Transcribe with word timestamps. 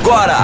agora. 0.00 0.36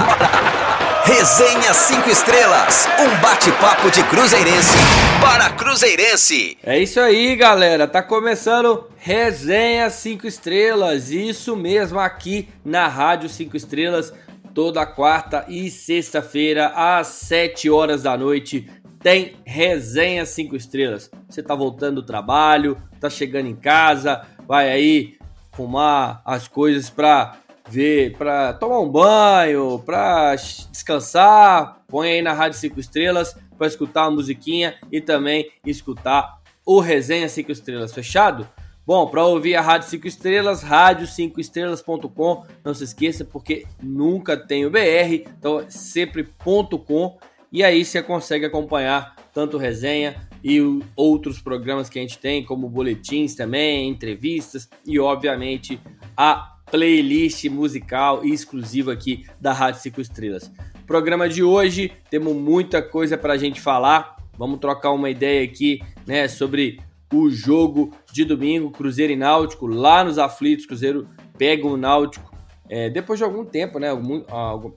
Resenha 1.05 1.75
5 1.75 2.09
Estrelas, 2.09 2.89
um 2.99 3.21
bate-papo 3.21 3.91
de 3.91 4.03
Cruzeirense 4.05 4.77
para 5.21 5.51
Cruzeirense. 5.51 6.57
É 6.63 6.79
isso 6.79 6.99
aí, 6.99 7.37
galera. 7.37 7.87
Tá 7.87 8.03
começando 8.03 8.89
Resenha 8.97 9.91
5 9.91 10.27
Estrelas. 10.27 11.11
Isso 11.11 11.55
mesmo 11.57 12.01
aqui 12.01 12.49
na 12.65 12.89
Rádio 12.89 13.29
5 13.29 13.57
Estrelas, 13.57 14.13
toda 14.55 14.87
quarta 14.87 15.45
e 15.47 15.71
sexta-feira 15.71 16.73
às 16.75 17.09
7 17.09 17.69
horas 17.71 18.03
da 18.03 18.17
noite. 18.17 18.69
Tem 19.01 19.37
Resenha 19.45 20.25
5 20.25 20.57
Estrelas. 20.57 21.11
Você 21.29 21.43
tá 21.43 21.55
voltando 21.55 21.97
do 21.97 22.07
trabalho, 22.07 22.79
tá 22.99 23.11
chegando 23.11 23.49
em 23.49 23.57
casa, 23.57 24.23
vai 24.49 24.71
aí 24.71 25.19
arrumar 25.53 26.23
as 26.25 26.49
coisas 26.49 26.91
para 26.91 27.44
ver, 27.69 28.17
para 28.17 28.53
tomar 28.53 28.81
um 28.81 28.89
banho, 28.89 29.83
para 29.85 30.35
descansar, 30.35 31.83
põe 31.89 32.11
aí 32.11 32.23
na 32.23 32.33
Rádio 32.33 32.59
5 32.59 32.79
Estrelas 32.79 33.37
para 33.57 33.67
escutar 33.67 34.05
a 34.05 34.11
musiquinha 34.11 34.77
e 34.91 35.01
também 35.01 35.51
escutar 35.65 36.41
o 36.67 36.81
Resenha 36.81 37.29
5 37.29 37.53
Estrelas, 37.53 37.93
fechado? 37.93 38.49
Bom, 38.87 39.07
para 39.07 39.25
ouvir 39.25 39.55
a 39.57 39.63
Rádio 39.63 39.89
5 39.89 40.07
Estrelas, 40.07 40.63
rádio5estrelas.com, 40.63 42.45
não 42.63 42.75
se 42.75 42.85
esqueça 42.85 43.25
porque 43.25 43.65
nunca 43.83 44.37
tem 44.37 44.67
o 44.67 44.71
BR, 44.71 45.25
então 45.39 45.61
é 45.61 45.71
sempre 45.71 46.29
.com 46.39 47.19
e 47.51 47.65
aí 47.65 47.85
você 47.85 48.03
consegue 48.03 48.45
acompanhar 48.45 49.15
tanto 49.33 49.57
resenha 49.57 50.29
e 50.43 50.61
outros 50.95 51.41
programas 51.41 51.89
que 51.89 51.99
a 51.99 52.03
gente 52.03 52.19
tem, 52.19 52.45
como 52.45 52.69
boletins 52.69 53.35
também, 53.35 53.89
entrevistas 53.89 54.69
e 54.87 55.01
obviamente 55.01 55.81
a 56.15 56.54
playlist 56.75 57.45
musical 57.45 58.25
exclusiva 58.25 58.93
aqui 58.93 59.25
da 59.41 59.53
Rádio 59.53 59.81
5 59.81 60.01
Estrelas. 60.01 60.51
Programa 60.85 61.29
de 61.29 61.41
hoje, 61.41 61.93
temos 62.11 62.35
muita 62.35 62.83
coisa 62.83 63.17
para 63.17 63.35
a 63.35 63.37
gente 63.37 63.61
falar. 63.61 64.17
Vamos 64.37 64.59
trocar 64.59 64.91
uma 64.91 65.09
ideia 65.09 65.45
aqui, 65.45 65.81
né, 66.05 66.27
sobre 66.27 66.81
o 67.13 67.31
jogo 67.31 67.93
de 68.13 68.25
domingo, 68.25 68.73
Cruzeiro 68.73 69.13
e 69.13 69.17
Náutico, 69.17 69.69
lá 69.69 70.03
nos 70.03 70.19
aflitos. 70.19 70.67
Cruzeiro 70.67 71.07
pega 71.39 71.65
o 71.65 71.77
Náutico 71.77 72.35
é, 72.69 72.91
depois 72.91 73.19
de 73.19 73.25
algum 73.25 73.45
tempo, 73.45 73.79
né, 73.79 73.89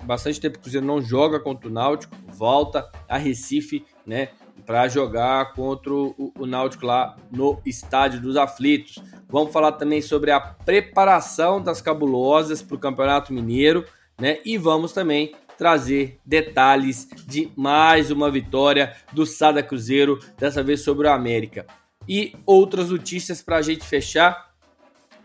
bastante 0.03 0.39
tempo, 0.39 0.57
o 0.57 0.61
Cruzeiro 0.61 0.85
não 0.85 1.01
joga 1.01 1.39
contra 1.39 1.67
o 1.67 1.71
Náutico, 1.71 2.15
volta 2.27 2.87
a 3.07 3.17
Recife, 3.17 3.85
né, 4.05 4.29
para 4.67 4.89
jogar 4.89 5.53
contra 5.53 5.93
o, 5.93 6.33
o 6.37 6.45
Náutico 6.45 6.85
lá 6.85 7.15
no 7.31 7.61
Estádio 7.65 8.19
dos 8.19 8.35
Aflitos. 8.35 9.01
Vamos 9.29 9.53
falar 9.53 9.71
também 9.71 10.01
sobre 10.01 10.29
a 10.29 10.41
preparação 10.41 11.61
das 11.61 11.81
cabulosas 11.81 12.61
para 12.61 12.75
o 12.75 12.79
Campeonato 12.79 13.31
Mineiro, 13.31 13.85
né? 14.19 14.39
E 14.43 14.57
vamos 14.57 14.91
também 14.91 15.33
trazer 15.57 16.19
detalhes 16.25 17.07
de 17.25 17.49
mais 17.55 18.11
uma 18.11 18.29
vitória 18.29 18.93
do 19.13 19.25
Sada 19.25 19.63
Cruzeiro, 19.63 20.19
dessa 20.37 20.61
vez 20.61 20.81
sobre 20.81 21.07
o 21.07 21.11
América. 21.11 21.65
E 22.05 22.35
outras 22.45 22.89
notícias 22.89 23.41
para 23.41 23.57
a 23.57 23.61
gente 23.61 23.85
fechar. 23.85 24.51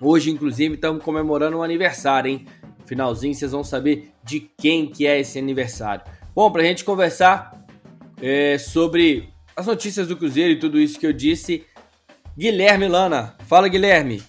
Hoje, 0.00 0.30
inclusive, 0.30 0.76
estamos 0.76 1.02
comemorando 1.02 1.58
um 1.58 1.62
aniversário, 1.64 2.30
hein? 2.30 2.46
Finalzinho, 2.86 3.34
vocês 3.34 3.50
vão 3.50 3.64
saber 3.64 4.12
de 4.22 4.38
quem 4.56 4.86
que 4.86 5.04
é 5.04 5.18
esse 5.18 5.36
aniversário. 5.36 6.04
Bom, 6.32 6.50
para 6.50 6.62
a 6.62 6.64
gente 6.64 6.84
conversar 6.84 7.66
é, 8.20 8.56
sobre 8.56 9.31
as 9.56 9.66
notícias 9.66 10.08
do 10.08 10.16
Cruzeiro 10.16 10.52
e 10.52 10.58
tudo 10.58 10.80
isso 10.80 10.98
que 10.98 11.06
eu 11.06 11.12
disse, 11.12 11.66
Guilherme 12.36 12.88
Lana. 12.88 13.36
Fala, 13.46 13.68
Guilherme. 13.68 14.22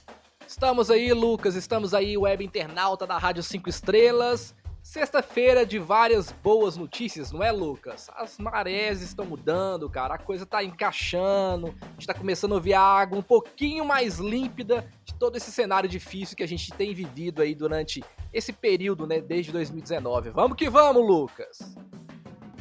Estamos 0.48 0.92
aí, 0.92 1.14
Lucas. 1.14 1.56
Estamos 1.56 1.94
aí, 1.94 2.18
web 2.18 2.44
internauta 2.44 3.08
da 3.08 3.18
Rádio 3.18 3.42
5 3.42 3.70
Estrelas. 3.70 4.54
Sexta-feira 4.84 5.66
de 5.66 5.80
várias 5.80 6.30
boas 6.30 6.76
notícias, 6.76 7.32
não 7.32 7.42
é, 7.42 7.54
Lucas? 7.54 8.10
As 8.18 8.38
marés 8.38 9.02
estão 9.02 9.26
mudando, 9.26 9.90
cara. 9.90 10.16
A 10.16 10.18
coisa 10.18 10.46
tá 10.46 10.62
encaixando. 10.62 11.74
A 11.82 11.86
gente 11.94 12.06
tá 12.06 12.14
começando 12.14 12.52
a 12.52 12.56
ouvir 12.56 12.74
a 12.74 12.82
água 12.82 13.18
um 13.18 13.24
pouquinho 13.24 13.86
mais 13.86 14.20
límpida 14.20 14.86
de 15.06 15.14
todo 15.14 15.38
esse 15.38 15.54
cenário 15.54 15.88
difícil 15.88 16.36
que 16.36 16.44
a 16.44 16.48
gente 16.48 16.72
tem 16.74 16.94
vivido 16.94 17.42
aí 17.42 17.56
durante 17.56 18.04
esse 18.34 18.52
período, 18.52 19.08
né, 19.08 19.22
desde 19.22 19.54
2019. 19.54 20.32
Vamos 20.32 20.58
que 20.58 20.70
vamos, 20.70 21.08
Lucas. 21.08 21.60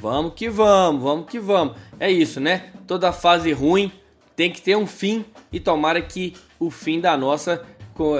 Vamos 0.02 0.34
que 0.34 0.50
vamos, 0.50 1.00
vamos 1.00 1.30
que 1.30 1.38
vamos. 1.38 1.76
É 2.00 2.10
isso, 2.10 2.40
né? 2.40 2.72
Toda 2.88 3.12
fase 3.12 3.52
ruim 3.52 3.92
tem 4.34 4.50
que 4.50 4.60
ter 4.60 4.76
um 4.76 4.84
fim 4.84 5.24
e 5.52 5.60
tomara 5.60 6.02
que 6.02 6.34
o 6.58 6.72
fim 6.72 7.00
da 7.00 7.16
nossa 7.16 7.64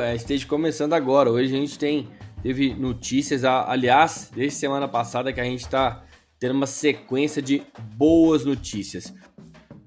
é, 0.00 0.14
esteja 0.14 0.46
começando 0.46 0.92
agora. 0.92 1.28
Hoje 1.28 1.52
a 1.52 1.58
gente 1.58 1.76
tem 1.76 2.08
teve 2.40 2.72
notícias, 2.72 3.42
aliás, 3.42 4.30
desde 4.32 4.56
semana 4.56 4.86
passada 4.86 5.32
que 5.32 5.40
a 5.40 5.44
gente 5.44 5.62
está 5.62 6.04
tendo 6.38 6.54
uma 6.54 6.68
sequência 6.68 7.42
de 7.42 7.62
boas 7.96 8.44
notícias. 8.44 9.12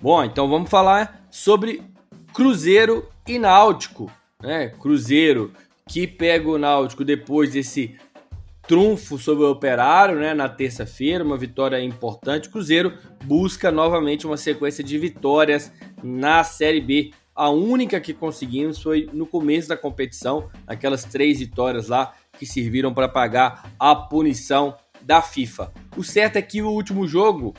Bom, 0.01 0.21
então 0.25 0.49
vamos 0.49 0.69
falar 0.69 1.25
sobre 1.31 1.81
Cruzeiro 2.33 3.07
e 3.25 3.39
Náutico, 3.39 4.11
né? 4.43 4.67
Cruzeiro 4.67 5.53
que 5.87 6.05
pega 6.05 6.49
o 6.49 6.57
Náutico 6.57 7.05
depois 7.05 7.53
desse 7.53 7.95
trunfo 8.67 9.17
sobre 9.17 9.43
o 9.43 9.51
Operário, 9.51 10.19
né, 10.19 10.33
na 10.33 10.49
terça-feira, 10.49 11.23
uma 11.23 11.37
vitória 11.37 11.81
importante. 11.81 12.49
Cruzeiro 12.49 12.93
busca 13.23 13.71
novamente 13.71 14.25
uma 14.25 14.37
sequência 14.37 14.83
de 14.83 14.97
vitórias 14.97 15.71
na 16.03 16.43
Série 16.43 16.81
B. 16.81 17.11
A 17.35 17.49
única 17.49 17.99
que 17.99 18.13
conseguimos 18.13 18.81
foi 18.81 19.09
no 19.13 19.27
começo 19.27 19.67
da 19.67 19.77
competição, 19.77 20.49
aquelas 20.65 21.03
três 21.03 21.39
vitórias 21.39 21.89
lá 21.89 22.13
que 22.37 22.45
serviram 22.45 22.93
para 22.93 23.09
pagar 23.09 23.71
a 23.79 23.95
punição 23.95 24.75
da 25.01 25.21
FIFA. 25.21 25.71
O 25.95 26.03
certo 26.03 26.37
é 26.37 26.41
que 26.41 26.61
o 26.61 26.69
último 26.69 27.07
jogo 27.07 27.53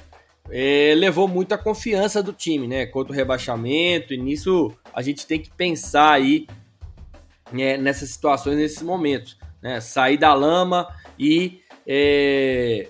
é, 0.51 0.95
levou 0.97 1.29
muito 1.29 1.53
a 1.53 1.59
confiança 1.59 2.23
do 2.23 2.33
time, 2.33 2.67
né? 2.67 2.87
Contra 2.87 3.13
o 3.13 3.17
rebaixamento, 3.17 4.13
e 4.15 4.17
nisso 4.17 4.73
a 4.95 5.03
gente 5.03 5.27
tem 5.27 5.41
que 5.41 5.51
pensar 5.51 6.13
aí 6.13 6.47
né, 7.53 7.77
nessas 7.77 8.11
situações, 8.11 8.57
nesses 8.57 8.83
momentos 8.83 9.37
né? 9.67 9.81
Sair 9.81 10.17
da 10.17 10.33
lama 10.33 10.87
e 11.19 11.61
é, 11.85 12.89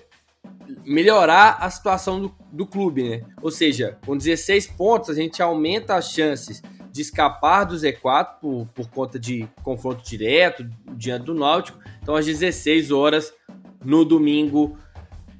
melhorar 0.85 1.57
a 1.59 1.69
situação 1.71 2.21
do, 2.21 2.35
do 2.51 2.67
clube, 2.67 3.09
né? 3.09 3.21
Ou 3.41 3.49
seja, 3.49 3.97
com 4.05 4.15
16 4.15 4.67
pontos 4.67 5.09
a 5.09 5.15
gente 5.15 5.41
aumenta 5.41 5.95
as 5.95 6.11
chances 6.11 6.61
de 6.91 7.01
escapar 7.01 7.63
do 7.63 7.75
Z4 7.75 8.39
por, 8.39 8.67
por 8.75 8.89
conta 8.91 9.17
de 9.17 9.47
confronto 9.63 10.07
direto 10.07 10.69
diante 10.95 11.25
do 11.25 11.33
Náutico. 11.33 11.79
Então, 12.01 12.15
às 12.15 12.27
16 12.27 12.91
horas 12.91 13.33
no 13.83 14.05
domingo, 14.05 14.77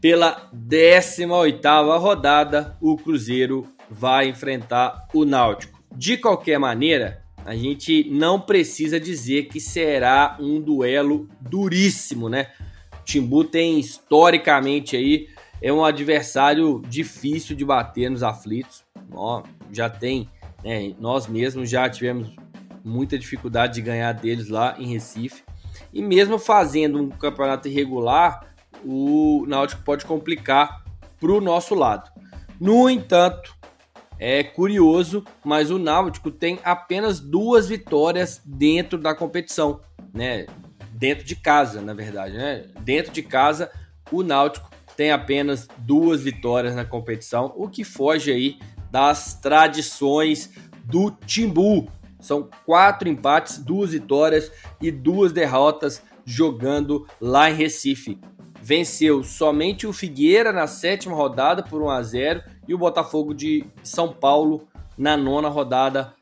pela 0.01 0.49
18ª 0.51 1.99
rodada, 1.99 2.75
o 2.81 2.97
Cruzeiro 2.97 3.67
vai 3.89 4.27
enfrentar 4.27 5.07
o 5.13 5.23
Náutico. 5.23 5.79
De 5.95 6.17
qualquer 6.17 6.57
maneira, 6.57 7.23
a 7.47 7.55
gente 7.55 8.09
não 8.09 8.41
precisa 8.41 8.99
dizer 8.99 9.47
que 9.47 9.57
será 9.61 10.35
um 10.37 10.59
duelo 10.59 11.29
duríssimo, 11.39 12.27
né? 12.27 12.47
O 12.91 13.05
Timbu 13.05 13.45
tem 13.45 13.79
historicamente 13.79 14.97
aí 14.97 15.29
é 15.61 15.71
um 15.71 15.85
adversário 15.85 16.81
difícil 16.89 17.55
de 17.55 17.63
bater 17.63 18.11
nos 18.11 18.21
aflitos. 18.21 18.83
Ó, 19.13 19.43
já 19.71 19.89
tem, 19.89 20.29
né, 20.61 20.93
nós 20.99 21.25
mesmos 21.25 21.69
já 21.69 21.89
tivemos 21.89 22.35
muita 22.83 23.17
dificuldade 23.17 23.75
de 23.75 23.81
ganhar 23.81 24.11
deles 24.11 24.49
lá 24.49 24.75
em 24.77 24.91
Recife. 24.91 25.41
E 25.93 26.01
mesmo 26.01 26.37
fazendo 26.37 27.01
um 27.01 27.07
campeonato 27.07 27.69
irregular, 27.69 28.45
o 28.83 29.45
Náutico 29.47 29.83
pode 29.83 30.05
complicar 30.05 30.83
para 31.17 31.31
o 31.31 31.39
nosso 31.39 31.73
lado. 31.73 32.11
No 32.59 32.89
entanto, 32.89 33.56
é 34.19 34.43
curioso, 34.43 35.23
mas 35.43 35.69
o 35.69 35.77
Náutico 35.77 36.31
tem 36.31 36.59
apenas 36.63 37.19
duas 37.19 37.67
vitórias 37.67 38.41
dentro 38.45 38.97
da 38.97 39.13
competição, 39.15 39.81
né? 40.13 40.47
Dentro 40.91 41.23
de 41.23 41.35
casa, 41.35 41.81
na 41.81 41.93
verdade, 41.93 42.35
né? 42.35 42.65
Dentro 42.81 43.11
de 43.11 43.21
casa, 43.21 43.71
o 44.11 44.23
Náutico 44.23 44.69
tem 44.95 45.11
apenas 45.11 45.67
duas 45.77 46.23
vitórias 46.23 46.73
na 46.75 46.83
competição, 46.83 47.53
o 47.55 47.69
que 47.69 47.83
foge 47.83 48.31
aí 48.31 48.57
das 48.89 49.35
tradições 49.35 50.51
do 50.83 51.11
Timbu. 51.11 51.87
São 52.19 52.49
quatro 52.65 53.07
empates, 53.07 53.59
duas 53.59 53.91
vitórias 53.91 54.51
e 54.81 54.89
duas 54.89 55.31
derrotas 55.31 56.01
jogando 56.25 57.05
lá 57.21 57.51
em 57.51 57.53
Recife. 57.53 58.19
Venceu 58.59 59.23
somente 59.23 59.85
o 59.85 59.93
Figueira 59.93 60.51
na 60.51 60.65
sétima 60.65 61.15
rodada 61.15 61.61
por 61.61 61.81
1 61.81 61.89
a 61.89 62.01
0 62.01 62.43
e 62.67 62.73
o 62.73 62.77
Botafogo 62.77 63.33
de 63.33 63.65
São 63.83 64.11
Paulo 64.11 64.67
na 64.97 65.15
nona 65.15 65.47
rodada 65.47 66.13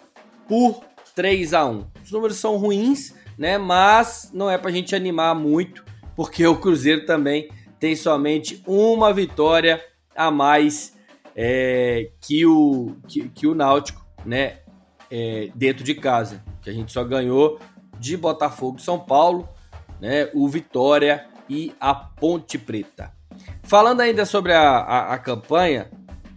por 0.47 0.83
3 1.15 1.53
a 1.53 1.65
1. 1.65 1.85
Os 2.03 2.11
números 2.11 2.37
são 2.37 2.57
ruins, 2.57 3.15
né? 3.37 3.57
Mas 3.57 4.29
não 4.33 4.49
é 4.49 4.57
para 4.57 4.69
a 4.69 4.73
gente 4.73 4.95
animar 4.95 5.33
muito, 5.33 5.83
porque 6.15 6.45
o 6.45 6.57
Cruzeiro 6.57 7.05
também 7.05 7.49
tem 7.79 7.95
somente 7.95 8.61
uma 8.67 9.13
vitória 9.13 9.83
a 10.15 10.29
mais 10.29 10.95
é, 11.35 12.11
que, 12.21 12.45
o, 12.45 12.95
que, 13.07 13.29
que, 13.29 13.47
o 13.47 13.55
Náutico, 13.55 14.05
né? 14.25 14.59
É, 15.09 15.49
dentro 15.53 15.83
de 15.83 15.93
casa, 15.93 16.43
que 16.61 16.69
a 16.69 16.73
gente 16.73 16.91
só 16.91 17.03
ganhou 17.03 17.59
de 17.99 18.17
Botafogo 18.17 18.79
São 18.79 18.99
Paulo, 18.99 19.47
né? 20.01 20.29
O 20.33 20.47
Vitória 20.47 21.27
e 21.49 21.73
a 21.79 21.93
Ponte 21.93 22.57
Preta. 22.57 23.13
Falando 23.63 24.01
ainda 24.01 24.25
sobre 24.25 24.53
a, 24.53 24.61
a, 24.61 25.13
a 25.13 25.17
campanha, 25.17 25.89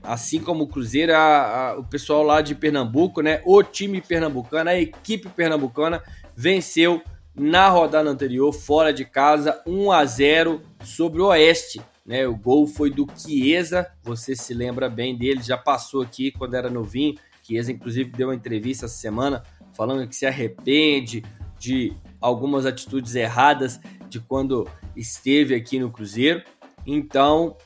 assim 0.09 0.41
como 0.41 0.65
o 0.65 0.67
Cruzeiro, 0.67 1.15
a, 1.15 1.77
o 1.79 1.85
pessoal 1.85 2.23
lá 2.23 2.41
de 2.41 2.55
Pernambuco, 2.55 3.21
né? 3.21 3.43
O 3.45 3.63
time 3.63 4.01
pernambucano, 4.01 4.71
a 4.71 4.75
equipe 4.75 5.29
pernambucana 5.29 6.03
venceu 6.35 7.03
na 7.35 7.69
rodada 7.69 8.09
anterior, 8.09 8.51
fora 8.53 8.93
de 8.93 9.05
casa, 9.05 9.63
1 9.67 9.93
a 9.93 10.05
0 10.05 10.63
sobre 10.83 11.21
o 11.21 11.27
Oeste. 11.27 11.81
Né, 12.05 12.27
o 12.27 12.35
gol 12.35 12.67
foi 12.67 12.89
do 12.91 13.07
Chiesa, 13.15 13.87
você 14.03 14.35
se 14.35 14.55
lembra 14.55 14.89
bem 14.89 15.15
dele, 15.15 15.43
já 15.43 15.59
passou 15.59 16.01
aqui 16.01 16.31
quando 16.31 16.55
era 16.55 16.71
novinho. 16.71 17.17
Chiesa, 17.43 17.71
inclusive, 17.71 18.11
deu 18.11 18.29
uma 18.29 18.35
entrevista 18.35 18.87
essa 18.87 18.95
semana 18.95 19.43
falando 19.75 20.09
que 20.09 20.17
se 20.17 20.25
arrepende 20.25 21.23
de 21.59 21.93
algumas 22.19 22.65
atitudes 22.65 23.15
erradas 23.15 23.79
de 24.09 24.21
quando 24.21 24.67
esteve 24.97 25.55
aqui 25.55 25.79
no 25.79 25.91
Cruzeiro. 25.91 26.43
Então, 26.87 27.59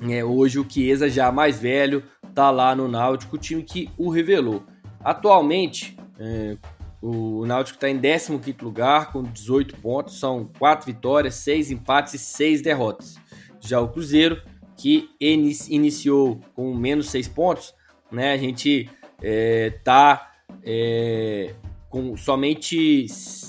é, 0.00 0.24
hoje 0.24 0.58
o 0.58 0.66
Chiesa, 0.68 1.08
já 1.08 1.30
mais 1.30 1.58
velho, 1.58 2.02
tá 2.34 2.50
lá 2.50 2.74
no 2.74 2.88
Náutico, 2.88 3.36
o 3.36 3.38
time 3.38 3.62
que 3.62 3.90
o 3.96 4.08
revelou. 4.08 4.64
Atualmente, 5.04 5.96
é, 6.18 6.56
o 7.00 7.44
Náutico 7.46 7.76
está 7.76 7.90
em 7.90 8.00
15 8.00 8.56
lugar 8.62 9.12
com 9.12 9.22
18 9.22 9.76
pontos, 9.78 10.18
são 10.18 10.48
4 10.58 10.86
vitórias, 10.86 11.34
6 11.36 11.72
empates 11.72 12.14
e 12.14 12.18
6 12.18 12.62
derrotas. 12.62 13.16
Já 13.60 13.80
o 13.80 13.88
Cruzeiro, 13.88 14.40
que 14.76 15.10
iniciou 15.18 16.40
com 16.54 16.74
menos 16.74 17.10
6 17.10 17.28
pontos, 17.28 17.74
né? 18.10 18.32
A 18.32 18.36
gente 18.36 18.88
é, 19.20 19.70
tá 19.84 20.32
é, 20.64 21.54
com 21.88 22.16
somente. 22.16 23.06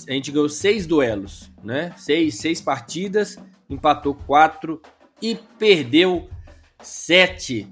A 0.08 0.12
gente 0.12 0.30
ganhou 0.30 0.48
6 0.48 0.86
duelos, 0.86 1.52
né? 1.62 1.92
6, 1.96 2.34
6 2.34 2.60
partidas, 2.60 3.38
empatou 3.68 4.14
4 4.26 4.80
e 5.22 5.36
perdeu 5.58 6.28
7. 6.84 7.66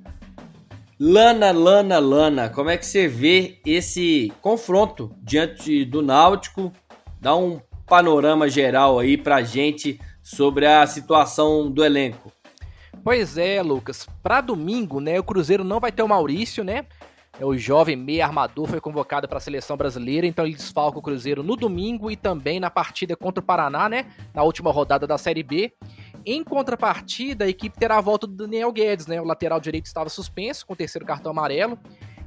Lana, 0.99 1.53
Lana, 1.53 1.99
Lana, 1.99 2.49
como 2.49 2.71
é 2.71 2.79
que 2.79 2.87
você 2.87 3.07
vê 3.07 3.59
esse 3.67 4.33
confronto 4.41 5.15
diante 5.23 5.85
do 5.85 6.01
Náutico? 6.01 6.73
Dá 7.21 7.37
um 7.37 7.61
panorama 7.87 8.49
geral 8.49 8.99
aí 8.99 9.19
pra 9.19 9.43
gente 9.43 10.01
sobre 10.23 10.67
a 10.67 10.87
situação 10.87 11.71
do 11.71 11.85
elenco. 11.85 12.33
Pois 13.05 13.37
é, 13.37 13.61
Lucas. 13.63 14.07
Para 14.23 14.41
domingo, 14.41 15.01
né, 15.01 15.19
o 15.19 15.25
Cruzeiro 15.25 15.65
não 15.65 15.81
vai 15.81 15.93
ter 15.93 16.03
o 16.03 16.09
Maurício, 16.09 16.65
né? 16.65 16.87
É 17.41 17.45
o 17.45 17.57
jovem 17.57 17.97
meia 17.97 18.27
armador 18.27 18.67
foi 18.67 18.81
convocado 18.81 19.27
para 19.27 19.39
a 19.39 19.41
seleção 19.41 19.77
brasileira, 19.77 20.27
então 20.27 20.45
ele 20.45 20.55
desfalca 20.55 20.99
o 20.99 21.03
Cruzeiro 21.03 21.43
no 21.43 21.57
domingo 21.57 22.11
e 22.11 22.17
também 22.17 22.61
na 22.61 22.71
partida 22.71 23.17
contra 23.17 23.43
o 23.43 23.45
Paraná, 23.45 23.89
né? 23.89 24.07
Na 24.33 24.43
última 24.43 24.71
rodada 24.71 25.07
da 25.07 25.19
Série 25.19 25.43
B. 25.43 25.73
Em 26.25 26.45
contrapartida, 26.45 27.45
a 27.45 27.49
equipe 27.49 27.79
terá 27.79 27.99
a 27.99 28.01
volta 28.01 28.27
do 28.27 28.35
Daniel 28.35 28.73
Guedes, 28.73 29.07
né? 29.07 29.21
O 29.21 29.25
lateral 29.25 29.61
direito 29.61 29.87
estava 29.87 30.09
suspenso 30.09 30.67
com 30.67 30.73
o 30.73 30.77
terceiro 30.77 31.05
cartão 31.05 31.33
amarelo 31.33 31.79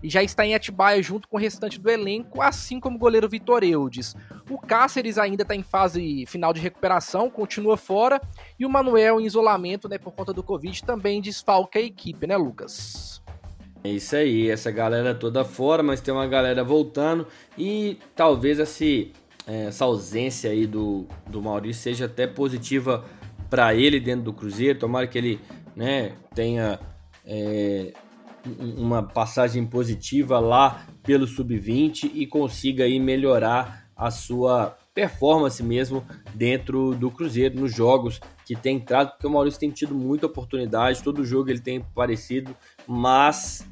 e 0.05 0.09
já 0.09 0.21
está 0.21 0.45
em 0.45 0.53
Atibaia 0.53 1.01
junto 1.01 1.27
com 1.27 1.37
o 1.37 1.39
restante 1.39 1.79
do 1.79 1.89
elenco, 1.89 2.41
assim 2.41 2.79
como 2.79 2.95
o 2.95 2.99
goleiro 2.99 3.27
Vitor 3.27 3.63
Eudes. 3.63 4.15
O 4.49 4.59
Cáceres 4.59 5.17
ainda 5.17 5.41
está 5.41 5.55
em 5.55 5.63
fase 5.63 6.25
final 6.27 6.53
de 6.53 6.61
recuperação, 6.61 7.29
continua 7.29 7.75
fora, 7.75 8.21
e 8.59 8.65
o 8.65 8.69
Manuel 8.69 9.19
em 9.19 9.25
isolamento 9.25 9.89
né, 9.89 9.97
por 9.97 10.11
conta 10.11 10.31
do 10.31 10.43
Covid 10.43 10.83
também 10.83 11.21
desfalca 11.21 11.79
a 11.79 11.81
equipe, 11.81 12.27
né, 12.27 12.37
Lucas? 12.37 13.19
É 13.83 13.89
isso 13.89 14.15
aí, 14.15 14.49
essa 14.49 14.69
galera 14.69 15.15
toda 15.15 15.43
fora, 15.43 15.81
mas 15.81 16.01
tem 16.01 16.13
uma 16.13 16.27
galera 16.27 16.63
voltando 16.63 17.27
e 17.57 17.97
talvez 18.15 18.59
esse, 18.59 19.11
essa 19.47 19.85
ausência 19.85 20.49
aí 20.51 20.67
do, 20.67 21.07
do 21.27 21.41
Maurício 21.41 21.81
seja 21.81 22.05
até 22.05 22.27
positiva 22.27 23.05
para 23.49 23.73
ele 23.73 23.99
dentro 23.99 24.25
do 24.25 24.33
Cruzeiro. 24.33 24.79
Tomara 24.79 25.07
que 25.07 25.17
ele 25.17 25.39
né, 25.75 26.13
tenha 26.33 26.79
é, 27.25 27.93
uma 28.77 29.03
passagem 29.03 29.65
positiva 29.65 30.39
lá 30.39 30.85
pelo 31.03 31.27
sub-20 31.27 32.11
e 32.13 32.27
consiga 32.27 32.83
aí 32.83 32.99
melhorar 32.99 33.85
a 33.95 34.11
sua 34.11 34.77
performance 34.93 35.61
mesmo 35.61 36.05
dentro 36.33 36.95
do 36.95 37.11
Cruzeiro 37.11 37.59
nos 37.59 37.73
jogos 37.73 38.19
que 38.45 38.55
tem 38.55 38.77
entrado, 38.77 39.11
porque 39.11 39.27
o 39.27 39.29
Maurício 39.29 39.59
tem 39.59 39.71
tido 39.71 39.95
muita 39.95 40.27
oportunidade, 40.27 41.03
todo 41.03 41.25
jogo 41.25 41.49
ele 41.49 41.59
tem 41.59 41.81
parecido, 41.81 42.55
mas 42.87 43.67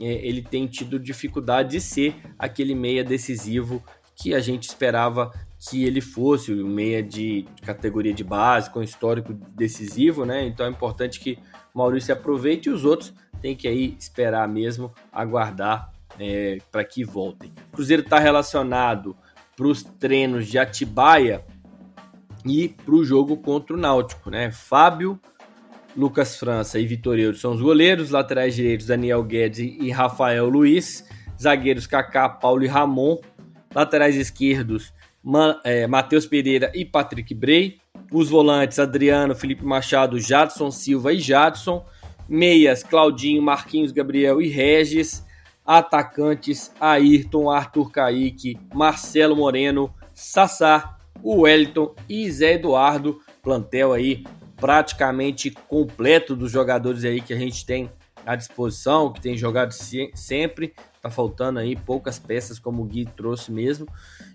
é, 0.00 0.06
ele 0.06 0.42
tem 0.42 0.66
tido 0.66 0.98
dificuldade 0.98 1.70
de 1.70 1.80
ser 1.80 2.16
aquele 2.38 2.74
meia 2.74 3.04
decisivo 3.04 3.82
que 4.14 4.34
a 4.34 4.40
gente 4.40 4.64
esperava 4.64 5.30
que 5.58 5.84
ele 5.84 6.00
fosse, 6.00 6.52
o 6.52 6.66
meia 6.66 7.02
de 7.02 7.46
categoria 7.62 8.12
de 8.12 8.22
base, 8.22 8.70
com 8.70 8.82
histórico 8.82 9.32
decisivo, 9.32 10.24
né? 10.24 10.46
Então 10.46 10.66
é 10.66 10.68
importante 10.68 11.18
que 11.18 11.38
o 11.74 11.78
Maurício 11.78 12.12
aproveite 12.12 12.68
e 12.68 12.72
os 12.72 12.84
outros 12.84 13.12
tem 13.40 13.56
que 13.56 13.66
aí 13.66 13.96
esperar 13.98 14.46
mesmo, 14.48 14.92
aguardar 15.12 15.92
é, 16.18 16.58
para 16.70 16.84
que 16.84 17.04
voltem. 17.04 17.52
O 17.72 17.76
Cruzeiro 17.76 18.02
está 18.02 18.18
relacionado 18.18 19.16
para 19.56 19.66
os 19.66 19.82
treinos 19.82 20.46
de 20.46 20.58
Atibaia 20.58 21.44
e 22.44 22.68
para 22.68 22.94
o 22.94 23.04
jogo 23.04 23.36
contra 23.38 23.74
o 23.74 23.78
Náutico, 23.78 24.30
né? 24.30 24.50
Fábio, 24.50 25.18
Lucas 25.96 26.36
França 26.38 26.78
e 26.78 26.86
Vitorino 26.86 27.34
são 27.34 27.52
os 27.52 27.62
goleiros, 27.62 28.10
laterais 28.10 28.54
direitos 28.54 28.86
Daniel 28.86 29.22
Guedes 29.24 29.58
e 29.58 29.90
Rafael 29.90 30.48
Luiz, 30.48 31.08
zagueiros 31.40 31.86
Kaká, 31.86 32.28
Paulo 32.28 32.62
e 32.62 32.66
Ramon, 32.66 33.18
laterais 33.74 34.14
esquerdos 34.16 34.92
é, 35.64 35.86
Matheus 35.86 36.26
Pereira 36.26 36.70
e 36.74 36.84
Patrick 36.84 37.34
Bray, 37.34 37.78
os 38.12 38.30
volantes 38.30 38.78
Adriano, 38.78 39.34
Felipe 39.34 39.64
Machado, 39.64 40.18
Jadson 40.18 40.70
Silva 40.70 41.12
e 41.12 41.18
Jadson, 41.18 41.84
Meias, 42.28 42.82
Claudinho, 42.82 43.42
Marquinhos, 43.42 43.92
Gabriel 43.92 44.40
e 44.40 44.48
Regis. 44.48 45.24
Atacantes, 45.66 46.72
Ayrton, 46.80 47.50
Arthur 47.50 47.90
Caíque, 47.90 48.56
Marcelo 48.72 49.34
Moreno, 49.34 49.92
Sassá, 50.14 50.96
Wellington 51.24 51.92
e 52.08 52.30
Zé 52.30 52.54
Eduardo. 52.54 53.20
Plantel 53.42 53.92
aí 53.92 54.24
praticamente 54.56 55.50
completo 55.50 56.36
dos 56.36 56.52
jogadores 56.52 57.04
aí 57.04 57.20
que 57.20 57.34
a 57.34 57.38
gente 57.38 57.66
tem 57.66 57.90
à 58.24 58.36
disposição, 58.36 59.12
que 59.12 59.20
tem 59.20 59.36
jogado 59.36 59.72
sempre. 60.14 60.72
Tá 61.06 61.10
faltando 61.10 61.60
aí 61.60 61.76
poucas 61.76 62.18
peças, 62.18 62.58
como 62.58 62.82
o 62.82 62.84
Gui 62.84 63.06
trouxe 63.16 63.52
mesmo. 63.52 63.86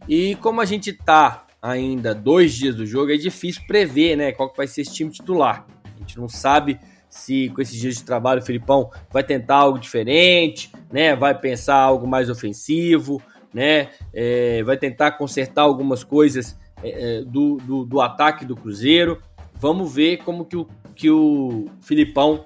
E 0.07 0.35
como 0.35 0.61
a 0.61 0.65
gente 0.65 0.93
tá 0.93 1.45
ainda 1.61 2.15
dois 2.15 2.53
dias 2.53 2.75
do 2.75 2.85
jogo, 2.85 3.11
é 3.11 3.17
difícil 3.17 3.63
prever, 3.67 4.15
né, 4.15 4.31
qual 4.31 4.49
que 4.49 4.55
vai 4.55 4.67
ser 4.67 4.81
esse 4.81 4.93
time 4.93 5.11
titular. 5.11 5.65
A 5.83 5.99
gente 5.99 6.17
não 6.17 6.29
sabe 6.29 6.79
se 7.09 7.49
com 7.49 7.61
esses 7.61 7.77
dias 7.77 7.95
de 7.95 8.05
trabalho 8.05 8.41
o 8.41 8.45
Filipão 8.45 8.89
vai 9.11 9.21
tentar 9.21 9.55
algo 9.55 9.77
diferente, 9.77 10.71
né? 10.89 11.13
Vai 11.13 11.37
pensar 11.37 11.75
algo 11.75 12.07
mais 12.07 12.29
ofensivo, 12.29 13.21
né? 13.53 13.89
É, 14.13 14.63
vai 14.63 14.77
tentar 14.77 15.11
consertar 15.11 15.63
algumas 15.63 16.05
coisas 16.05 16.57
é, 16.81 17.17
é, 17.17 17.21
do, 17.21 17.57
do, 17.57 17.83
do, 17.83 17.99
ataque 17.99 18.45
do 18.45 18.55
Cruzeiro. 18.55 19.21
Vamos 19.55 19.93
ver 19.93 20.19
como 20.19 20.45
que 20.45 20.55
o, 20.55 20.65
que 20.95 21.09
o 21.11 21.65
Filipão 21.81 22.45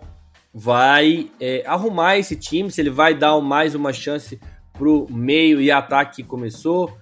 vai 0.58 1.30
é, 1.38 1.64
arrumar 1.68 2.18
esse 2.18 2.34
time, 2.34 2.72
se 2.72 2.80
ele 2.80 2.90
vai 2.90 3.14
dar 3.14 3.38
mais 3.42 3.76
uma 3.76 3.92
chance 3.92 4.40
pro 4.72 5.06
meio 5.10 5.60
e 5.60 5.70
ataque 5.70 6.24
que 6.24 6.24
começou, 6.24 6.98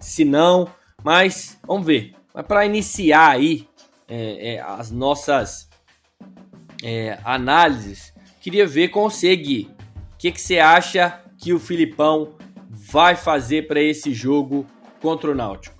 se 0.00 0.24
não, 0.24 0.66
mas 1.02 1.60
vamos 1.66 1.84
ver. 1.84 2.14
Mas 2.32 2.46
para 2.46 2.64
iniciar 2.64 3.32
aí 3.32 3.68
é, 4.08 4.54
é, 4.54 4.60
as 4.60 4.90
nossas 4.90 5.68
é, 6.82 7.18
análises, 7.22 8.14
queria 8.40 8.66
ver 8.66 8.88
com 8.88 9.02
você, 9.02 9.36
Gui. 9.36 9.70
O 10.14 10.16
que, 10.16 10.32
que 10.32 10.40
você 10.40 10.58
acha 10.58 11.20
que 11.36 11.52
o 11.52 11.60
Filipão 11.60 12.32
vai 12.70 13.16
fazer 13.16 13.66
para 13.66 13.82
esse 13.82 14.14
jogo 14.14 14.66
contra 15.02 15.30
o 15.30 15.34
Náutico? 15.34 15.73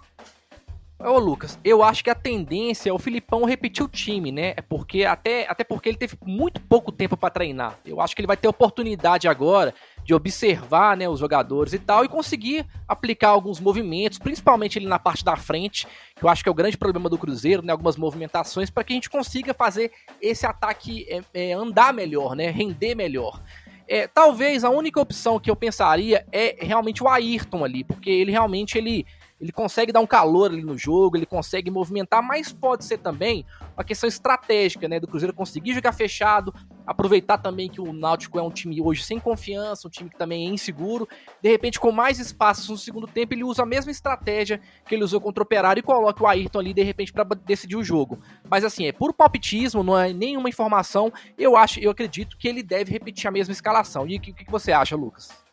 Ô 0.96 1.18
Lucas, 1.18 1.58
eu 1.64 1.82
acho 1.82 2.04
que 2.04 2.08
a 2.08 2.14
tendência 2.14 2.88
é 2.88 2.92
o 2.92 2.98
Filipão 2.98 3.44
repetir 3.44 3.84
o 3.84 3.88
time, 3.88 4.30
né? 4.30 4.54
É 4.56 4.62
porque 4.62 5.04
até, 5.04 5.46
até 5.48 5.64
porque 5.64 5.88
ele 5.88 5.98
teve 5.98 6.16
muito 6.24 6.60
pouco 6.60 6.92
tempo 6.92 7.16
para 7.16 7.30
treinar. 7.30 7.78
Eu 7.84 8.00
acho 8.00 8.14
que 8.14 8.20
ele 8.20 8.28
vai 8.28 8.36
ter 8.36 8.46
oportunidade 8.46 9.26
agora 9.26 9.74
de 10.04 10.14
observar, 10.14 10.96
né, 10.96 11.08
os 11.08 11.18
jogadores 11.18 11.72
e 11.72 11.78
tal 11.78 12.04
e 12.04 12.08
conseguir 12.08 12.64
aplicar 12.86 13.30
alguns 13.30 13.58
movimentos, 13.58 14.18
principalmente 14.18 14.78
ali 14.78 14.86
na 14.86 14.98
parte 14.98 15.24
da 15.24 15.34
frente, 15.34 15.86
que 16.14 16.24
eu 16.24 16.28
acho 16.28 16.42
que 16.42 16.48
é 16.48 16.52
o 16.52 16.54
grande 16.54 16.76
problema 16.76 17.08
do 17.08 17.18
Cruzeiro, 17.18 17.62
né? 17.62 17.72
Algumas 17.72 17.96
movimentações 17.96 18.70
para 18.70 18.84
que 18.84 18.92
a 18.92 18.96
gente 18.96 19.10
consiga 19.10 19.52
fazer 19.52 19.90
esse 20.22 20.46
ataque 20.46 21.06
é, 21.08 21.22
é, 21.34 21.52
andar 21.52 21.92
melhor, 21.92 22.36
né? 22.36 22.50
Render 22.50 22.94
melhor. 22.94 23.42
É, 23.86 24.06
talvez 24.06 24.64
a 24.64 24.70
única 24.70 25.00
opção 25.00 25.38
que 25.38 25.50
eu 25.50 25.56
pensaria 25.56 26.24
é 26.32 26.56
realmente 26.60 27.02
o 27.02 27.08
Ayrton 27.08 27.64
ali, 27.64 27.84
porque 27.84 28.08
ele 28.08 28.30
realmente 28.30 28.78
ele 28.78 29.04
ele 29.44 29.52
consegue 29.52 29.92
dar 29.92 30.00
um 30.00 30.06
calor 30.06 30.50
ali 30.50 30.64
no 30.64 30.76
jogo, 30.78 31.18
ele 31.18 31.26
consegue 31.26 31.70
movimentar, 31.70 32.22
mas 32.22 32.50
pode 32.50 32.82
ser 32.82 32.96
também 32.96 33.44
uma 33.76 33.84
questão 33.84 34.08
estratégica, 34.08 34.88
né, 34.88 34.98
do 34.98 35.06
Cruzeiro 35.06 35.34
conseguir 35.34 35.74
jogar 35.74 35.92
fechado, 35.92 36.52
aproveitar 36.86 37.36
também 37.36 37.68
que 37.68 37.78
o 37.78 37.92
Náutico 37.92 38.38
é 38.38 38.42
um 38.42 38.50
time 38.50 38.80
hoje 38.80 39.04
sem 39.04 39.20
confiança, 39.20 39.86
um 39.86 39.90
time 39.90 40.08
que 40.08 40.16
também 40.16 40.48
é 40.48 40.50
inseguro, 40.50 41.06
de 41.42 41.50
repente 41.50 41.78
com 41.78 41.92
mais 41.92 42.18
espaços 42.18 42.70
no 42.70 42.78
segundo 42.78 43.06
tempo 43.06 43.34
ele 43.34 43.44
usa 43.44 43.64
a 43.64 43.66
mesma 43.66 43.90
estratégia 43.90 44.62
que 44.86 44.94
ele 44.94 45.04
usou 45.04 45.20
contra 45.20 45.42
o 45.42 45.44
Operário 45.44 45.78
e 45.78 45.82
coloca 45.82 46.24
o 46.24 46.26
Ayrton 46.26 46.60
ali 46.60 46.72
de 46.72 46.82
repente 46.82 47.12
para 47.12 47.24
decidir 47.24 47.76
o 47.76 47.84
jogo. 47.84 48.18
Mas 48.48 48.64
assim, 48.64 48.86
é 48.86 48.92
puro 48.92 49.12
palpitismo, 49.12 49.82
não 49.82 49.98
é 49.98 50.10
nenhuma 50.10 50.48
informação, 50.48 51.12
eu 51.36 51.54
acho, 51.54 51.78
eu 51.80 51.90
acredito 51.90 52.38
que 52.38 52.48
ele 52.48 52.62
deve 52.62 52.90
repetir 52.90 53.28
a 53.28 53.30
mesma 53.30 53.52
escalação. 53.52 54.06
E 54.08 54.16
o 54.16 54.20
que, 54.20 54.32
que 54.32 54.50
você 54.50 54.72
acha, 54.72 54.96
Lucas? 54.96 55.43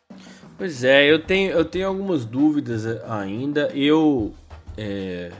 Pois 0.56 0.84
é, 0.84 1.10
eu 1.10 1.18
tenho, 1.18 1.50
eu 1.50 1.64
tenho 1.64 1.88
algumas 1.88 2.24
dúvidas 2.24 2.86
ainda. 3.04 3.70
Eu 3.74 4.32
é, 4.76 5.30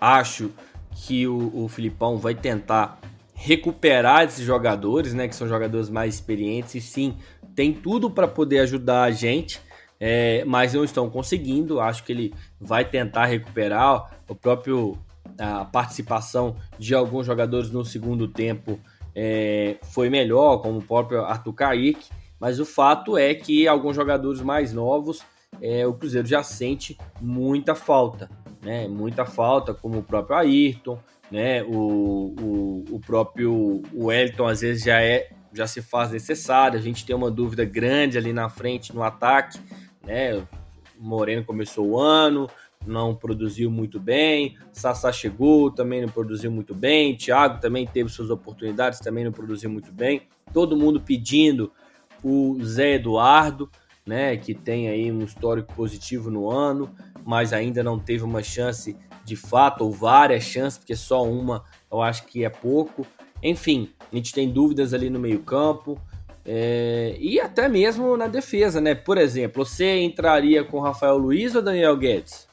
acho 0.00 0.50
que 0.94 1.26
o, 1.26 1.64
o 1.64 1.68
Filipão 1.68 2.18
vai 2.18 2.34
tentar 2.34 2.98
recuperar 3.34 4.24
esses 4.24 4.44
jogadores, 4.44 5.12
né, 5.12 5.28
que 5.28 5.34
são 5.34 5.46
jogadores 5.46 5.90
mais 5.90 6.14
experientes, 6.14 6.74
e 6.76 6.80
sim, 6.80 7.16
tem 7.54 7.72
tudo 7.72 8.10
para 8.10 8.26
poder 8.26 8.60
ajudar 8.60 9.02
a 9.02 9.10
gente, 9.10 9.60
é, 10.00 10.44
mas 10.44 10.72
não 10.72 10.84
estão 10.84 11.10
conseguindo. 11.10 11.80
Acho 11.80 12.04
que 12.04 12.12
ele 12.12 12.34
vai 12.60 12.84
tentar 12.84 13.26
recuperar 13.26 14.18
o 14.28 14.34
próprio 14.34 14.98
a 15.38 15.64
participação 15.64 16.56
de 16.78 16.94
alguns 16.94 17.26
jogadores 17.26 17.70
no 17.70 17.84
segundo 17.84 18.28
tempo 18.28 18.78
é, 19.14 19.76
foi 19.82 20.10
melhor, 20.10 20.58
como 20.58 20.78
o 20.78 20.82
próprio 20.82 21.22
Arthur 21.24 21.52
Kaique, 21.52 22.08
mas 22.44 22.60
o 22.60 22.66
fato 22.66 23.16
é 23.16 23.34
que 23.34 23.66
alguns 23.66 23.96
jogadores 23.96 24.40
mais 24.40 24.72
novos 24.72 25.22
é, 25.62 25.86
o 25.86 25.94
Cruzeiro 25.94 26.26
já 26.26 26.42
sente 26.42 26.98
muita 27.20 27.74
falta 27.74 28.28
né? 28.64 28.88
Muita 28.88 29.24
falta, 29.24 29.74
como 29.74 29.98
o 29.98 30.02
próprio 30.02 30.36
Ayrton, 30.36 30.98
né? 31.30 31.62
O, 31.62 32.34
o, 32.40 32.84
o 32.92 33.00
próprio 33.00 33.82
Wellington 33.94 34.46
às 34.46 34.62
vezes 34.62 34.82
já 34.82 35.00
é 35.00 35.30
já 35.52 35.68
se 35.68 35.80
faz 35.80 36.10
necessário. 36.10 36.78
A 36.78 36.82
gente 36.82 37.06
tem 37.06 37.14
uma 37.14 37.30
dúvida 37.30 37.64
grande 37.64 38.18
ali 38.18 38.32
na 38.32 38.48
frente 38.48 38.92
no 38.92 39.04
ataque, 39.04 39.60
né? 40.04 40.34
O 40.36 40.46
Moreno 40.98 41.44
começou 41.44 41.86
o 41.86 42.00
ano, 42.00 42.48
não 42.84 43.14
produziu 43.14 43.70
muito 43.70 44.00
bem. 44.00 44.56
Sassá 44.72 45.12
chegou, 45.12 45.70
também 45.70 46.00
não 46.00 46.08
produziu 46.08 46.50
muito 46.50 46.74
bem. 46.74 47.16
Thiago 47.16 47.60
também 47.60 47.86
teve 47.86 48.08
suas 48.08 48.30
oportunidades, 48.30 48.98
também 48.98 49.24
não 49.24 49.30
produziu 49.30 49.70
muito 49.70 49.92
bem. 49.92 50.22
Todo 50.52 50.76
mundo 50.76 51.00
pedindo 51.00 51.70
o 52.24 52.58
Zé 52.64 52.94
Eduardo, 52.94 53.70
né, 54.04 54.36
que 54.36 54.54
tem 54.54 54.88
aí 54.88 55.12
um 55.12 55.22
histórico 55.22 55.74
positivo 55.74 56.30
no 56.30 56.50
ano 56.50 56.90
mas 57.24 57.52
ainda 57.52 57.82
não 57.82 57.98
teve 57.98 58.22
uma 58.22 58.42
chance 58.42 58.96
de 59.24 59.36
fato, 59.36 59.84
ou 59.84 59.90
várias 59.90 60.44
chances, 60.44 60.78
porque 60.78 60.94
só 60.94 61.24
uma 61.24 61.64
eu 61.90 62.02
acho 62.02 62.26
que 62.26 62.44
é 62.44 62.50
pouco. 62.50 63.06
Enfim, 63.42 63.90
a 64.12 64.14
gente 64.14 64.32
tem 64.32 64.50
dúvidas 64.50 64.92
ali 64.92 65.08
no 65.08 65.18
meio-campo. 65.18 65.98
É, 66.46 67.16
e 67.18 67.40
até 67.40 67.68
mesmo 67.68 68.16
na 68.18 68.26
defesa, 68.26 68.80
né? 68.80 68.94
Por 68.94 69.16
exemplo, 69.16 69.64
você 69.64 70.02
entraria 70.02 70.62
com 70.62 70.78
Rafael 70.78 71.16
Luiz 71.16 71.54
ou 71.54 71.62
Daniel 71.62 71.96
Guedes? 71.96 72.46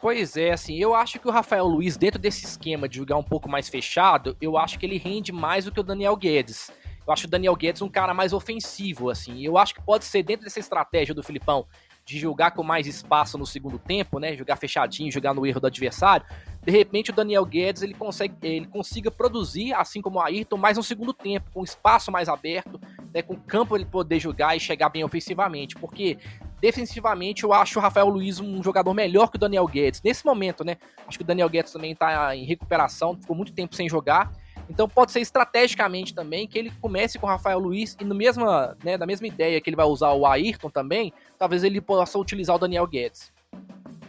Pois 0.00 0.36
é, 0.36 0.52
assim, 0.52 0.76
eu 0.76 0.94
acho 0.94 1.20
que 1.20 1.28
o 1.28 1.30
Rafael 1.30 1.66
Luiz, 1.66 1.96
dentro 1.96 2.20
desse 2.20 2.44
esquema 2.44 2.88
de 2.88 2.96
jogar 2.96 3.16
um 3.16 3.22
pouco 3.22 3.48
mais 3.48 3.68
fechado, 3.68 4.36
eu 4.40 4.58
acho 4.58 4.78
que 4.78 4.84
ele 4.84 4.98
rende 4.98 5.32
mais 5.32 5.64
do 5.64 5.72
que 5.72 5.80
o 5.80 5.84
Daniel 5.84 6.16
Guedes. 6.16 6.70
Eu 7.06 7.12
acho 7.12 7.26
o 7.26 7.30
Daniel 7.30 7.54
Guedes 7.54 7.82
um 7.82 7.88
cara 7.88 8.14
mais 8.14 8.32
ofensivo, 8.32 9.10
assim. 9.10 9.44
Eu 9.44 9.58
acho 9.58 9.74
que 9.74 9.82
pode 9.82 10.04
ser 10.04 10.22
dentro 10.22 10.44
dessa 10.44 10.58
estratégia 10.58 11.14
do 11.14 11.22
Filipão 11.22 11.66
de 12.04 12.18
jogar 12.18 12.50
com 12.50 12.62
mais 12.62 12.86
espaço 12.86 13.38
no 13.38 13.46
segundo 13.46 13.78
tempo, 13.78 14.18
né? 14.18 14.36
Jogar 14.36 14.56
fechadinho, 14.56 15.10
jogar 15.10 15.32
no 15.32 15.46
erro 15.46 15.60
do 15.60 15.66
adversário. 15.66 16.26
De 16.62 16.70
repente 16.70 17.10
o 17.10 17.14
Daniel 17.14 17.44
Guedes 17.44 17.82
ele 17.82 17.94
consegue, 17.94 18.34
ele 18.42 18.66
consiga 18.66 19.10
produzir, 19.10 19.72
assim 19.72 20.02
como 20.02 20.18
o 20.18 20.22
Ayrton, 20.22 20.56
mais 20.56 20.76
no 20.76 20.82
segundo 20.82 21.12
tempo, 21.12 21.50
com 21.52 21.62
espaço 21.62 22.12
mais 22.12 22.28
aberto, 22.28 22.80
né? 23.12 23.22
com 23.22 23.36
campo 23.36 23.76
ele 23.76 23.86
poder 23.86 24.18
jogar 24.18 24.56
e 24.56 24.60
chegar 24.60 24.88
bem 24.90 25.04
ofensivamente, 25.04 25.74
porque 25.76 26.18
defensivamente 26.60 27.44
eu 27.44 27.52
acho 27.52 27.78
o 27.78 27.82
Rafael 27.82 28.08
Luiz 28.08 28.40
um 28.40 28.62
jogador 28.62 28.94
melhor 28.94 29.30
que 29.30 29.36
o 29.36 29.40
Daniel 29.40 29.66
Guedes 29.66 30.00
nesse 30.02 30.24
momento, 30.24 30.64
né? 30.64 30.76
Acho 31.06 31.18
que 31.18 31.24
o 31.24 31.26
Daniel 31.26 31.48
Guedes 31.48 31.72
também 31.72 31.92
está 31.92 32.34
em 32.36 32.44
recuperação, 32.44 33.16
ficou 33.16 33.36
muito 33.36 33.52
tempo 33.52 33.74
sem 33.74 33.88
jogar. 33.88 34.32
Então 34.68 34.88
pode 34.88 35.12
ser 35.12 35.20
estrategicamente 35.20 36.14
também 36.14 36.46
que 36.46 36.58
ele 36.58 36.72
comece 36.80 37.18
com 37.18 37.26
o 37.26 37.28
Rafael 37.28 37.58
Luiz 37.58 37.96
e 38.00 38.04
no 38.04 38.14
mesma, 38.14 38.76
né, 38.82 38.96
da 38.96 39.06
mesma 39.06 39.26
ideia 39.26 39.60
que 39.60 39.68
ele 39.68 39.76
vai 39.76 39.86
usar 39.86 40.12
o 40.12 40.26
Ayrton 40.26 40.70
também, 40.70 41.12
talvez 41.38 41.64
ele 41.64 41.80
possa 41.80 42.18
utilizar 42.18 42.56
o 42.56 42.58
Daniel 42.58 42.86
Guedes. 42.86 43.33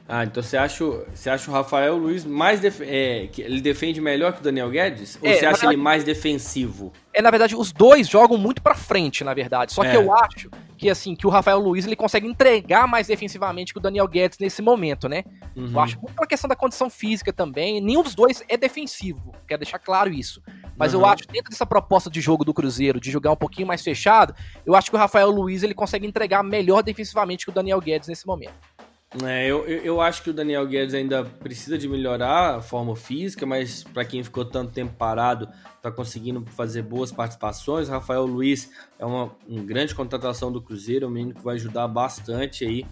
Ah, 0.07 0.23
então 0.23 0.43
você 0.43 0.55
acha, 0.55 0.85
você 0.85 1.29
acha 1.31 1.49
o 1.49 1.53
Rafael 1.53 1.97
Luiz 1.97 2.23
mais 2.23 2.59
def 2.59 2.79
é, 2.81 3.27
que 3.31 3.41
ele 3.41 3.59
defende 3.59 3.99
melhor 3.99 4.33
que 4.33 4.39
o 4.39 4.43
Daniel 4.43 4.69
Guedes? 4.69 5.17
Ou 5.19 5.27
é, 5.27 5.33
você 5.33 5.45
acha 5.45 5.53
verdade, 5.53 5.73
ele 5.73 5.81
mais 5.81 6.03
defensivo? 6.03 6.93
É, 7.11 7.23
na 7.23 7.31
verdade, 7.31 7.55
os 7.55 7.71
dois 7.71 8.07
jogam 8.07 8.37
muito 8.37 8.61
para 8.61 8.75
frente, 8.75 9.23
na 9.23 9.33
verdade. 9.33 9.73
Só 9.73 9.83
é. 9.83 9.89
que 9.89 9.97
eu 9.97 10.13
acho 10.13 10.51
que 10.77 10.91
assim, 10.91 11.15
que 11.15 11.25
o 11.25 11.29
Rafael 11.29 11.57
Luiz 11.57 11.87
ele 11.87 11.95
consegue 11.95 12.27
entregar 12.27 12.87
mais 12.87 13.07
defensivamente 13.07 13.73
que 13.73 13.79
o 13.79 13.81
Daniel 13.81 14.07
Guedes 14.07 14.37
nesse 14.37 14.61
momento, 14.61 15.09
né? 15.09 15.23
Uhum. 15.55 15.71
Eu 15.71 15.79
acho 15.79 15.99
muito 15.99 16.13
pela 16.13 16.27
questão 16.27 16.47
da 16.47 16.55
condição 16.55 16.87
física 16.87 17.33
também. 17.33 17.81
Nenhum 17.81 18.03
dos 18.03 18.13
dois 18.13 18.43
é 18.47 18.55
defensivo, 18.55 19.33
quero 19.47 19.61
deixar 19.61 19.79
claro 19.79 20.13
isso. 20.13 20.39
Mas 20.77 20.93
uhum. 20.93 20.99
eu 20.99 21.05
acho, 21.07 21.23
dentro 21.27 21.49
dessa 21.49 21.65
proposta 21.65 22.11
de 22.11 22.21
jogo 22.21 22.45
do 22.45 22.53
Cruzeiro, 22.53 22.99
de 22.99 23.09
jogar 23.09 23.31
um 23.31 23.35
pouquinho 23.35 23.67
mais 23.67 23.81
fechado, 23.81 24.35
eu 24.65 24.75
acho 24.75 24.91
que 24.91 24.95
o 24.95 24.99
Rafael 24.99 25.31
Luiz 25.31 25.63
ele 25.63 25.73
consegue 25.73 26.05
entregar 26.05 26.43
melhor 26.43 26.83
defensivamente 26.83 27.45
que 27.45 27.51
o 27.51 27.53
Daniel 27.53 27.81
Guedes 27.81 28.07
nesse 28.07 28.27
momento. 28.27 28.74
É, 29.23 29.47
eu, 29.47 29.65
eu 29.65 30.01
acho 30.01 30.21
que 30.23 30.29
o 30.29 30.33
Daniel 30.33 30.67
Guedes 30.67 30.93
ainda 30.93 31.23
precisa 31.23 31.77
de 31.77 31.87
melhorar 31.87 32.57
a 32.57 32.61
forma 32.61 32.95
física, 32.95 33.45
mas 33.45 33.83
para 33.83 34.03
quem 34.03 34.23
ficou 34.23 34.43
tanto 34.43 34.73
tempo 34.73 34.93
parado, 34.97 35.47
está 35.75 35.89
conseguindo 35.89 36.43
fazer 36.47 36.81
boas 36.81 37.11
participações. 37.11 37.87
Rafael 37.87 38.25
Luiz 38.25 38.71
é 38.99 39.05
uma, 39.05 39.31
uma 39.47 39.63
grande 39.63 39.95
contratação 39.95 40.51
do 40.51 40.61
Cruzeiro, 40.61 41.07
um 41.07 41.11
menino 41.11 41.33
que 41.33 41.43
vai 41.43 41.55
ajudar 41.55 41.87
bastante 41.87 42.65
aí. 42.65 42.85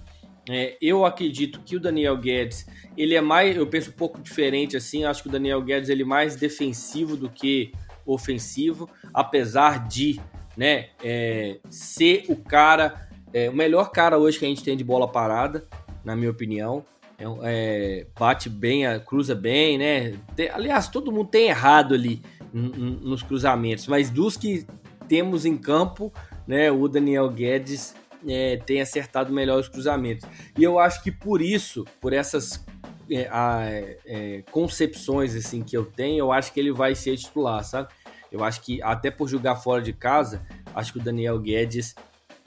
É, 0.50 0.77
eu 0.82 1.06
acredito 1.06 1.60
que 1.62 1.75
o 1.75 1.80
Daniel 1.80 2.18
Guedes, 2.18 2.68
ele 2.98 3.15
é 3.15 3.22
mais, 3.22 3.56
eu 3.58 3.68
penso 3.68 3.89
um 3.89 3.94
pouco 3.94 4.22
diferente 4.22 4.77
assim, 4.77 5.03
acho 5.03 5.24
que 5.24 5.30
o 5.30 5.32
Daniel 5.32 5.62
Guedes 5.62 5.89
ele 5.89 6.03
é 6.03 6.06
mais 6.06 6.36
defensivo 6.36 7.18
do 7.18 7.30
que 7.30 7.74
ofensivo, 8.06 8.89
apesar 9.13 9.88
de 9.88 10.20
né, 10.56 10.89
é, 11.03 11.60
ser 11.70 12.25
o 12.27 12.36
cara, 12.36 13.10
é, 13.34 13.50
o 13.50 13.53
melhor 13.53 13.92
cara 13.92 14.18
hoje 14.18 14.38
que 14.38 14.46
a 14.46 14.50
gente 14.50 14.63
tem 14.63 14.75
de 14.75 14.84
bola 14.84 15.08
parada 15.08 15.65
na 16.03 16.15
minha 16.15 16.31
opinião. 16.31 16.86
É, 17.17 17.25
é, 17.43 18.07
bate 18.17 18.50
bem, 18.50 18.83
cruza 19.05 19.36
bem, 19.36 19.77
né? 19.77 20.15
Tem, 20.36 20.50
aliás, 20.50 20.88
todo 20.88 21.12
mundo 21.12 21.29
tem 21.29 21.48
errado 21.48 21.93
ali 21.93 22.22
nos 22.53 23.24
cruzamentos, 23.24 23.88
mas 23.88 24.10
dos 24.10 24.38
que 24.38 24.65
temos 25.07 25.45
em 25.45 25.57
campo, 25.57 26.13
né? 26.48 26.72
O 26.72 26.88
Daniel 26.88 27.29
Guedes 27.29 27.95
é, 28.27 28.57
tem 28.57 28.81
acertado 28.81 29.33
melhor 29.33 29.60
os 29.60 29.67
cruzamentos. 29.67 30.27
E 30.57 30.63
eu 30.63 30.79
acho 30.79 31.03
que 31.03 31.12
por 31.12 31.41
isso, 31.41 31.86
por 32.00 32.13
essas 32.13 32.63
é, 33.10 33.98
é, 34.05 34.43
concepções 34.51 35.36
assim 35.36 35.62
que 35.62 35.75
eu 35.75 35.86
tenho, 35.86 36.19
eu 36.19 36.31
acho 36.31 36.53
que 36.53 36.60
ele 36.60 36.72
vai 36.72 36.95
ser 36.95 37.17
titular, 37.17 37.63
sabe? 37.63 37.89
Eu 38.31 38.43
acho 38.43 38.62
que 38.62 38.81
até 38.81 39.12
por 39.12 39.27
jogar 39.27 39.57
fora 39.57 39.81
de 39.81 39.93
casa, 39.93 40.41
acho 40.74 40.93
que 40.93 41.00
o 41.00 41.01
Daniel 41.01 41.39
Guedes 41.39 41.95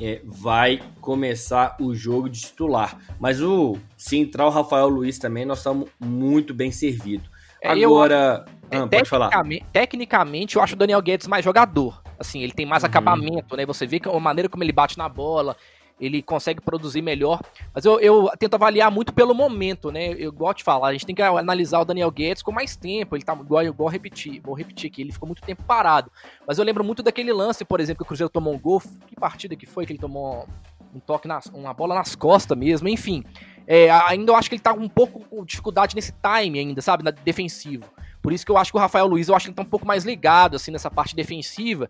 é, 0.00 0.20
vai 0.24 0.80
começar 1.00 1.76
o 1.80 1.94
jogo 1.94 2.28
de 2.28 2.40
titular. 2.40 2.98
Mas 3.18 3.40
o 3.40 3.78
se 3.96 4.16
entrar 4.16 4.46
o 4.46 4.50
Rafael 4.50 4.88
Luiz 4.88 5.18
também, 5.18 5.44
nós 5.44 5.58
estamos 5.58 5.88
muito 5.98 6.52
bem 6.52 6.70
servidos. 6.70 7.28
É, 7.62 7.70
Agora, 7.70 8.44
eu, 8.70 8.84
ah, 8.84 8.86
pode 8.86 9.08
falar. 9.08 9.30
Tecnicamente, 9.72 10.56
eu 10.56 10.62
acho 10.62 10.74
o 10.74 10.78
Daniel 10.78 11.02
Guedes 11.02 11.26
mais 11.26 11.44
jogador. 11.44 12.02
Assim, 12.18 12.42
ele 12.42 12.52
tem 12.52 12.66
mais 12.66 12.82
uhum. 12.82 12.88
acabamento, 12.88 13.56
né? 13.56 13.66
Você 13.66 13.86
vê 13.86 13.98
que 13.98 14.08
a 14.08 14.20
maneira 14.20 14.48
como 14.48 14.62
ele 14.62 14.72
bate 14.72 14.96
na 14.96 15.08
bola, 15.08 15.56
ele 16.00 16.22
consegue 16.22 16.60
produzir 16.60 17.02
melhor. 17.02 17.40
Mas 17.74 17.84
eu, 17.84 17.98
eu 18.00 18.30
tento 18.38 18.54
avaliar 18.54 18.90
muito 18.90 19.12
pelo 19.12 19.34
momento, 19.34 19.90
né? 19.90 20.12
Eu 20.12 20.32
gosto 20.32 20.58
de 20.58 20.64
falar, 20.64 20.88
a 20.88 20.92
gente 20.92 21.06
tem 21.06 21.14
que 21.14 21.22
analisar 21.22 21.80
o 21.80 21.84
Daniel 21.84 22.10
Guedes 22.10 22.42
com 22.42 22.52
mais 22.52 22.76
tempo. 22.76 23.16
Ele 23.16 23.24
tá 23.24 23.34
igual, 23.34 23.64
igual 23.64 23.88
repetir, 23.88 24.40
vou 24.40 24.54
repetir 24.54 24.90
aqui, 24.90 25.02
ele 25.02 25.12
ficou 25.12 25.26
muito 25.26 25.42
tempo 25.42 25.62
parado. 25.62 26.10
Mas 26.46 26.58
eu 26.58 26.64
lembro 26.64 26.84
muito 26.84 27.02
daquele 27.02 27.32
lance, 27.32 27.64
por 27.64 27.80
exemplo, 27.80 27.98
que 27.98 28.02
o 28.04 28.06
Cruzeiro 28.06 28.30
tomou 28.30 28.54
um 28.54 28.58
gol. 28.58 28.82
Que 29.06 29.16
partida 29.16 29.56
que 29.56 29.66
foi 29.66 29.86
que 29.86 29.92
ele 29.92 29.98
tomou 29.98 30.46
um 30.94 31.00
toque, 31.00 31.26
nas, 31.28 31.46
uma 31.46 31.74
bola 31.74 31.94
nas 31.94 32.14
costas 32.14 32.56
mesmo, 32.56 32.88
enfim. 32.88 33.24
É, 33.66 33.90
ainda 33.90 34.30
eu 34.30 34.36
acho 34.36 34.48
que 34.48 34.54
ele 34.54 34.62
tá 34.62 34.72
um 34.72 34.88
pouco 34.88 35.20
com 35.20 35.44
dificuldade 35.44 35.96
nesse 35.96 36.12
time 36.12 36.58
ainda, 36.58 36.80
sabe? 36.80 37.02
Na 37.02 37.10
defensivo. 37.10 37.84
Por 38.22 38.32
isso 38.32 38.44
que 38.44 38.50
eu 38.50 38.56
acho 38.56 38.72
que 38.72 38.76
o 38.76 38.80
Rafael 38.80 39.06
Luiz, 39.06 39.28
eu 39.28 39.34
acho 39.34 39.44
que 39.44 39.50
ele 39.50 39.56
tá 39.56 39.62
um 39.62 39.66
pouco 39.70 39.86
mais 39.86 40.04
ligado, 40.04 40.56
assim, 40.56 40.70
nessa 40.70 40.90
parte 40.90 41.14
defensiva. 41.14 41.88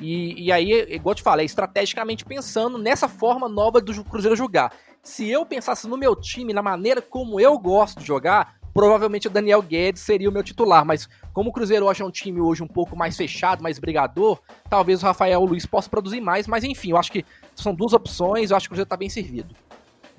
E, 0.00 0.44
e 0.44 0.52
aí, 0.52 0.72
igual 0.94 1.12
eu 1.12 1.16
te 1.16 1.22
falei, 1.22 1.46
estrategicamente 1.46 2.24
pensando 2.24 2.78
nessa 2.78 3.08
forma 3.08 3.48
nova 3.48 3.80
do 3.80 4.04
Cruzeiro 4.04 4.36
jogar. 4.36 4.72
Se 5.02 5.28
eu 5.28 5.46
pensasse 5.46 5.88
no 5.88 5.96
meu 5.96 6.14
time, 6.16 6.52
na 6.52 6.62
maneira 6.62 7.00
como 7.00 7.40
eu 7.40 7.58
gosto 7.58 8.00
de 8.00 8.06
jogar, 8.06 8.56
provavelmente 8.74 9.26
o 9.26 9.30
Daniel 9.30 9.62
Guedes 9.62 10.02
seria 10.02 10.28
o 10.28 10.32
meu 10.32 10.42
titular. 10.42 10.84
Mas 10.84 11.08
como 11.32 11.50
o 11.50 11.52
Cruzeiro 11.52 11.86
hoje 11.86 12.02
é 12.02 12.04
um 12.04 12.10
time 12.10 12.40
hoje 12.40 12.62
um 12.62 12.68
pouco 12.68 12.96
mais 12.96 13.16
fechado, 13.16 13.62
mais 13.62 13.78
brigador, 13.78 14.38
talvez 14.68 15.02
o 15.02 15.06
Rafael 15.06 15.42
Luiz 15.44 15.64
possa 15.64 15.88
produzir 15.88 16.20
mais. 16.20 16.46
Mas 16.46 16.64
enfim, 16.64 16.90
eu 16.90 16.96
acho 16.96 17.10
que 17.10 17.24
são 17.54 17.74
duas 17.74 17.92
opções, 17.92 18.50
eu 18.50 18.56
acho 18.56 18.68
que 18.68 18.68
o 18.68 18.72
Cruzeiro 18.72 18.88
tá 18.88 18.96
bem 18.96 19.08
servido. 19.08 19.54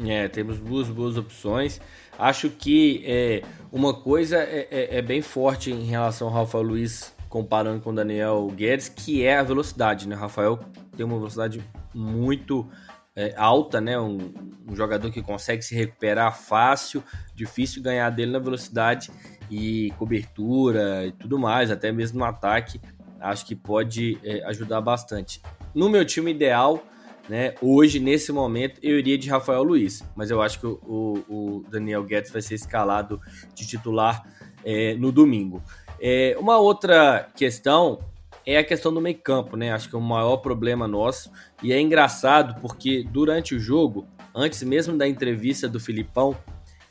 É, 0.06 0.28
temos 0.28 0.60
duas 0.60 0.90
boas 0.90 1.18
opções. 1.18 1.82
Acho 2.18 2.50
que 2.50 3.04
é, 3.06 3.44
uma 3.72 3.94
coisa 3.94 4.38
é, 4.38 4.68
é, 4.70 4.98
é, 4.98 5.02
bem 5.02 5.22
forte 5.22 5.72
em 5.72 5.86
relação 5.86 6.28
ao 6.28 6.34
Rafael 6.34 6.64
Luiz 6.64 7.14
comparando 7.30 7.82
com 7.82 7.92
o 7.92 7.96
Daniel 7.96 8.48
Guedes, 8.56 8.90
que 8.90 9.24
é 9.24 9.38
a 9.38 9.44
velocidade, 9.44 10.08
né? 10.08 10.16
Rafael 10.16 10.60
tem 10.96 11.06
uma 11.06 11.18
velocidade 11.18 11.64
muito 11.94 12.68
é, 13.16 13.34
alta, 13.36 13.82
né? 13.82 14.00
Um, 14.00 14.34
um, 14.68 14.76
jogador 14.76 15.12
que 15.12 15.22
consegue 15.22 15.62
se 15.62 15.76
recuperar 15.76 16.38
fácil, 16.38 17.04
difícil 17.34 17.82
ganhar 17.82 18.10
dele 18.10 18.32
na 18.32 18.40
velocidade 18.40 19.10
e 19.50 19.92
cobertura 19.98 21.06
e 21.06 21.12
tudo 21.12 21.40
mais, 21.40 21.72
até 21.72 21.92
mesmo 21.92 22.20
no 22.20 22.26
ataque, 22.26 22.80
acho 23.20 23.46
que 23.46 23.56
pode 23.56 24.20
é, 24.24 24.44
ajudar 24.46 24.82
bastante. 24.82 25.42
No 25.74 25.90
meu 25.90 26.06
time 26.06 26.32
ideal, 26.32 26.84
né? 27.28 27.56
Hoje, 27.62 28.00
nesse 28.00 28.32
momento, 28.32 28.80
eu 28.82 28.98
iria 28.98 29.18
de 29.18 29.30
Rafael 29.30 29.64
Luiz, 29.64 30.04
mas 30.16 30.32
eu 30.32 30.42
acho 30.42 30.60
que 30.60 30.68
o, 30.68 31.24
o 31.28 31.66
Daniel 31.70 32.04
Guedes 32.04 32.32
vai 32.32 32.42
ser 32.42 32.56
escalado 32.56 33.20
de 33.54 33.68
titular 33.68 34.24
é, 34.64 34.96
no 34.96 35.12
domingo. 35.12 35.62
É, 36.00 36.36
uma 36.40 36.58
outra 36.58 37.28
questão 37.36 38.00
é 38.46 38.58
a 38.58 38.64
questão 38.64 38.94
do 38.94 39.02
meio 39.02 39.18
campo, 39.18 39.58
né? 39.58 39.74
Acho 39.74 39.90
que 39.90 39.96
é 39.96 40.00
o 40.00 40.02
maior 40.02 40.38
problema 40.38 40.88
nosso. 40.88 41.32
E 41.62 41.74
é 41.74 41.82
engraçado 41.82 42.62
porque 42.62 43.04
durante 43.04 43.54
o 43.54 43.60
jogo, 43.60 44.08
antes 44.34 44.64
mesmo 44.64 44.98
da 44.98 45.08
entrevista 45.08 45.68
do 45.68 45.80
Filipão, 45.80 46.36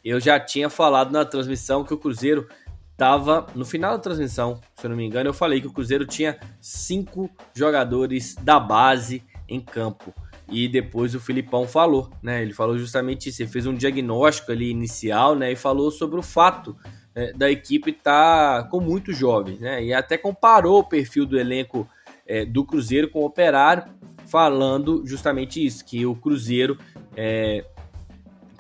eu 0.04 0.20
já 0.20 0.38
tinha 0.38 0.68
falado 0.68 1.10
na 1.10 1.25
transmissão 1.25 1.82
que 1.82 1.94
o 1.94 1.98
Cruzeiro 1.98 2.46
estava 2.92 3.46
no 3.54 3.64
final 3.64 3.92
da 3.92 3.98
transmissão, 3.98 4.60
se 4.75 4.86
eu 4.86 4.90
não 4.90 4.96
me 4.96 5.04
engano, 5.04 5.28
eu 5.28 5.34
falei 5.34 5.60
que 5.60 5.66
o 5.66 5.72
Cruzeiro 5.72 6.06
tinha 6.06 6.38
cinco 6.60 7.30
jogadores 7.54 8.34
da 8.36 8.58
base 8.58 9.22
em 9.48 9.60
campo. 9.60 10.14
E 10.48 10.68
depois 10.68 11.14
o 11.14 11.20
Filipão 11.20 11.66
falou, 11.66 12.10
né? 12.22 12.42
Ele 12.42 12.52
falou 12.52 12.78
justamente 12.78 13.28
isso. 13.28 13.42
Ele 13.42 13.50
fez 13.50 13.66
um 13.66 13.75
diagnóstico 13.75 14.52
ali 14.52 14.70
inicial, 14.70 15.34
né? 15.34 15.52
E 15.52 15.56
falou 15.56 15.90
sobre 15.90 16.18
o 16.18 16.22
fato 16.22 16.76
é, 17.16 17.32
da 17.32 17.50
equipe 17.50 17.90
estar 17.92 18.62
tá 18.62 18.68
com 18.68 18.78
muitos 18.78 19.16
jovens, 19.16 19.58
né? 19.58 19.82
E 19.82 19.94
até 19.94 20.18
comparou 20.18 20.80
o 20.80 20.85
perfil 20.85 21.25
do 21.25 21.38
elenco 21.38 21.88
é, 22.26 22.44
do 22.44 22.62
Cruzeiro 22.62 23.08
com 23.08 23.20
o 23.20 23.25
Operário, 23.25 23.85
falando 24.26 25.02
justamente 25.06 25.64
isso, 25.64 25.82
que 25.82 26.04
o 26.04 26.14
Cruzeiro 26.14 26.76
é, 27.16 27.64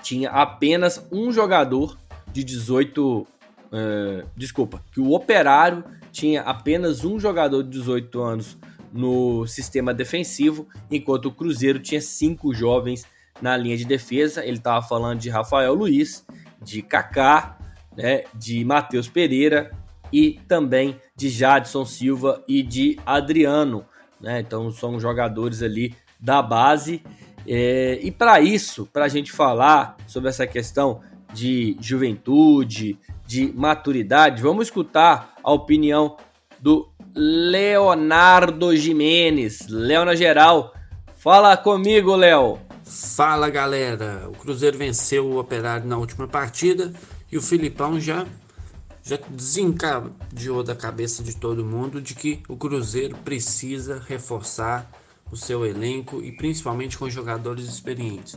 tinha 0.02 0.30
apenas 0.30 1.06
um 1.12 1.30
jogador 1.30 1.98
de 2.32 2.42
18. 2.42 3.26
É, 3.72 4.24
desculpa, 4.34 4.82
que 4.90 5.00
o 5.00 5.12
Operário 5.12 5.84
tinha 6.10 6.40
apenas 6.40 7.04
um 7.04 7.20
jogador 7.20 7.62
de 7.62 7.68
18 7.70 8.22
anos 8.22 8.56
no 8.90 9.46
sistema 9.46 9.92
defensivo, 9.92 10.66
enquanto 10.90 11.26
o 11.26 11.32
Cruzeiro 11.32 11.78
tinha 11.78 12.00
cinco 12.00 12.54
jovens 12.54 13.04
na 13.42 13.54
linha 13.54 13.76
de 13.76 13.84
defesa. 13.84 14.42
Ele 14.42 14.56
estava 14.56 14.86
falando 14.86 15.18
de 15.20 15.28
Rafael 15.28 15.74
Luiz, 15.74 16.24
de 16.62 16.80
Kaká, 16.80 17.58
né, 17.96 18.24
de 18.34 18.64
Matheus 18.64 19.08
Pereira 19.08 19.70
e 20.12 20.38
também 20.46 21.00
de 21.16 21.28
Jadson 21.28 21.84
Silva 21.84 22.44
e 22.46 22.62
de 22.62 22.98
Adriano. 23.04 23.84
Né? 24.20 24.40
Então 24.40 24.70
são 24.70 25.00
jogadores 25.00 25.62
ali 25.62 25.94
da 26.20 26.42
base. 26.42 27.02
É, 27.46 27.98
e 28.02 28.10
para 28.10 28.40
isso, 28.40 28.86
para 28.92 29.04
a 29.04 29.08
gente 29.08 29.32
falar 29.32 29.96
sobre 30.06 30.28
essa 30.28 30.46
questão 30.46 31.00
de 31.32 31.76
juventude, 31.80 32.98
de 33.26 33.52
maturidade, 33.54 34.42
vamos 34.42 34.68
escutar 34.68 35.34
a 35.42 35.52
opinião 35.52 36.16
do 36.60 36.88
Leonardo 37.14 38.74
Jimenez, 38.76 39.66
Léo 39.68 40.04
na 40.04 40.14
geral. 40.14 40.74
Fala 41.16 41.56
comigo, 41.56 42.14
Léo. 42.14 42.58
Fala, 42.84 43.50
galera. 43.50 44.28
O 44.28 44.32
Cruzeiro 44.32 44.78
venceu 44.78 45.26
o 45.26 45.38
Operário 45.38 45.86
na 45.86 45.96
última 45.96 46.28
partida 46.28 46.92
o 47.36 47.42
Filipão 47.42 48.00
já 48.00 48.26
já 49.02 49.16
desencadeou 49.30 50.64
da 50.64 50.74
cabeça 50.74 51.22
de 51.22 51.36
todo 51.36 51.64
mundo 51.64 52.02
de 52.02 52.12
que 52.12 52.42
o 52.48 52.56
Cruzeiro 52.56 53.16
precisa 53.18 54.02
reforçar 54.04 54.90
o 55.30 55.36
seu 55.36 55.64
elenco 55.64 56.20
e 56.20 56.32
principalmente 56.32 56.98
com 56.98 57.08
jogadores 57.08 57.66
experientes. 57.66 58.36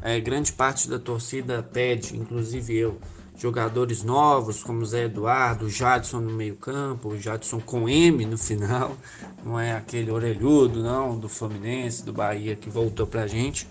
É, 0.00 0.18
grande 0.18 0.52
parte 0.52 0.88
da 0.88 0.98
torcida 0.98 1.62
pede, 1.62 2.16
inclusive 2.16 2.74
eu, 2.74 2.98
jogadores 3.36 4.02
novos 4.02 4.62
como 4.62 4.86
Zé 4.86 5.04
Eduardo, 5.04 5.68
Jadson 5.68 6.20
no 6.20 6.32
meio-campo, 6.32 7.18
Jadson 7.18 7.60
com 7.60 7.86
M 7.86 8.24
no 8.24 8.38
final, 8.38 8.96
não 9.44 9.60
é 9.60 9.72
aquele 9.72 10.10
orelhudo 10.10 10.82
não 10.82 11.18
do 11.18 11.28
Fluminense, 11.28 12.02
do 12.02 12.12
Bahia 12.12 12.56
que 12.56 12.70
voltou 12.70 13.06
pra 13.06 13.26
gente. 13.26 13.68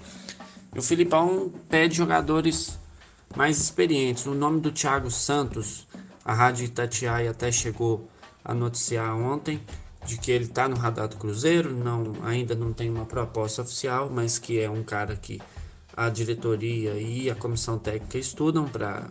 E 0.75 0.77
o 0.77 0.81
Filipão 0.81 1.51
pede 1.67 1.95
jogadores 1.95 2.77
mais 3.35 3.59
experientes. 3.59 4.25
No 4.25 4.33
nome 4.33 4.61
do 4.61 4.71
Thiago 4.71 5.11
Santos, 5.11 5.87
a 6.23 6.33
Rádio 6.33 6.65
Itatiaia 6.65 7.31
até 7.31 7.51
chegou 7.51 8.09
a 8.43 8.53
noticiar 8.53 9.15
ontem 9.15 9.59
de 10.05 10.17
que 10.17 10.31
ele 10.31 10.45
está 10.45 10.69
no 10.69 10.75
radar 10.75 11.07
do 11.07 11.17
Cruzeiro, 11.17 11.73
não 11.73 12.13
ainda 12.23 12.53
não 12.55 12.71
tem 12.71 12.89
uma 12.89 13.05
proposta 13.05 13.63
oficial, 13.63 14.09
mas 14.09 14.37
que 14.37 14.59
é 14.59 14.69
um 14.69 14.83
cara 14.83 15.15
que 15.15 15.41
a 15.97 16.09
diretoria 16.09 16.93
e 16.93 17.29
a 17.29 17.35
comissão 17.35 17.79
técnica 17.79 18.17
estudam 18.17 18.67
para 18.67 19.07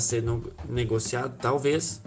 ser 0.00 0.22
no, 0.22 0.42
negociado, 0.68 1.36
talvez. 1.40 2.02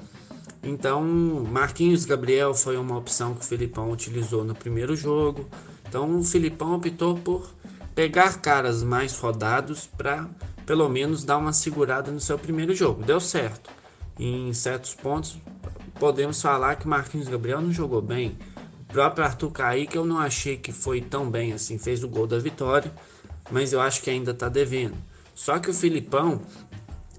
Então, 0.64 1.04
Marquinhos 1.50 2.06
Gabriel 2.06 2.54
foi 2.54 2.78
uma 2.78 2.98
opção 2.98 3.34
que 3.34 3.42
o 3.42 3.48
Filipão 3.48 3.90
utilizou 3.92 4.44
no 4.44 4.54
primeiro 4.54 4.96
jogo. 4.96 5.48
Então, 5.88 6.20
o 6.20 6.24
Filipão 6.24 6.76
optou 6.76 7.16
por 7.16 7.50
pegar 7.96 8.40
caras 8.42 8.84
mais 8.84 9.18
rodados 9.18 9.88
para 9.88 10.28
pelo 10.66 10.88
menos 10.90 11.24
dar 11.24 11.38
uma 11.38 11.54
segurada 11.54 12.12
no 12.12 12.20
seu 12.20 12.38
primeiro 12.38 12.74
jogo. 12.74 13.04
Deu 13.04 13.20
certo. 13.20 13.70
Em 14.20 14.54
certos 14.54 14.94
pontos, 14.94 15.38
podemos 16.00 16.42
falar 16.42 16.76
que 16.76 16.88
Marquinhos 16.88 17.28
Gabriel 17.28 17.62
não 17.62 17.72
jogou 17.72 18.02
bem. 18.02 18.38
O 18.82 18.94
próprio 18.94 19.26
Arthur 19.26 19.52
Kaique 19.52 19.96
eu 19.96 20.06
não 20.06 20.20
achei 20.20 20.58
que 20.58 20.72
foi 20.72 21.02
tão 21.02 21.30
bem 21.30 21.54
assim, 21.54 21.78
fez 21.78 22.04
o 22.04 22.10
gol 22.10 22.28
da 22.28 22.38
vitória, 22.38 22.92
mas 23.50 23.72
eu 23.72 23.80
acho 23.80 24.02
que 24.02 24.10
ainda 24.10 24.32
está 24.32 24.50
devendo. 24.50 24.98
Só 25.34 25.58
que 25.60 25.70
o 25.70 25.74
Filipão 25.74 26.42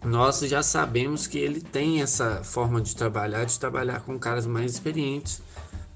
nós 0.04 0.40
já 0.40 0.62
sabemos 0.62 1.26
que 1.26 1.38
ele 1.38 1.60
tem 1.60 2.02
essa 2.02 2.42
forma 2.42 2.80
de 2.80 2.94
trabalhar, 2.94 3.44
de 3.44 3.58
trabalhar 3.58 4.00
com 4.00 4.18
caras 4.18 4.46
mais 4.46 4.72
experientes. 4.72 5.40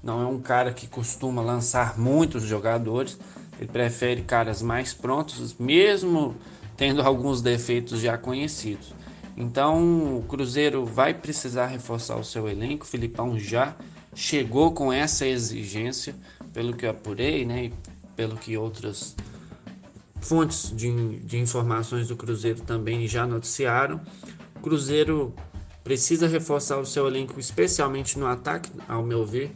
Não 0.01 0.21
é 0.21 0.25
um 0.25 0.39
cara 0.39 0.71
que 0.71 0.87
costuma 0.87 1.41
lançar 1.41 1.97
muitos 1.97 2.43
jogadores, 2.43 3.19
ele 3.59 3.69
prefere 3.69 4.21
caras 4.21 4.61
mais 4.61 4.93
prontos, 4.93 5.55
mesmo 5.59 6.35
tendo 6.77 7.01
alguns 7.01 7.41
defeitos 7.41 7.99
já 7.99 8.17
conhecidos. 8.17 8.93
Então 9.35 10.17
o 10.17 10.23
Cruzeiro 10.23 10.85
vai 10.85 11.13
precisar 11.13 11.67
reforçar 11.67 12.15
o 12.15 12.23
seu 12.23 12.47
elenco. 12.47 12.85
O 12.85 12.87
Filipão 12.87 13.37
já 13.37 13.75
chegou 14.15 14.71
com 14.71 14.93
essa 14.93 15.27
exigência, 15.27 16.15
pelo 16.53 16.73
que 16.73 16.85
eu 16.85 16.91
apurei, 16.91 17.45
né? 17.45 17.65
E 17.65 17.73
pelo 18.15 18.37
que 18.37 18.57
outras 18.57 19.15
Fontes 20.19 20.73
de, 20.75 21.19
de 21.19 21.37
informações 21.37 22.07
do 22.07 22.15
Cruzeiro 22.15 22.61
também 22.61 23.07
já 23.07 23.25
noticiaram. 23.25 24.01
O 24.55 24.59
Cruzeiro 24.59 25.33
precisa 25.83 26.27
reforçar 26.27 26.77
o 26.79 26.85
seu 26.85 27.07
elenco, 27.07 27.39
especialmente 27.39 28.17
no 28.17 28.25
ataque, 28.25 28.69
ao 28.87 29.03
meu 29.03 29.25
ver. 29.25 29.55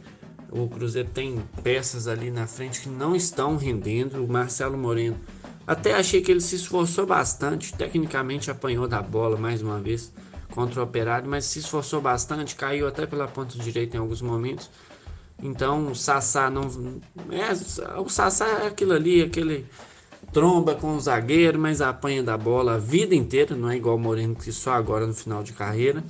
O 0.50 0.68
Cruzeiro 0.68 1.08
tem 1.12 1.42
peças 1.62 2.06
ali 2.06 2.30
na 2.30 2.46
frente 2.46 2.80
que 2.80 2.88
não 2.88 3.14
estão 3.14 3.56
rendendo. 3.56 4.24
O 4.24 4.28
Marcelo 4.28 4.78
Moreno, 4.78 5.16
até 5.66 5.94
achei 5.94 6.20
que 6.20 6.30
ele 6.30 6.40
se 6.40 6.56
esforçou 6.56 7.06
bastante, 7.06 7.72
tecnicamente 7.74 8.50
apanhou 8.50 8.88
da 8.88 9.00
bola 9.00 9.36
mais 9.36 9.62
uma 9.62 9.80
vez 9.80 10.12
contra 10.50 10.80
o 10.80 10.84
Operário, 10.84 11.28
mas 11.28 11.44
se 11.46 11.60
esforçou 11.60 12.00
bastante, 12.00 12.54
caiu 12.54 12.86
até 12.86 13.06
pela 13.06 13.28
ponta 13.28 13.58
direita 13.58 13.96
em 13.96 14.00
alguns 14.00 14.20
momentos. 14.20 14.70
Então 15.42 15.90
o 15.90 15.94
Sassá 15.94 16.48
não. 16.48 16.62
É, 17.30 17.98
o 17.98 18.08
Sassá 18.08 18.46
é 18.46 18.66
aquilo 18.66 18.92
ali, 18.92 19.22
aquele 19.22 19.66
tromba 20.32 20.74
com 20.74 20.94
o 20.96 21.00
zagueiro, 21.00 21.58
mas 21.58 21.80
apanha 21.80 22.22
da 22.22 22.36
bola 22.36 22.74
a 22.74 22.78
vida 22.78 23.14
inteira, 23.14 23.56
não 23.56 23.70
é 23.70 23.76
igual 23.76 23.96
o 23.96 24.00
Moreno 24.00 24.34
que 24.34 24.52
só 24.52 24.72
agora 24.72 25.06
no 25.06 25.14
final 25.14 25.42
de 25.42 25.52
carreira. 25.52 26.02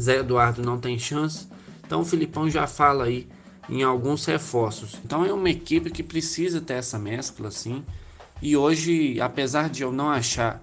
Zé 0.00 0.18
Eduardo 0.18 0.62
não 0.62 0.78
tem 0.78 0.98
chance. 0.98 1.46
Então 1.84 2.00
o 2.00 2.04
Filipão 2.04 2.48
já 2.48 2.66
fala 2.66 3.04
aí 3.04 3.28
em 3.68 3.82
alguns 3.82 4.24
reforços. 4.24 4.96
Então 5.04 5.24
é 5.24 5.32
uma 5.32 5.50
equipe 5.50 5.90
que 5.90 6.02
precisa 6.02 6.60
ter 6.60 6.74
essa 6.74 6.98
mescla 6.98 7.48
assim. 7.48 7.84
E 8.42 8.56
hoje, 8.56 9.20
apesar 9.20 9.68
de 9.68 9.82
eu 9.82 9.92
não 9.92 10.08
achar 10.08 10.62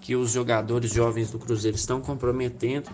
que 0.00 0.16
os 0.16 0.32
jogadores 0.32 0.92
jovens 0.92 1.30
do 1.30 1.38
Cruzeiro 1.38 1.76
estão 1.76 2.00
comprometendo, 2.00 2.90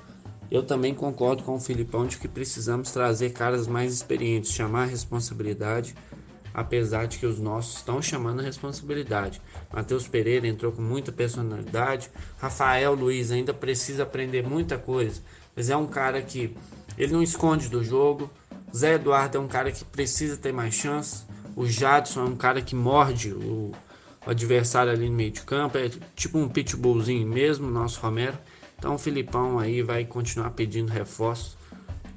eu 0.51 0.63
também 0.63 0.95
concordo 0.95 1.43
com 1.43 1.55
o 1.55 1.61
Filipão 1.61 2.07
de 2.07 2.19
que 2.19 2.29
precisamos 2.29 2.91
trazer 2.91 3.31
caras 3.31 3.67
mais 3.67 3.93
experientes, 3.93 4.53
chamar 4.53 4.83
a 4.83 4.87
responsabilidade 4.87 5.95
apesar 6.57 7.07
de 7.07 7.19
que 7.19 7.27
os 7.27 7.39
nossos 7.39 7.77
estão 7.77 8.01
chamando 8.01 8.41
a 8.41 8.43
responsabilidade. 8.43 9.43
Matheus 9.71 10.09
Pereira 10.09 10.49
entrou 10.49 10.73
com 10.73 10.81
muita 10.81 11.13
personalidade, 11.13 12.11
Rafael 12.39 12.95
Luiz 12.95 13.31
ainda 13.31 13.53
precisa 13.53 14.05
aprender 14.05 14.43
muita 14.43 14.79
coisa, 14.79 15.21
mas 15.55 15.69
é 15.69 15.77
um 15.77 15.87
cara 15.87 16.23
que 16.23 16.57
ele 16.97 17.13
não 17.13 17.23
esconde 17.23 17.69
do 17.69 17.85
jogo. 17.85 18.31
Zé 18.75 18.95
Eduardo 18.95 19.37
é 19.37 19.41
um 19.41 19.47
cara 19.47 19.71
que 19.71 19.85
precisa 19.85 20.39
ter 20.39 20.51
mais 20.51 20.73
chance. 20.73 21.25
O 21.55 21.67
Jadson 21.67 22.21
é 22.21 22.25
um 22.25 22.37
cara 22.37 22.63
que 22.63 22.75
morde 22.75 23.35
o, 23.35 23.73
o 24.27 24.31
adversário 24.31 24.93
ali 24.93 25.09
no 25.09 25.15
meio 25.15 25.31
de 25.31 25.43
campo, 25.43 25.79
é 25.79 25.89
tipo 26.17 26.37
um 26.37 26.49
pitbullzinho 26.49 27.27
mesmo, 27.27 27.71
nosso 27.71 28.01
Romero. 28.01 28.37
Então 28.77 28.97
o 28.97 28.99
Filipão 28.99 29.59
aí 29.59 29.83
vai 29.83 30.05
continuar 30.05 30.51
pedindo 30.51 30.91
reforços 30.91 31.57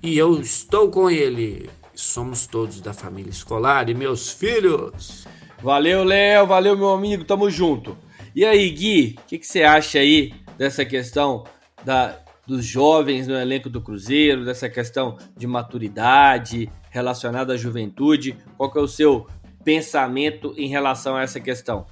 e 0.02 0.18
eu 0.18 0.40
estou 0.42 0.90
com 0.90 1.10
ele. 1.10 1.70
Somos 1.94 2.48
todos 2.48 2.82
da 2.82 2.94
família 2.94 3.30
escolar 3.30 3.90
e 3.90 3.94
meus 3.94 4.32
filhos. 4.32 5.28
Valeu, 5.62 6.04
Léo, 6.04 6.48
valeu, 6.48 6.78
meu 6.78 6.90
amigo, 6.90 7.26
tamo 7.26 7.50
junto. 7.50 7.98
E 8.34 8.46
aí, 8.46 8.70
Gui, 8.70 9.18
o 9.20 9.28
que, 9.28 9.38
que 9.38 9.46
você 9.46 9.64
acha 9.64 10.00
aí 10.00 10.34
dessa 10.58 10.86
questão 10.86 11.44
da, 11.84 12.18
dos 12.48 12.66
jovens 12.66 13.28
no 13.28 13.36
elenco 13.36 13.70
do 13.70 13.82
Cruzeiro, 13.82 14.46
dessa 14.46 14.70
questão 14.70 15.18
de 15.36 15.46
maturidade 15.46 16.72
relacionada 16.90 17.54
à 17.54 17.58
juventude? 17.58 18.38
Qual 18.58 18.72
que 18.72 18.78
é 18.78 18.82
o 18.82 18.88
seu 18.88 19.28
pensamento 19.64 20.54
em 20.58 20.70
relação 20.70 21.16
a 21.18 21.24
essa 21.24 21.40
questão? 21.40 21.86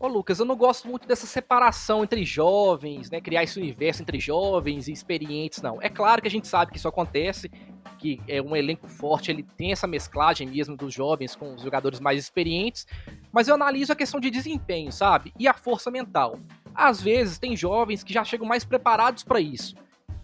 Ô 0.00 0.06
Lucas, 0.06 0.38
eu 0.38 0.44
não 0.44 0.54
gosto 0.54 0.86
muito 0.86 1.08
dessa 1.08 1.26
separação 1.26 2.04
entre 2.04 2.24
jovens, 2.24 3.10
né? 3.10 3.20
Criar 3.20 3.42
esse 3.42 3.58
universo 3.58 4.00
entre 4.00 4.20
jovens 4.20 4.86
e 4.86 4.92
experientes, 4.92 5.60
não. 5.60 5.82
É 5.82 5.88
claro 5.88 6.22
que 6.22 6.28
a 6.28 6.30
gente 6.30 6.46
sabe 6.46 6.70
que 6.70 6.78
isso 6.78 6.86
acontece, 6.86 7.50
que 7.98 8.20
é 8.28 8.40
um 8.40 8.54
elenco 8.54 8.86
forte, 8.86 9.32
ele 9.32 9.42
tem 9.42 9.72
essa 9.72 9.88
mesclagem 9.88 10.46
mesmo 10.46 10.76
dos 10.76 10.94
jovens 10.94 11.34
com 11.34 11.52
os 11.52 11.62
jogadores 11.62 11.98
mais 11.98 12.20
experientes, 12.20 12.86
mas 13.32 13.48
eu 13.48 13.56
analiso 13.56 13.92
a 13.92 13.96
questão 13.96 14.20
de 14.20 14.30
desempenho, 14.30 14.92
sabe? 14.92 15.32
E 15.36 15.48
a 15.48 15.52
força 15.52 15.90
mental. 15.90 16.38
Às 16.72 17.02
vezes 17.02 17.36
tem 17.36 17.56
jovens 17.56 18.04
que 18.04 18.12
já 18.12 18.22
chegam 18.22 18.46
mais 18.46 18.64
preparados 18.64 19.24
para 19.24 19.40
isso. 19.40 19.74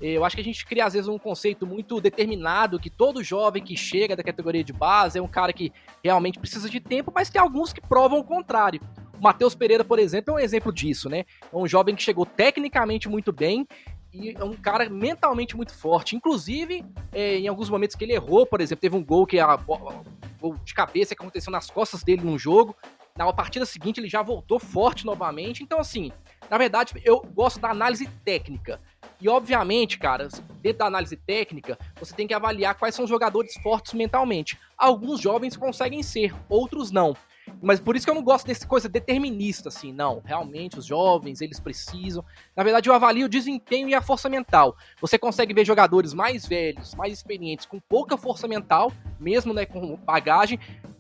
Eu 0.01 0.25
acho 0.25 0.37
que 0.37 0.43
a 0.43 0.45
gente 0.45 0.65
cria, 0.65 0.85
às 0.85 0.93
vezes, 0.93 1.09
um 1.09 1.19
conceito 1.19 1.67
muito 1.67 2.01
determinado 2.01 2.79
que 2.79 2.91
todo 2.91 3.25
jovem 3.25 3.63
que 3.63 3.77
chega 3.77 4.15
da 4.15 4.23
categoria 4.23 4.63
de 4.63 4.73
base 4.73 5.19
é 5.19 5.23
um 5.23 5.27
cara 5.27 5.53
que 5.53 5.73
realmente 6.03 6.39
precisa 6.39 6.71
de 6.71 6.79
tempo, 6.79 7.11
mas 7.13 7.29
tem 7.29 7.41
alguns 7.41 7.73
que 7.73 7.81
provam 7.81 8.21
o 8.21 8.25
contrário. 8.25 8.81
Matheus 9.25 9.55
Pereira, 9.55 9.83
por 9.83 9.99
exemplo, 9.99 10.35
é 10.35 10.37
um 10.37 10.39
exemplo 10.39 10.71
disso, 10.71 11.09
né? 11.09 11.25
É 11.51 11.57
um 11.57 11.67
jovem 11.67 11.97
que 11.97 12.03
chegou 12.03 12.27
tecnicamente 12.27 13.09
muito 13.09 13.33
bem 13.33 13.67
e 14.13 14.37
é 14.39 14.45
um 14.45 14.53
cara 14.53 14.87
mentalmente 14.91 15.57
muito 15.57 15.73
forte. 15.73 16.15
Inclusive, 16.15 16.85
é, 17.11 17.39
em 17.39 17.49
alguns 17.49 17.71
momentos 17.71 17.97
que 17.97 18.05
ele 18.05 18.13
errou, 18.13 18.45
por 18.45 18.61
exemplo, 18.61 18.83
teve 18.83 18.95
um 18.95 19.03
gol 19.03 19.27
que 19.27 19.41
a, 19.41 19.57
gol 19.57 20.57
de 20.63 20.75
cabeça 20.75 21.15
que 21.15 21.23
aconteceu 21.23 21.51
nas 21.51 21.71
costas 21.71 22.03
dele 22.03 22.21
num 22.23 22.39
jogo. 22.39 22.77
Na 23.17 23.33
partida 23.33 23.65
seguinte 23.65 23.99
ele 23.99 24.11
já 24.11 24.21
voltou 24.21 24.61
forte 24.61 25.07
novamente. 25.07 25.63
Então, 25.63 25.79
assim, 25.79 26.13
na 26.51 26.59
verdade, 26.59 26.93
eu 27.03 27.21
gosto 27.21 27.59
da 27.59 27.71
análise 27.71 28.07
técnica. 28.27 28.79
E 29.23 29.27
obviamente, 29.27 29.99
cara, 29.99 30.29
dentro 30.61 30.81
da 30.81 30.87
análise 30.87 31.17
técnica, 31.17 31.79
você 31.99 32.15
tem 32.15 32.27
que 32.27 32.35
avaliar 32.35 32.75
quais 32.75 32.95
são 32.95 33.05
os 33.05 33.11
jogadores 33.11 33.55
fortes 33.63 33.95
mentalmente. 33.95 34.59
Alguns 34.77 35.19
jovens 35.19 35.57
conseguem 35.57 36.03
ser, 36.03 36.35
outros 36.47 36.91
não. 36.91 37.17
Mas 37.63 37.81
por 37.81 37.97
isso 37.97 38.07
que 38.07 38.11
eu 38.11 38.15
não 38.15 38.23
gosto 38.23 38.47
dessa 38.47 38.67
coisa 38.67 38.89
determinista, 38.89 39.69
assim, 39.69 39.93
não. 39.93 40.23
Realmente, 40.25 40.79
os 40.79 40.87
jovens, 40.87 41.41
eles 41.41 41.61
precisam. 41.61 42.25
Na 42.57 42.63
verdade, 42.63 42.89
eu 42.89 42.95
avalio 42.95 43.27
o 43.27 43.29
desempenho 43.29 43.89
e 43.89 43.95
a 43.95 44.03
força 44.03 44.29
mental. 44.29 44.77
Você 45.01 45.19
consegue 45.19 45.55
ver 45.55 45.65
jogadores 45.65 46.15
mais 46.15 46.47
velhos, 46.47 46.95
mais 46.95 47.13
experientes, 47.13 47.67
com 47.67 47.81
pouca 47.81 48.17
força 48.17 48.49
mental, 48.49 48.93
mesmo 49.19 49.53
né, 49.53 49.65
com 49.67 49.97
bagagem, 49.97 50.59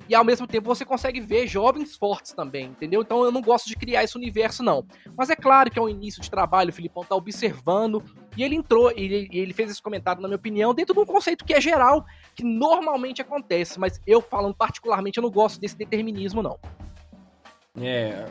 e 0.09 0.14
ao 0.14 0.25
mesmo 0.25 0.47
tempo 0.47 0.67
você 0.67 0.85
consegue 0.85 1.21
ver 1.21 1.47
jovens 1.47 1.97
fortes 1.97 2.33
também, 2.33 2.67
entendeu? 2.67 3.03
Então 3.03 3.25
eu 3.25 3.33
não 3.33 3.40
gosto 3.40 3.69
de 3.69 3.77
criar 3.77 4.05
esse 4.05 4.17
universo, 4.17 4.62
não. 4.62 4.85
Mas 5.17 5.31
é 5.31 5.37
claro 5.37 5.71
que 5.71 5.79
é 5.79 5.83
um 5.83 5.88
início 5.88 6.21
de 6.21 6.31
trabalho, 6.31 6.71
o 6.71 6.73
Filipão 6.73 7.05
tá 7.05 7.14
observando, 7.14 8.03
e 8.37 8.43
ele 8.43 8.57
entrou, 8.57 8.90
e 8.90 9.05
ele, 9.05 9.29
ele, 9.33 9.53
fez 9.53 9.71
esse 9.71 9.83
comentário, 9.83 10.21
na 10.21 10.29
minha 10.29 10.37
opinião, 10.37 10.75
dentro 10.75 10.95
de 10.95 11.01
um 11.01 11.07
conceito 11.07 11.45
que 11.45 11.55
é 11.55 11.61
geral, 11.61 12.05
que 12.35 12.45
normalmente 12.45 13.23
acontece, 13.23 13.79
mas 13.79 14.01
eu 14.07 14.21
falando 14.21 14.55
particularmente, 14.55 15.19
eu 15.19 15.23
não 15.23 15.31
gosto 15.31 15.61
desse 15.61 15.77
determinismo, 15.77 16.43
não. 16.43 16.59
É, 17.81 18.27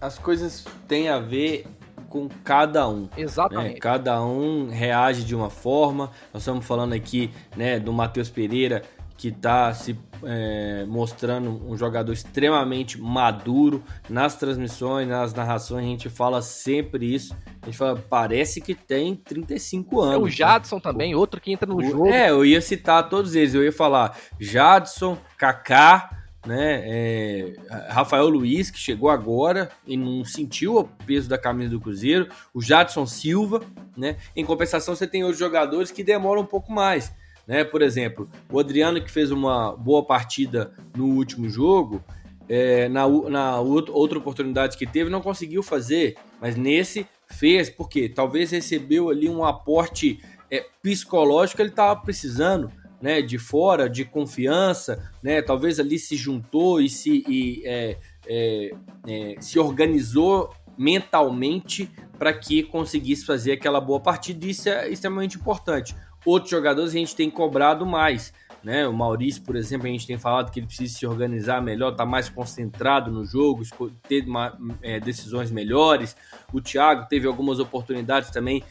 as 0.00 0.18
coisas 0.18 0.66
têm 0.86 1.08
a 1.08 1.18
ver 1.18 1.66
com 2.08 2.28
cada 2.44 2.88
um. 2.88 3.02
Né? 3.02 3.08
Exatamente. 3.18 3.74
Né? 3.74 3.80
Cada 3.80 4.22
um 4.22 4.68
reage 4.68 5.24
de 5.24 5.34
uma 5.34 5.50
forma. 5.50 6.10
Nós 6.32 6.42
estamos 6.42 6.64
falando 6.64 6.92
aqui 6.92 7.30
né, 7.56 7.78
do 7.78 7.92
Matheus 7.92 8.30
Pereira, 8.30 8.82
que 9.18 9.28
está 9.28 9.74
se 9.74 9.98
é, 10.22 10.84
mostrando 10.86 11.50
um 11.68 11.76
jogador 11.76 12.12
extremamente 12.12 13.00
maduro 13.00 13.82
nas 14.08 14.36
transmissões, 14.36 15.08
nas 15.08 15.34
narrações, 15.34 15.84
a 15.84 15.88
gente 15.88 16.08
fala 16.08 16.40
sempre 16.40 17.12
isso. 17.12 17.36
A 17.60 17.66
gente 17.66 17.76
fala, 17.76 17.96
parece 18.08 18.60
que 18.60 18.76
tem 18.76 19.16
35 19.16 20.00
anos. 20.00 20.14
É 20.14 20.18
o 20.18 20.28
Jadson 20.28 20.78
também, 20.78 21.16
o, 21.16 21.18
outro 21.18 21.40
que 21.40 21.50
entra 21.50 21.68
no 21.68 21.78
o, 21.78 21.82
jogo. 21.82 22.06
É, 22.06 22.30
eu 22.30 22.44
ia 22.44 22.60
citar 22.60 23.08
todos 23.08 23.34
eles, 23.34 23.54
eu 23.54 23.64
ia 23.64 23.72
falar 23.72 24.16
Jadson, 24.38 25.18
Kaká, 25.36 26.16
né, 26.46 26.82
é, 26.84 27.56
Rafael 27.90 28.28
Luiz, 28.28 28.70
que 28.70 28.78
chegou 28.78 29.10
agora 29.10 29.68
e 29.84 29.96
não 29.96 30.24
sentiu 30.24 30.76
o 30.76 30.84
peso 30.84 31.28
da 31.28 31.36
camisa 31.36 31.70
do 31.70 31.80
Cruzeiro, 31.80 32.28
o 32.54 32.62
Jadson 32.62 33.04
Silva, 33.04 33.62
né, 33.96 34.16
em 34.36 34.44
compensação 34.44 34.94
você 34.94 35.08
tem 35.08 35.24
outros 35.24 35.40
jogadores 35.40 35.90
que 35.90 36.04
demoram 36.04 36.42
um 36.42 36.46
pouco 36.46 36.70
mais. 36.70 37.12
Né? 37.48 37.64
Por 37.64 37.80
exemplo, 37.80 38.28
o 38.52 38.60
Adriano 38.60 39.02
que 39.02 39.10
fez 39.10 39.30
uma 39.30 39.74
boa 39.74 40.04
partida 40.04 40.74
no 40.94 41.06
último 41.06 41.48
jogo, 41.48 42.04
é, 42.46 42.90
na, 42.90 43.08
na 43.08 43.58
outra 43.58 44.18
oportunidade 44.18 44.76
que 44.76 44.86
teve, 44.86 45.08
não 45.08 45.22
conseguiu 45.22 45.62
fazer, 45.62 46.16
mas 46.40 46.56
nesse 46.56 47.06
fez, 47.26 47.70
porque 47.70 48.08
talvez 48.08 48.50
recebeu 48.50 49.08
ali 49.08 49.30
um 49.30 49.44
aporte 49.44 50.20
é, 50.50 50.64
psicológico 50.82 51.56
que 51.56 51.62
ele 51.62 51.70
estava 51.70 51.98
precisando, 52.00 52.70
né, 53.00 53.22
de 53.22 53.38
fora, 53.38 53.88
de 53.88 54.04
confiança, 54.04 55.10
né, 55.22 55.40
talvez 55.40 55.80
ali 55.80 55.98
se 55.98 56.16
juntou 56.16 56.80
e 56.80 56.88
se, 56.88 57.24
e, 57.28 57.62
é, 57.64 57.96
é, 58.26 58.70
é 59.06 59.36
se 59.40 59.58
organizou 59.58 60.52
mentalmente 60.76 61.90
para 62.18 62.32
que 62.32 62.62
conseguisse 62.62 63.24
fazer 63.24 63.52
aquela 63.52 63.80
boa 63.80 64.00
partida, 64.00 64.46
isso 64.46 64.68
é 64.68 64.88
extremamente 64.88 65.36
importante. 65.36 65.94
Outros 66.28 66.50
jogadores 66.50 66.90
a 66.90 66.98
gente 66.98 67.16
tem 67.16 67.30
cobrado 67.30 67.86
mais. 67.86 68.34
Né? 68.62 68.86
O 68.86 68.92
Maurício, 68.92 69.40
por 69.40 69.56
exemplo, 69.56 69.86
a 69.86 69.90
gente 69.90 70.06
tem 70.06 70.18
falado 70.18 70.50
que 70.50 70.60
ele 70.60 70.66
precisa 70.66 70.92
se 70.94 71.06
organizar 71.06 71.62
melhor, 71.62 71.92
estar 71.92 72.04
tá 72.04 72.10
mais 72.10 72.28
concentrado 72.28 73.10
no 73.10 73.24
jogo, 73.24 73.62
ter 74.06 74.26
uma, 74.26 74.54
é, 74.82 75.00
decisões 75.00 75.50
melhores. 75.50 76.14
O 76.52 76.60
Thiago 76.60 77.08
teve 77.08 77.26
algumas 77.26 77.58
oportunidades 77.58 78.28
também 78.28 78.62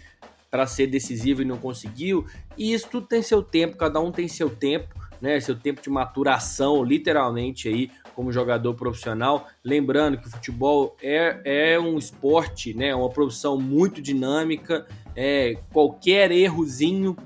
para 0.52 0.67
ser 0.67 0.86
decisivo 0.86 1.41
e 1.41 1.46
não 1.46 1.58
conseguiu. 1.58 2.28
E 2.56 2.76
isso 2.76 2.89
tudo 2.91 3.08
tem 3.08 3.24
seu 3.24 3.41
tempo, 3.41 3.76
cada 3.76 4.00
um 4.00 4.12
tem 4.12 4.28
seu 4.28 4.52
tempo, 4.52 4.93
né? 5.20 5.39
Seu 5.39 5.56
tempo 5.56 5.82
de 5.82 5.89
maturação, 5.89 6.84
literalmente 6.84 7.67
aí 7.67 7.89
como 8.13 8.32
jogador 8.32 8.76
profissional. 8.76 9.48
Lembrando 9.63 10.20
que 10.20 10.28
o 10.28 10.30
futebol 10.30 10.96
é, 11.02 11.74
é 11.74 11.80
um 11.80 11.98
esporte, 11.98 12.72
né? 12.76 12.93
Uma 12.93 13.10
profissão 13.10 13.60
muito 13.60 14.00
dinâmica. 14.00 14.86
É, 15.15 15.58
qualquer 15.74 16.32
errozinho 16.32 17.17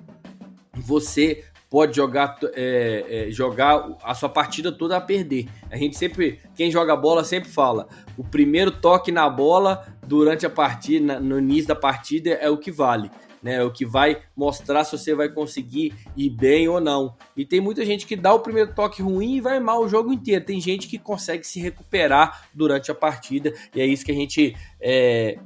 você 0.81 1.43
pode 1.71 1.95
jogar, 1.95 2.37
é, 2.53 3.27
é, 3.29 3.31
jogar 3.31 3.97
a 4.03 4.13
sua 4.13 4.27
partida 4.27 4.73
toda 4.73 4.97
a 4.97 5.01
perder. 5.01 5.47
A 5.71 5.77
gente 5.77 5.97
sempre, 5.97 6.41
quem 6.53 6.69
joga 6.69 6.97
bola 6.97 7.23
sempre 7.23 7.49
fala, 7.49 7.87
o 8.17 8.25
primeiro 8.25 8.71
toque 8.71 9.09
na 9.09 9.29
bola 9.29 9.87
durante 10.05 10.45
a 10.45 10.49
partida, 10.49 11.17
no 11.17 11.39
início 11.39 11.69
da 11.69 11.75
partida 11.75 12.31
é 12.31 12.49
o 12.49 12.57
que 12.57 12.69
vale. 12.69 13.09
Né, 13.41 13.55
é 13.55 13.63
o 13.63 13.71
que 13.71 13.87
vai 13.87 14.21
mostrar 14.35 14.83
se 14.83 14.95
você 14.95 15.15
vai 15.15 15.27
conseguir 15.27 15.95
ir 16.15 16.29
bem 16.29 16.67
ou 16.67 16.79
não. 16.79 17.15
E 17.35 17.43
tem 17.43 17.59
muita 17.59 17.83
gente 17.83 18.05
que 18.05 18.15
dá 18.15 18.31
o 18.31 18.39
primeiro 18.41 18.71
toque 18.75 19.01
ruim 19.01 19.37
e 19.37 19.41
vai 19.41 19.59
mal 19.59 19.81
o 19.81 19.89
jogo 19.89 20.13
inteiro. 20.13 20.45
Tem 20.45 20.61
gente 20.61 20.87
que 20.87 20.99
consegue 20.99 21.47
se 21.47 21.59
recuperar 21.59 22.47
durante 22.53 22.91
a 22.91 22.95
partida 22.95 23.51
e 23.73 23.81
é 23.81 23.85
isso 23.85 24.05
que 24.05 24.11
a 24.11 24.15
gente 24.15 24.55
é, 24.79 25.39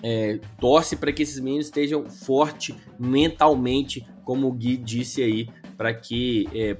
é, 0.00 0.38
torce 0.60 0.94
para 0.94 1.12
que 1.12 1.24
esses 1.24 1.40
meninos 1.40 1.66
estejam 1.66 2.08
fortes 2.08 2.76
mentalmente 2.98 4.06
como 4.30 4.46
o 4.46 4.52
Gui 4.52 4.76
disse 4.76 5.24
aí, 5.24 5.48
para 5.76 5.92
que 5.92 6.48
é, 6.54 6.76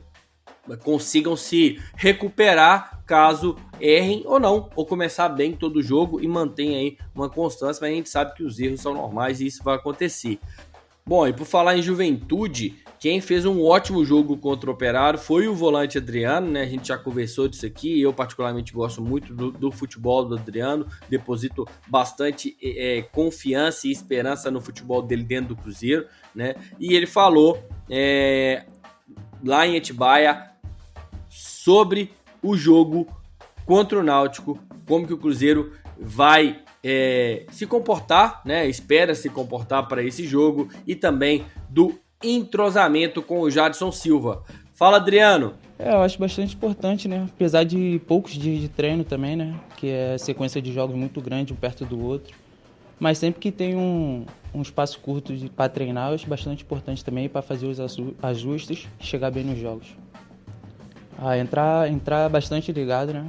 consigam 0.84 1.34
se 1.34 1.80
recuperar 1.96 3.02
caso 3.04 3.56
errem 3.80 4.22
ou 4.24 4.38
não, 4.38 4.70
ou 4.76 4.86
começar 4.86 5.28
bem 5.28 5.52
todo 5.52 5.80
o 5.80 5.82
jogo 5.82 6.20
e 6.20 6.28
mantenha 6.28 6.78
aí 6.78 6.96
uma 7.12 7.28
constância, 7.28 7.80
mas 7.80 7.90
a 7.90 7.94
gente 7.96 8.08
sabe 8.08 8.34
que 8.36 8.44
os 8.44 8.60
erros 8.60 8.80
são 8.80 8.94
normais 8.94 9.40
e 9.40 9.46
isso 9.46 9.64
vai 9.64 9.74
acontecer. 9.74 10.38
Bom, 11.10 11.26
e 11.26 11.32
por 11.32 11.44
falar 11.44 11.76
em 11.76 11.82
juventude, 11.82 12.76
quem 13.00 13.20
fez 13.20 13.44
um 13.44 13.64
ótimo 13.64 14.04
jogo 14.04 14.36
contra 14.36 14.70
o 14.70 14.72
Operário 14.72 15.18
foi 15.18 15.48
o 15.48 15.54
volante 15.56 15.98
Adriano, 15.98 16.48
né? 16.48 16.62
A 16.62 16.66
gente 16.66 16.86
já 16.86 16.96
conversou 16.96 17.48
disso 17.48 17.66
aqui. 17.66 18.00
Eu, 18.00 18.12
particularmente, 18.12 18.72
gosto 18.72 19.02
muito 19.02 19.34
do, 19.34 19.50
do 19.50 19.72
futebol 19.72 20.24
do 20.24 20.36
Adriano, 20.36 20.86
deposito 21.08 21.66
bastante 21.88 22.56
é, 22.62 23.02
confiança 23.10 23.88
e 23.88 23.90
esperança 23.90 24.52
no 24.52 24.60
futebol 24.60 25.02
dele 25.02 25.24
dentro 25.24 25.52
do 25.52 25.60
Cruzeiro, 25.60 26.06
né? 26.32 26.54
E 26.78 26.94
ele 26.94 27.08
falou 27.08 27.60
é, 27.90 28.66
lá 29.44 29.66
em 29.66 29.74
Etibaia 29.74 30.52
sobre 31.28 32.12
o 32.40 32.56
jogo 32.56 33.08
contra 33.66 33.98
o 33.98 34.04
Náutico, 34.04 34.60
como 34.86 35.08
que 35.08 35.12
o 35.12 35.18
Cruzeiro 35.18 35.72
vai 35.98 36.62
é, 36.82 37.44
se 37.50 37.66
comportar, 37.66 38.40
né? 38.44 38.66
Espera 38.68 39.14
se 39.14 39.28
comportar 39.28 39.86
para 39.88 40.02
esse 40.02 40.26
jogo 40.26 40.68
e 40.86 40.94
também 40.94 41.44
do 41.68 41.98
entrosamento 42.22 43.22
com 43.22 43.40
o 43.40 43.50
Jadson 43.50 43.92
Silva. 43.92 44.42
Fala, 44.74 44.96
Adriano. 44.96 45.54
É, 45.78 45.92
eu 45.92 46.02
acho 46.02 46.18
bastante 46.18 46.54
importante, 46.54 47.06
né? 47.06 47.26
Apesar 47.34 47.64
de 47.64 48.00
poucos 48.06 48.32
dias 48.32 48.60
de 48.60 48.68
treino 48.68 49.04
também, 49.04 49.36
né? 49.36 49.54
Que 49.76 49.88
é 49.88 50.18
sequência 50.18 50.60
de 50.60 50.72
jogos 50.72 50.96
muito 50.96 51.20
grande 51.20 51.52
um 51.52 51.56
perto 51.56 51.84
do 51.84 52.02
outro. 52.02 52.34
Mas 52.98 53.18
sempre 53.18 53.40
que 53.40 53.50
tem 53.50 53.76
um, 53.76 54.26
um 54.54 54.60
espaço 54.60 55.00
curto 55.00 55.32
para 55.56 55.70
treinar, 55.70 56.10
eu 56.10 56.14
acho 56.14 56.26
bastante 56.26 56.62
importante 56.64 57.02
também 57.02 57.28
para 57.28 57.40
fazer 57.40 57.66
os 57.66 57.78
ajustes 58.22 58.86
e 59.00 59.04
chegar 59.04 59.30
bem 59.30 59.44
nos 59.44 59.58
jogos. 59.58 59.86
Ah, 61.18 61.36
entrar, 61.38 61.90
entrar 61.90 62.28
bastante 62.28 62.70
ligado, 62.72 63.12
né? 63.12 63.26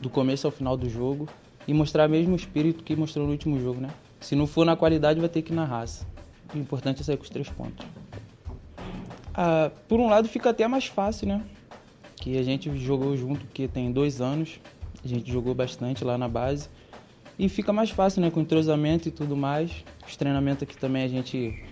Do 0.00 0.10
começo 0.10 0.46
ao 0.46 0.50
final 0.50 0.76
do 0.76 0.88
jogo 0.88 1.26
e 1.66 1.74
mostrar 1.74 2.08
mesmo 2.08 2.32
o 2.32 2.36
espírito 2.36 2.84
que 2.84 2.94
mostrou 2.94 3.26
no 3.26 3.32
último 3.32 3.60
jogo, 3.60 3.80
né? 3.80 3.90
Se 4.20 4.34
não 4.34 4.46
for 4.46 4.64
na 4.64 4.76
qualidade, 4.76 5.20
vai 5.20 5.28
ter 5.28 5.42
que 5.42 5.52
ir 5.52 5.56
na 5.56 5.64
raça. 5.64 6.06
O 6.54 6.58
importante 6.58 7.00
é 7.00 7.04
sair 7.04 7.16
com 7.16 7.24
os 7.24 7.30
três 7.30 7.48
pontos. 7.48 7.86
Ah, 9.34 9.70
por 9.88 9.98
um 9.98 10.06
lado, 10.06 10.28
fica 10.28 10.50
até 10.50 10.66
mais 10.68 10.86
fácil, 10.86 11.26
né? 11.26 11.42
Que 12.16 12.38
a 12.38 12.42
gente 12.42 12.74
jogou 12.78 13.16
junto, 13.16 13.44
porque 13.44 13.66
tem 13.66 13.90
dois 13.90 14.20
anos. 14.20 14.60
A 15.04 15.08
gente 15.08 15.30
jogou 15.30 15.54
bastante 15.54 16.04
lá 16.04 16.16
na 16.16 16.28
base. 16.28 16.68
E 17.38 17.48
fica 17.48 17.72
mais 17.72 17.90
fácil, 17.90 18.22
né? 18.22 18.30
Com 18.30 18.40
entrosamento 18.40 19.08
e 19.08 19.10
tudo 19.10 19.36
mais. 19.36 19.84
Os 20.06 20.16
treinamentos 20.16 20.62
aqui 20.62 20.76
também 20.76 21.02
a 21.02 21.08
gente 21.08 21.62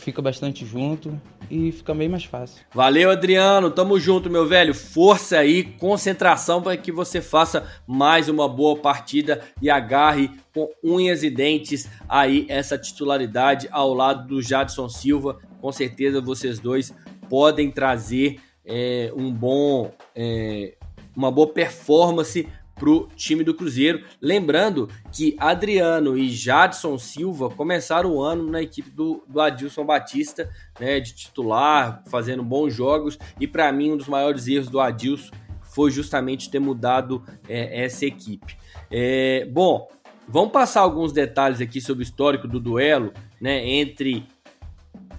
fica 0.00 0.22
bastante 0.22 0.64
junto 0.64 1.20
e 1.50 1.70
fica 1.72 1.94
bem 1.94 2.08
mais 2.08 2.24
fácil. 2.24 2.64
Valeu, 2.72 3.10
Adriano. 3.10 3.70
Tamo 3.70 3.98
junto, 3.98 4.30
meu 4.30 4.46
velho. 4.46 4.74
Força 4.74 5.38
aí, 5.38 5.62
concentração 5.62 6.62
para 6.62 6.76
que 6.76 6.90
você 6.90 7.20
faça 7.20 7.66
mais 7.86 8.28
uma 8.28 8.48
boa 8.48 8.76
partida 8.76 9.40
e 9.60 9.68
agarre 9.68 10.30
com 10.54 10.68
unhas 10.82 11.22
e 11.22 11.30
dentes 11.30 11.88
aí 12.08 12.46
essa 12.48 12.78
titularidade 12.78 13.68
ao 13.70 13.94
lado 13.94 14.26
do 14.26 14.42
Jadson 14.42 14.88
Silva. 14.88 15.38
Com 15.60 15.70
certeza 15.70 16.20
vocês 16.20 16.58
dois 16.58 16.94
podem 17.28 17.70
trazer 17.70 18.40
é, 18.64 19.12
um 19.16 19.32
bom, 19.32 19.92
é, 20.14 20.74
uma 21.16 21.30
boa 21.30 21.48
performance 21.48 22.48
pro 22.80 23.06
time 23.14 23.44
do 23.44 23.52
Cruzeiro. 23.52 24.02
Lembrando 24.22 24.88
que 25.12 25.36
Adriano 25.38 26.16
e 26.16 26.30
Jadson 26.30 26.96
Silva 26.96 27.50
começaram 27.50 28.14
o 28.14 28.22
ano 28.22 28.50
na 28.50 28.62
equipe 28.62 28.88
do, 28.90 29.22
do 29.28 29.38
Adilson 29.38 29.84
Batista, 29.84 30.48
né, 30.80 30.98
de 30.98 31.14
titular, 31.14 32.02
fazendo 32.08 32.42
bons 32.42 32.74
jogos. 32.74 33.18
E 33.38 33.46
para 33.46 33.70
mim, 33.70 33.92
um 33.92 33.96
dos 33.98 34.08
maiores 34.08 34.48
erros 34.48 34.70
do 34.70 34.80
Adilson 34.80 35.30
foi 35.62 35.90
justamente 35.90 36.50
ter 36.50 36.58
mudado 36.58 37.22
é, 37.46 37.84
essa 37.84 38.06
equipe. 38.06 38.56
É, 38.90 39.46
bom, 39.52 39.86
vamos 40.26 40.50
passar 40.50 40.80
alguns 40.80 41.12
detalhes 41.12 41.60
aqui 41.60 41.82
sobre 41.82 42.02
o 42.02 42.04
histórico 42.04 42.48
do 42.48 42.58
duelo 42.58 43.12
né, 43.38 43.64
entre 43.64 44.24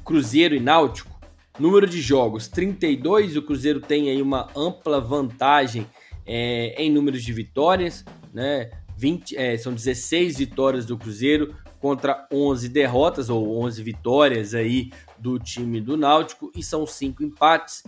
Cruzeiro 0.04 0.56
e 0.56 0.60
Náutico. 0.60 1.12
Número 1.60 1.86
de 1.86 2.02
jogos 2.02 2.48
32, 2.48 3.38
o 3.38 3.42
Cruzeiro 3.44 3.80
tem 3.80 4.10
aí 4.10 4.22
uma 4.22 4.48
ampla 4.56 5.00
vantagem 5.00 5.86
é, 6.26 6.76
em 6.82 6.92
números 6.92 7.24
de 7.24 7.34
vitórias, 7.34 8.06
né? 8.34 8.70
20, 8.98 9.36
é, 9.36 9.58
são 9.58 9.74
16 9.74 10.38
vitórias 10.38 10.86
do 10.86 10.98
Cruzeiro 10.98 11.56
contra 11.80 12.28
11 12.32 12.70
derrotas 12.70 13.30
ou 13.30 13.60
11 13.64 13.82
vitórias 13.82 14.54
aí 14.54 14.92
do 15.18 15.40
time 15.40 15.82
do 15.82 15.98
Náutico 15.98 16.52
e 16.56 16.62
são 16.62 16.86
5 16.86 17.24
empates, 17.24 17.84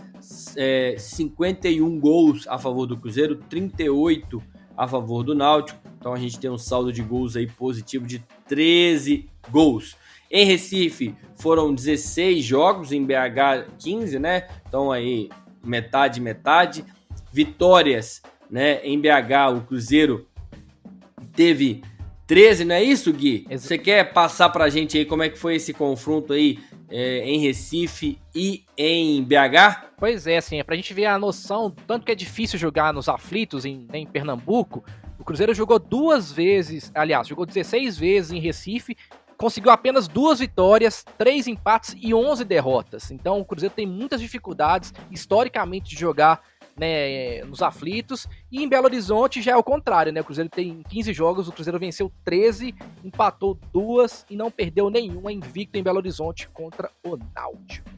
é, 0.56 0.96
51 0.98 2.00
gols 2.00 2.46
a 2.48 2.58
favor 2.58 2.86
do 2.86 2.96
Cruzeiro, 2.96 3.36
38 3.48 4.42
a 4.76 4.88
favor 4.88 5.22
do 5.22 5.34
Náutico. 5.34 5.78
Então 5.98 6.12
a 6.12 6.18
gente 6.18 6.38
tem 6.38 6.50
um 6.50 6.58
saldo 6.58 6.92
de 6.92 7.02
gols 7.02 7.36
aí 7.36 7.46
positivo 7.46 8.06
de 8.06 8.18
13 8.48 9.28
gols. 9.50 9.96
Em 10.28 10.44
Recife 10.44 11.14
foram 11.36 11.72
16 11.72 12.44
jogos, 12.44 12.90
em 12.90 13.04
BH 13.04 13.70
15, 13.78 14.18
né? 14.18 14.48
Então 14.66 14.90
aí 14.90 15.30
metade 15.62 16.20
metade 16.20 16.84
vitórias 17.34 18.22
né, 18.48 18.80
em 18.84 19.00
BH, 19.00 19.56
o 19.56 19.60
Cruzeiro 19.62 20.28
teve 21.34 21.82
13, 22.28 22.64
não 22.64 22.76
é 22.76 22.82
isso, 22.82 23.12
Gui? 23.12 23.44
Você 23.50 23.76
quer 23.76 24.12
passar 24.12 24.50
pra 24.50 24.68
gente 24.68 24.96
aí 24.96 25.04
como 25.04 25.24
é 25.24 25.28
que 25.28 25.36
foi 25.36 25.56
esse 25.56 25.74
confronto 25.74 26.32
aí 26.32 26.60
é, 26.88 27.28
em 27.28 27.40
Recife 27.40 28.20
e 28.32 28.64
em 28.78 29.24
BH? 29.24 29.94
Pois 29.98 30.28
é, 30.28 30.36
assim, 30.36 30.60
é 30.60 30.62
pra 30.62 30.76
gente 30.76 30.94
ver 30.94 31.06
a 31.06 31.18
noção, 31.18 31.74
tanto 31.88 32.06
que 32.06 32.12
é 32.12 32.14
difícil 32.14 32.56
jogar 32.56 32.94
nos 32.94 33.08
aflitos 33.08 33.64
em, 33.64 33.88
em 33.92 34.06
Pernambuco, 34.06 34.84
o 35.18 35.24
Cruzeiro 35.24 35.52
jogou 35.52 35.80
duas 35.80 36.30
vezes, 36.30 36.92
aliás, 36.94 37.26
jogou 37.26 37.44
16 37.44 37.98
vezes 37.98 38.30
em 38.30 38.38
Recife, 38.38 38.96
conseguiu 39.36 39.72
apenas 39.72 40.06
duas 40.06 40.38
vitórias, 40.38 41.04
três 41.18 41.48
empates 41.48 41.96
e 42.00 42.14
11 42.14 42.44
derrotas. 42.44 43.10
Então 43.10 43.40
o 43.40 43.44
Cruzeiro 43.44 43.74
tem 43.74 43.86
muitas 43.86 44.20
dificuldades 44.20 44.92
historicamente 45.10 45.90
de 45.90 46.00
jogar 46.00 46.40
né, 46.76 47.42
nos 47.44 47.62
aflitos. 47.62 48.26
E 48.50 48.62
em 48.62 48.68
Belo 48.68 48.86
Horizonte 48.86 49.42
já 49.42 49.52
é 49.52 49.56
o 49.56 49.62
contrário, 49.62 50.12
né? 50.12 50.20
O 50.20 50.24
Cruzeiro 50.24 50.50
tem 50.50 50.82
15 50.88 51.12
jogos, 51.12 51.48
o 51.48 51.52
Cruzeiro 51.52 51.78
venceu 51.78 52.10
13, 52.24 52.74
empatou 53.04 53.58
duas 53.72 54.24
e 54.28 54.36
não 54.36 54.50
perdeu 54.50 54.90
nenhuma 54.90 55.32
invicto 55.32 55.78
em 55.78 55.82
Belo 55.82 55.98
Horizonte 55.98 56.48
contra 56.48 56.90
o 57.04 57.16
Náutico. 57.34 57.88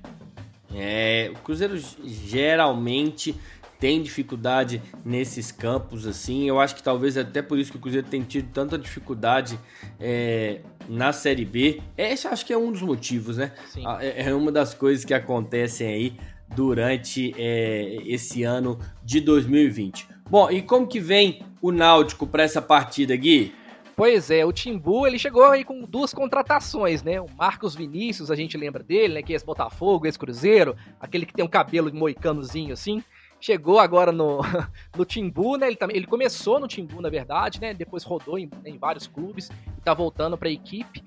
É, 0.75 1.31
o 1.35 1.39
Cruzeiro 1.39 1.77
geralmente 2.05 3.35
tem 3.79 4.03
dificuldade 4.03 4.83
nesses 5.05 5.53
campos 5.53 6.07
assim. 6.07 6.49
Eu 6.49 6.61
acho 6.61 6.75
que 6.75 6.83
talvez 6.83 7.17
até 7.17 7.43
por 7.43 7.59
isso 7.59 7.71
que 7.71 7.77
o 7.77 7.81
Cruzeiro 7.81 8.07
tem 8.07 8.23
tido 8.23 8.51
tanta 8.53 8.79
dificuldade 8.79 9.59
é, 10.01 10.61
na 10.89 11.13
Série 11.13 11.45
B. 11.45 11.81
Esse 11.97 12.27
acho 12.27 12.45
que 12.45 12.53
é 12.53 12.59
um 12.59 12.73
dos 12.73 12.83
motivos, 12.83 13.37
né? 13.37 13.53
Sim. 13.69 13.85
É, 14.01 14.29
é 14.29 14.35
uma 14.35 14.51
das 14.51 14.75
coisas 14.75 15.05
que 15.05 15.15
acontecem 15.15 15.89
aí 15.89 16.17
durante 16.55 17.35
é, 17.37 17.97
esse 18.05 18.43
ano 18.43 18.79
de 19.05 19.21
2020. 19.21 20.09
Bom, 20.29 20.51
e 20.51 20.61
como 20.63 20.87
que 20.87 21.01
vem 21.01 21.43
o 21.63 21.71
Náutico 21.71 22.27
para 22.27 22.43
essa 22.43 22.61
partida, 22.61 23.15
Gui? 23.15 23.55
Pois 23.97 24.31
é, 24.31 24.45
o 24.45 24.53
Timbu 24.53 25.07
ele 25.07 25.19
chegou 25.19 25.45
aí 25.45 25.65
com 25.65 25.81
duas 25.81 26.13
contratações, 26.13 27.03
né? 27.03 27.19
O 27.19 27.29
Marcos 27.35 27.75
Vinícius, 27.75 28.31
a 28.31 28.37
gente 28.37 28.55
lembra 28.57 28.83
dele, 28.83 29.15
né? 29.15 29.23
Que 29.23 29.33
é 29.33 29.37
ex-Botafogo, 29.37 30.05
ex-Cruzeiro, 30.05 30.77
aquele 31.01 31.25
que 31.25 31.33
tem 31.33 31.45
um 31.45 31.49
cabelo 31.49 31.93
moicanozinho 31.95 32.75
assim. 32.75 33.03
Chegou 33.41 33.79
agora 33.79 34.13
no, 34.13 34.41
no 34.95 35.05
Timbu, 35.07 35.57
né? 35.57 35.69
Ele, 35.69 35.77
também, 35.77 35.97
ele 35.97 36.07
começou 36.07 36.61
no 36.61 36.69
Timbu, 36.69 37.01
na 37.01 37.09
verdade, 37.09 37.59
né? 37.59 37.73
Depois 37.73 38.05
rodou 38.05 38.39
em, 38.39 38.51
em 38.67 38.77
vários 38.77 39.07
clubes 39.07 39.49
e 39.49 39.81
tá 39.81 39.95
voltando 39.95 40.37
para 40.37 40.49
a 40.49 40.53
equipe. 40.53 41.03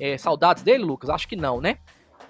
É, 0.00 0.18
saudades 0.18 0.64
dele, 0.64 0.82
Lucas? 0.82 1.10
Acho 1.10 1.28
que 1.28 1.36
não, 1.36 1.60
né? 1.60 1.78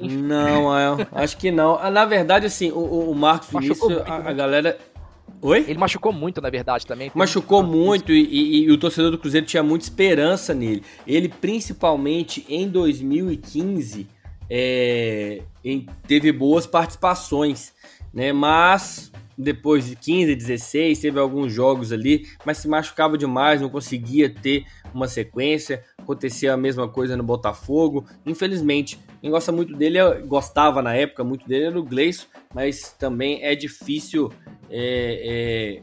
Não, 0.01 0.77
é, 0.77 1.07
acho 1.13 1.37
que 1.37 1.51
não. 1.51 1.79
Ah, 1.81 1.91
na 1.91 2.05
verdade, 2.05 2.47
assim, 2.47 2.71
o, 2.71 3.11
o 3.11 3.15
Marcos 3.15 3.49
Vinícius, 3.51 3.99
a, 4.07 4.15
a, 4.15 4.19
né? 4.21 4.35
galera. 4.35 4.79
Oi? 5.41 5.65
Ele 5.67 5.79
machucou 5.79 6.13
muito, 6.13 6.41
na 6.41 6.51
verdade, 6.51 6.87
também. 6.87 7.11
Machucou 7.15 7.63
muito 7.63 8.13
e, 8.13 8.23
e, 8.23 8.65
e, 8.65 8.71
o 8.71 8.79
torcedor 8.79 9.11
do 9.11 9.19
Cruzeiro 9.19 9.45
tinha 9.45 9.63
muita 9.63 9.85
esperança 9.85 10.55
nele. 10.55 10.83
Ele, 11.07 11.29
principalmente 11.29 12.47
em 12.49 12.69
2015, 12.69 14.07
é, 14.49 15.43
em, 15.65 15.87
teve 16.07 16.31
boas 16.33 16.67
participações, 16.67 17.73
né? 18.15 18.33
Mas 18.33 19.12
depois 19.37 19.87
de 19.87 19.97
15, 19.97 20.35
16, 20.35 20.99
teve 20.99 21.19
alguns 21.19 21.53
jogos 21.53 21.93
ali, 21.93 22.29
mas 22.45 22.59
se 22.59 22.69
machucava 22.69 23.17
demais, 23.17 23.61
não 23.61 23.69
conseguia 23.69 24.29
ter 24.29 24.65
uma 24.95 25.09
sequência. 25.09 25.85
Acontecia 25.99 26.53
a 26.53 26.57
mesma 26.57 26.89
coisa 26.89 27.17
no 27.17 27.23
Botafogo. 27.23 28.07
Infelizmente, 28.27 28.99
quem 29.21 29.31
gosta 29.31 29.53
muito 29.53 29.75
dele, 29.75 29.99
gostava 30.27 30.83
na 30.83 30.95
época 30.95 31.23
muito 31.23 31.47
dele, 31.47 31.67
era 31.67 31.79
o 31.79 31.85
Gleison, 31.85 32.27
mas 32.55 32.93
também 32.99 33.43
é 33.43 33.55
difícil 33.55 34.33
é, 34.69 35.81
é, 35.81 35.83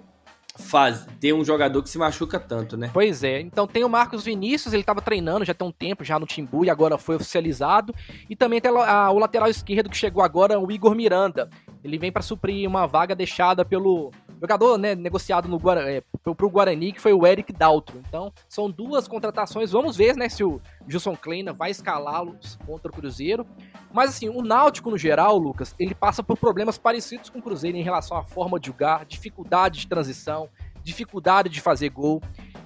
faz, 0.60 1.08
ter 1.20 1.34
um 1.34 1.44
jogador 1.44 1.82
que 1.82 1.90
se 1.90 1.98
machuca 1.98 2.40
tanto, 2.40 2.76
né? 2.76 2.90
Pois 2.94 3.24
é. 3.24 3.40
Então 3.40 3.66
tem 3.66 3.84
o 3.84 3.90
Marcos 3.90 4.24
Vinícius, 4.24 4.74
ele 4.74 4.82
estava 4.82 5.02
treinando 5.02 5.46
já 5.46 5.54
tem 5.54 5.68
um 5.68 5.72
tempo 5.72 6.04
já 6.04 6.20
no 6.20 6.26
Timbu 6.26 6.66
e 6.66 6.70
agora 6.70 6.98
foi 6.98 7.16
oficializado. 7.16 7.94
E 8.30 8.36
também 8.36 8.60
tem 8.60 8.72
a, 8.72 9.10
o 9.12 9.18
lateral 9.18 9.50
esquerdo 9.50 9.90
que 9.90 9.98
chegou 9.98 10.22
agora, 10.22 10.60
o 10.60 10.72
Igor 10.72 10.94
Miranda. 10.96 11.50
Ele 11.84 11.98
vem 11.98 12.12
para 12.12 12.22
suprir 12.22 12.68
uma 12.68 12.86
vaga 12.86 13.16
deixada 13.16 13.64
pelo 13.64 14.12
jogador, 14.40 14.78
né, 14.78 14.96
negociado 14.96 15.48
no 15.48 15.60
Guarani, 15.60 15.98
é, 15.98 16.04
pro 16.24 16.50
Guarani, 16.50 16.94
que 16.94 17.02
foi 17.02 17.14
o 17.14 17.26
Eric 17.26 17.52
Daltro. 17.52 18.02
Então, 18.08 18.32
são 18.48 18.70
duas 18.70 19.08
contratações. 19.08 19.72
Vamos 19.72 19.96
ver, 19.96 20.16
né, 20.16 20.30
se 20.30 20.44
o 20.44 20.62
Gilson 20.88 21.16
Kleina 21.16 21.54
vai 21.54 21.72
escalá-los 21.72 22.58
contra 22.66 22.92
o 22.92 22.94
Cruzeiro. 22.94 23.46
Mas 23.94 24.12
assim, 24.12 24.30
o 24.30 24.42
Náutico 24.42 24.90
no 24.90 24.98
geral, 24.98 25.38
Lucas, 25.38 25.76
ele 25.80 25.96
passa 25.96 26.22
por 26.22 26.38
problemas 26.38 26.78
parecidos 26.78 27.30
com 27.30 27.40
o 27.40 27.42
Cruzeiro 27.42 27.78
em 27.78 27.84
relação 27.84 28.18
à 28.18 28.24
forma 28.24 28.60
de 28.60 28.68
jogar, 28.68 29.06
dificuldade 29.06 29.80
de 29.80 29.88
transição, 29.88 30.50
dificuldade 30.84 31.50
de 31.50 31.62
fazer 31.62 31.90
gol. 31.90 32.22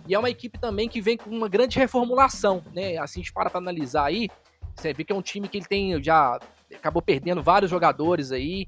E 0.08 0.14
é 0.14 0.20
uma 0.20 0.30
equipe 0.30 0.60
também 0.60 0.90
que 0.90 1.02
vem 1.02 1.18
com 1.18 1.30
uma 1.30 1.48
grande 1.48 1.80
reformulação, 1.80 2.64
né? 2.74 2.98
Assim, 2.98 3.20
a 3.20 3.24
gente 3.24 3.34
para 3.34 3.50
pra 3.50 3.60
analisar 3.60 4.06
aí, 4.06 4.30
você 4.76 4.94
vê 4.94 5.04
que 5.04 5.14
é 5.14 5.16
um 5.16 5.22
time 5.22 5.48
que 5.48 5.58
ele 5.58 5.66
tem 5.66 6.04
já 6.04 6.40
acabou 6.76 7.02
perdendo 7.02 7.42
vários 7.42 7.70
jogadores 7.70 8.32
aí, 8.32 8.68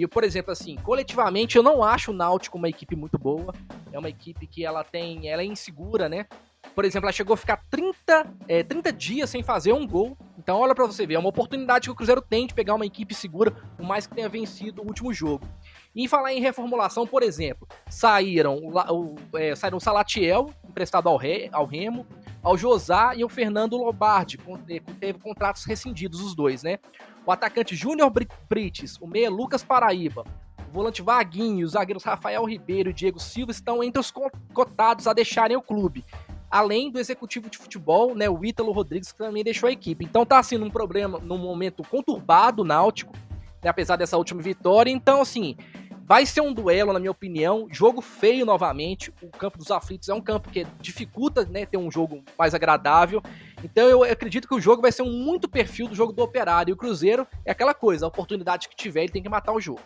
e, 0.00 0.06
por 0.06 0.24
exemplo, 0.24 0.50
assim, 0.50 0.76
coletivamente 0.76 1.58
eu 1.58 1.62
não 1.62 1.84
acho 1.84 2.10
o 2.10 2.14
Náutico 2.14 2.56
uma 2.56 2.70
equipe 2.70 2.96
muito 2.96 3.18
boa. 3.18 3.52
É 3.92 3.98
uma 3.98 4.08
equipe 4.08 4.46
que 4.46 4.64
ela 4.64 4.82
tem. 4.82 5.28
Ela 5.28 5.42
é 5.42 5.44
insegura, 5.44 6.08
né? 6.08 6.24
Por 6.74 6.86
exemplo, 6.86 7.04
ela 7.04 7.12
chegou 7.12 7.34
a 7.34 7.36
ficar 7.36 7.62
30, 7.70 8.32
é, 8.48 8.62
30 8.62 8.92
dias 8.94 9.28
sem 9.28 9.42
fazer 9.42 9.74
um 9.74 9.86
gol. 9.86 10.16
Então, 10.38 10.58
olha 10.58 10.74
para 10.74 10.86
você 10.86 11.06
ver, 11.06 11.14
é 11.14 11.18
uma 11.18 11.28
oportunidade 11.28 11.84
que 11.84 11.90
o 11.90 11.94
Cruzeiro 11.94 12.22
tem 12.22 12.46
de 12.46 12.54
pegar 12.54 12.74
uma 12.74 12.86
equipe 12.86 13.14
segura, 13.14 13.50
por 13.50 13.84
mais 13.84 14.06
que 14.06 14.14
tenha 14.14 14.28
vencido 14.28 14.80
o 14.80 14.86
último 14.86 15.12
jogo. 15.12 15.46
E 15.94 16.08
falar 16.08 16.32
em 16.32 16.40
reformulação, 16.40 17.06
por 17.06 17.22
exemplo, 17.22 17.68
saíram 17.88 18.56
o, 18.56 18.78
o, 18.78 19.16
é, 19.36 19.54
saíram 19.54 19.76
o 19.76 19.80
Salatiel, 19.80 20.50
emprestado 20.66 21.10
ao, 21.10 21.16
Re, 21.18 21.50
ao 21.52 21.66
Remo, 21.66 22.06
ao 22.42 22.56
Josá 22.56 23.14
e 23.14 23.22
ao 23.22 23.28
Fernando 23.28 23.76
Lobardi, 23.76 24.38
teve 24.98 25.18
contratos 25.18 25.64
rescindidos 25.64 26.20
os 26.20 26.34
dois, 26.34 26.62
né? 26.62 26.78
O 27.30 27.32
atacante 27.32 27.76
Júnior 27.76 28.12
Brites, 28.48 28.98
o 29.00 29.06
meia 29.06 29.30
Lucas 29.30 29.62
Paraíba, 29.62 30.24
o 30.68 30.72
volante 30.72 31.00
Vaguinho, 31.00 31.64
os 31.64 31.74
zagueiros 31.74 32.02
Rafael 32.02 32.44
Ribeiro 32.44 32.90
e 32.90 32.92
Diego 32.92 33.20
Silva 33.20 33.52
estão 33.52 33.84
entre 33.84 34.00
os 34.00 34.12
cotados 34.52 35.06
a 35.06 35.12
deixarem 35.12 35.56
o 35.56 35.62
clube. 35.62 36.04
Além 36.50 36.90
do 36.90 36.98
executivo 36.98 37.48
de 37.48 37.56
futebol, 37.56 38.16
né, 38.16 38.28
o 38.28 38.44
Ítalo 38.44 38.72
Rodrigues, 38.72 39.12
que 39.12 39.18
também 39.18 39.44
deixou 39.44 39.68
a 39.68 39.72
equipe. 39.72 40.04
Então 40.04 40.26
tá 40.26 40.40
assim 40.40 40.58
num 40.58 40.70
problema, 40.70 41.20
num 41.20 41.38
momento 41.38 41.84
conturbado 41.84 42.64
náutico, 42.64 43.12
né, 43.62 43.70
apesar 43.70 43.94
dessa 43.94 44.16
última 44.16 44.42
vitória. 44.42 44.90
Então, 44.90 45.20
assim, 45.20 45.56
vai 46.10 46.26
ser 46.26 46.40
um 46.40 46.52
duelo, 46.52 46.92
na 46.92 46.98
minha 46.98 47.12
opinião. 47.12 47.68
Jogo 47.70 48.00
feio 48.00 48.44
novamente. 48.44 49.14
O 49.22 49.28
campo 49.28 49.56
dos 49.56 49.70
aflitos 49.70 50.08
é 50.08 50.12
um 50.12 50.20
campo 50.20 50.50
que 50.50 50.66
dificulta 50.80 51.44
né, 51.44 51.64
ter 51.64 51.76
um 51.76 51.88
jogo 51.88 52.24
mais 52.36 52.52
agradável. 52.52 53.22
Então 53.62 53.88
eu 53.88 54.02
acredito 54.02 54.48
que 54.48 54.54
o 54.56 54.60
jogo 54.60 54.82
vai 54.82 54.90
ser 54.90 55.02
um 55.02 55.12
muito 55.12 55.48
perfil 55.48 55.86
do 55.86 55.94
jogo 55.94 56.12
do 56.12 56.20
Operário. 56.20 56.72
E 56.72 56.74
o 56.74 56.76
Cruzeiro 56.76 57.28
é 57.44 57.52
aquela 57.52 57.72
coisa, 57.72 58.06
a 58.06 58.08
oportunidade 58.08 58.68
que 58.68 58.74
tiver, 58.74 59.04
ele 59.04 59.12
tem 59.12 59.22
que 59.22 59.28
matar 59.28 59.52
o 59.52 59.60
jogo. 59.60 59.82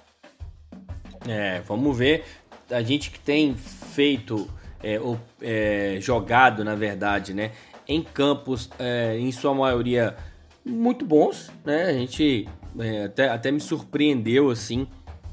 É, 1.29 1.61
vamos 1.61 1.95
ver. 1.95 2.25
A 2.71 2.81
gente 2.81 3.11
que 3.11 3.21
tem 3.21 3.55
feito, 3.55 4.49
é, 4.83 4.99
é, 5.43 5.99
jogado, 6.01 6.65
na 6.65 6.75
verdade, 6.75 7.35
né, 7.35 7.53
em 7.87 8.03
campos, 8.03 8.71
é, 8.79 9.19
em 9.19 9.31
sua 9.31 9.55
maioria, 9.55 10.17
muito 10.65 11.05
bons, 11.05 11.53
né? 11.63 11.83
A 11.83 11.93
gente 11.93 12.49
é, 12.81 13.05
até, 13.05 13.29
até 13.29 13.51
me 13.51 13.61
surpreendeu, 13.61 14.49
assim, 14.49 14.89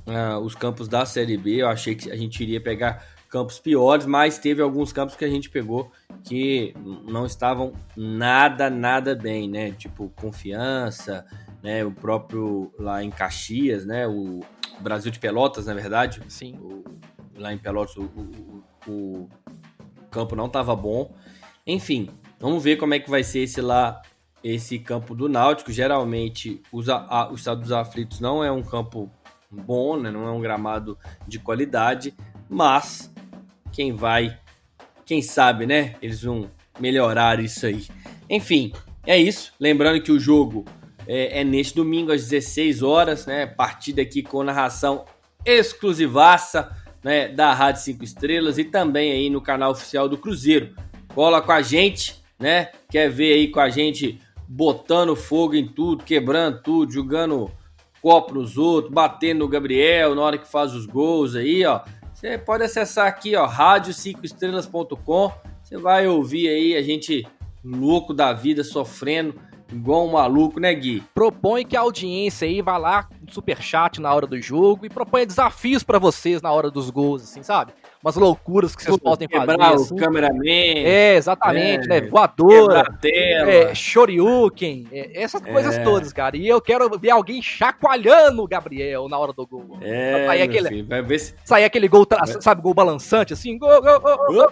uh, 0.08 0.40
os 0.40 0.56
campos 0.56 0.88
da 0.88 1.06
Série 1.06 1.38
B. 1.38 1.62
Eu 1.62 1.70
achei 1.70 1.96
que 1.96 2.12
a 2.12 2.16
gente 2.16 2.42
iria 2.42 2.62
pegar 2.62 3.06
campos 3.30 3.60
piores, 3.60 4.06
mas 4.06 4.38
teve 4.38 4.62
alguns 4.62 4.92
campos 4.92 5.16
que 5.16 5.24
a 5.24 5.30
gente 5.30 5.50
pegou 5.50 5.90
que 6.24 6.74
não 7.08 7.26
estavam 7.26 7.74
nada, 7.96 8.70
nada 8.70 9.16
bem, 9.16 9.50
né? 9.50 9.72
Tipo, 9.72 10.10
confiança, 10.10 11.26
né? 11.64 11.84
O 11.86 11.92
próprio 11.92 12.74
lá 12.78 13.04
em 13.04 13.10
Caxias, 13.10 13.86
né? 13.86 14.06
O 14.06 14.42
Brasil 14.82 15.12
de 15.12 15.20
Pelotas, 15.20 15.66
na 15.66 15.74
verdade. 15.74 16.22
Sim. 16.28 16.58
O, 16.60 16.84
lá 17.38 17.54
em 17.54 17.58
Pelotas 17.58 17.96
o, 17.96 18.04
o, 18.86 18.92
o 18.92 19.30
campo 20.12 20.36
não 20.36 20.48
estava 20.48 20.76
bom. 20.76 21.16
Enfim, 21.66 22.10
vamos 22.38 22.62
ver 22.62 22.76
como 22.76 22.94
é 22.94 23.00
que 23.00 23.10
vai 23.10 23.24
ser 23.24 23.40
esse 23.40 23.62
lá, 23.62 24.02
esse 24.44 24.78
campo 24.78 25.16
do 25.16 25.30
Náutico. 25.30 25.72
Geralmente, 25.72 26.62
os, 26.72 26.90
a, 26.90 27.30
o 27.32 27.36
Estado 27.36 27.62
dos 27.62 27.72
Aflitos 27.72 28.20
não 28.20 28.44
é 28.44 28.52
um 28.52 28.62
campo 28.62 29.10
bom, 29.52 29.98
né? 29.98 30.10
Não 30.10 30.28
é 30.28 30.32
um 30.32 30.40
gramado 30.40 30.98
de 31.28 31.40
qualidade, 31.40 32.14
mas 32.50 33.12
quem 33.72 33.94
vai, 33.94 34.38
quem 35.06 35.22
sabe, 35.22 35.66
né? 35.66 35.96
Eles 36.02 36.24
vão 36.24 36.50
melhorar 36.80 37.40
isso 37.40 37.66
aí. 37.66 37.86
Enfim, 38.30 38.72
é 39.06 39.18
isso. 39.18 39.54
Lembrando 39.60 40.02
que 40.02 40.12
o 40.12 40.20
jogo 40.20 40.66
é, 41.08 41.42
é 41.42 41.44
neste 41.44 41.76
domingo 41.76 42.12
às 42.12 42.28
16 42.28 42.82
horas, 42.82 43.26
né? 43.26 43.46
Partida 43.46 44.02
aqui 44.02 44.22
com 44.22 44.44
narração 44.44 45.06
exclusivaça, 45.46 46.76
né? 47.04 47.28
Da 47.28 47.54
Rádio 47.54 47.82
5 47.82 48.04
Estrelas 48.04 48.58
e 48.58 48.64
também 48.64 49.12
aí 49.12 49.30
no 49.30 49.42
canal 49.42 49.72
oficial 49.72 50.08
do 50.08 50.18
Cruzeiro. 50.18 50.76
Cola 51.14 51.42
com 51.42 51.52
a 51.52 51.62
gente, 51.62 52.22
né? 52.40 52.70
Quer 52.90 53.10
ver 53.10 53.34
aí 53.34 53.48
com 53.50 53.60
a 53.60 53.70
gente 53.70 54.20
botando 54.48 55.16
fogo 55.16 55.56
em 55.56 55.68
tudo, 55.68 56.04
quebrando 56.04 56.62
tudo, 56.62 56.92
jogando 56.92 57.52
copo 58.02 58.34
nos 58.34 58.58
outros, 58.58 58.94
batendo 58.94 59.40
no 59.40 59.48
Gabriel 59.48 60.16
na 60.16 60.22
hora 60.22 60.38
que 60.38 60.48
faz 60.48 60.74
os 60.74 60.86
gols 60.86 61.36
aí, 61.36 61.66
ó. 61.66 61.82
Você 62.14 62.38
pode 62.38 62.64
acessar 62.64 63.08
aqui, 63.08 63.36
ó, 63.36 63.48
rádio5estrelas.com. 63.48 65.32
Você 65.64 65.78
vai 65.78 66.08
ouvir 66.08 66.50
aí 66.50 66.76
a 66.76 66.82
gente 66.82 67.28
louco 67.64 68.14
da 68.14 68.34
vida, 68.34 68.64
sofrendo 68.64 69.36
igual 69.72 70.06
um 70.06 70.12
maluco, 70.12 70.60
né, 70.60 70.74
Gui? 70.74 71.04
Propõe 71.14 71.66
que 71.66 71.78
a 71.78 71.82
audiência 71.82 72.48
aí 72.48 72.62
vá 72.62 72.78
lá 72.78 73.08
no 73.22 73.34
superchat 73.34 74.02
na 74.02 74.14
hora 74.14 74.28
do 74.28 74.40
jogo 74.42 74.86
e 74.86 74.90
propõe 74.90 75.26
desafios 75.26 75.82
para 75.84 75.98
vocês 75.98 76.42
na 76.42 76.52
hora 76.52 76.70
dos 76.70 76.90
gols, 76.90 77.24
assim, 77.24 77.42
sabe? 77.42 77.74
Umas 78.04 78.16
loucuras 78.16 78.76
que 78.76 78.84
vocês 78.84 78.98
Pô, 78.98 79.12
podem 79.12 79.28
fazer. 79.28 79.48
Quebrar 79.48 79.74
assim. 79.74 79.94
o 79.94 79.98
cameraman. 79.98 80.44
É, 80.46 81.16
exatamente, 81.16 81.86
é, 81.86 82.02
né? 82.02 82.02
Voadora. 82.02 82.84
É, 83.04 83.74
Shoryuken. 83.76 84.88
É, 84.92 85.22
essas 85.22 85.42
é. 85.44 85.52
coisas 85.52 85.78
todas, 85.80 86.12
cara. 86.12 86.36
E 86.36 86.48
eu 86.48 86.60
quero 86.60 86.90
ver 86.98 87.12
alguém 87.12 87.42
chacoalhando 87.42 88.44
o 88.44 88.48
Gabriel 88.48 89.08
na 89.08 89.18
hora 89.18 89.34
do 89.34 89.46
gol. 89.46 89.78
É, 89.82 90.26
sair 90.26 90.42
aquele, 90.42 90.70
filho, 90.70 90.88
vai 90.88 91.02
ver 91.02 91.20
se... 91.20 91.36
sair 91.46 91.64
aquele 91.64 91.88
gol, 91.88 92.08
sabe, 92.40 92.62
gol 92.62 92.74
balançante, 92.74 93.34
assim. 93.34 93.58
Gol, 93.58 93.82
gol, 93.82 94.00
gol, 94.00 94.18
gol. 94.18 94.50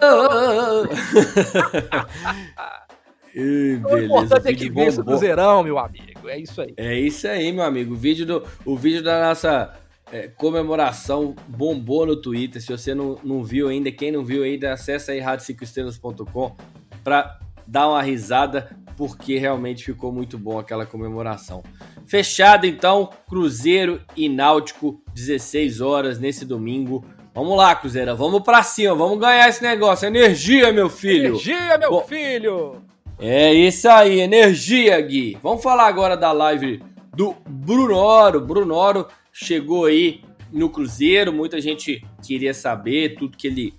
beleza, 3.32 3.86
o 3.88 3.98
importante 3.98 4.48
é 4.48 4.54
que 4.54 4.68
vença 4.68 5.00
o 5.00 5.04
Cruzeirão, 5.04 5.62
meu 5.62 5.78
amigo. 5.78 6.28
É 6.28 6.38
isso 6.38 6.60
aí. 6.60 6.74
É 6.76 6.94
isso 6.94 7.26
aí, 7.26 7.52
meu 7.52 7.64
amigo. 7.64 7.94
O 7.94 7.96
vídeo, 7.96 8.26
do, 8.26 8.44
o 8.64 8.76
vídeo 8.76 9.02
da 9.02 9.28
nossa 9.28 9.72
é, 10.12 10.28
comemoração 10.28 11.34
bombou 11.46 12.06
no 12.06 12.16
Twitter. 12.16 12.60
Se 12.60 12.68
você 12.68 12.94
não, 12.94 13.18
não 13.22 13.42
viu 13.42 13.68
ainda, 13.68 13.90
quem 13.90 14.10
não 14.10 14.24
viu 14.24 14.42
ainda, 14.42 14.72
acessa 14.72 15.12
aí 15.12 15.20
rádio5estrelas.com 15.20 16.56
para 17.02 17.38
dar 17.66 17.88
uma 17.88 18.02
risada, 18.02 18.76
porque 18.96 19.38
realmente 19.38 19.84
ficou 19.84 20.12
muito 20.12 20.36
bom 20.36 20.58
aquela 20.58 20.84
comemoração. 20.84 21.62
Fechado 22.06 22.66
então, 22.66 23.10
Cruzeiro 23.28 24.00
e 24.16 24.28
Náutico, 24.28 25.00
16 25.14 25.80
horas 25.80 26.18
nesse 26.18 26.44
domingo. 26.44 27.04
Vamos 27.32 27.56
lá, 27.56 27.74
Cruzeiro, 27.76 28.16
vamos 28.16 28.42
para 28.42 28.62
cima, 28.64 28.94
vamos 28.94 29.20
ganhar 29.20 29.48
esse 29.48 29.62
negócio. 29.62 30.06
Energia, 30.06 30.72
meu 30.72 30.90
filho! 30.90 31.28
Energia, 31.28 31.78
meu 31.78 31.90
bom, 31.90 32.00
filho! 32.02 32.82
É 33.20 33.52
isso 33.52 33.88
aí, 33.88 34.20
energia, 34.20 35.00
Gui. 35.00 35.38
Vamos 35.40 35.62
falar 35.62 35.86
agora 35.86 36.16
da 36.16 36.32
live 36.32 36.82
do 37.14 37.36
Brunoro. 37.46 38.40
Brunoro 38.40 39.06
chegou 39.44 39.86
aí 39.86 40.20
no 40.52 40.68
Cruzeiro, 40.68 41.32
muita 41.32 41.60
gente 41.60 42.04
queria 42.22 42.52
saber 42.52 43.16
tudo 43.16 43.36
que 43.36 43.46
ele 43.46 43.74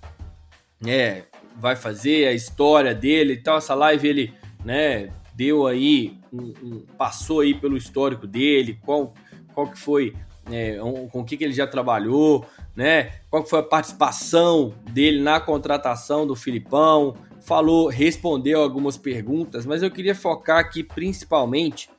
né, 0.79 1.23
vai 1.55 1.75
fazer, 1.75 2.27
a 2.27 2.33
história 2.33 2.95
dele 2.95 3.33
e 3.33 3.37
tal. 3.37 3.57
Essa 3.57 3.75
live 3.75 4.07
ele 4.07 4.33
né, 4.65 5.09
deu 5.35 5.67
aí, 5.67 6.17
um, 6.33 6.53
um, 6.63 6.79
passou 6.97 7.41
aí 7.41 7.53
pelo 7.53 7.77
histórico 7.77 8.25
dele, 8.25 8.79
qual, 8.83 9.13
qual 9.53 9.69
que 9.69 9.77
foi, 9.77 10.15
é, 10.51 10.81
um, 10.81 11.07
com 11.07 11.19
o 11.19 11.25
que, 11.25 11.37
que 11.37 11.43
ele 11.43 11.53
já 11.53 11.67
trabalhou, 11.67 12.45
né? 12.75 13.11
Qual 13.29 13.43
que 13.43 13.49
foi 13.49 13.59
a 13.59 13.63
participação 13.63 14.73
dele 14.89 15.21
na 15.21 15.39
contratação 15.39 16.25
do 16.25 16.35
Filipão, 16.35 17.15
falou, 17.41 17.87
respondeu 17.87 18.61
algumas 18.61 18.97
perguntas, 18.97 19.65
mas 19.65 19.83
eu 19.83 19.91
queria 19.91 20.15
focar 20.15 20.59
aqui 20.59 20.83
principalmente 20.83 21.89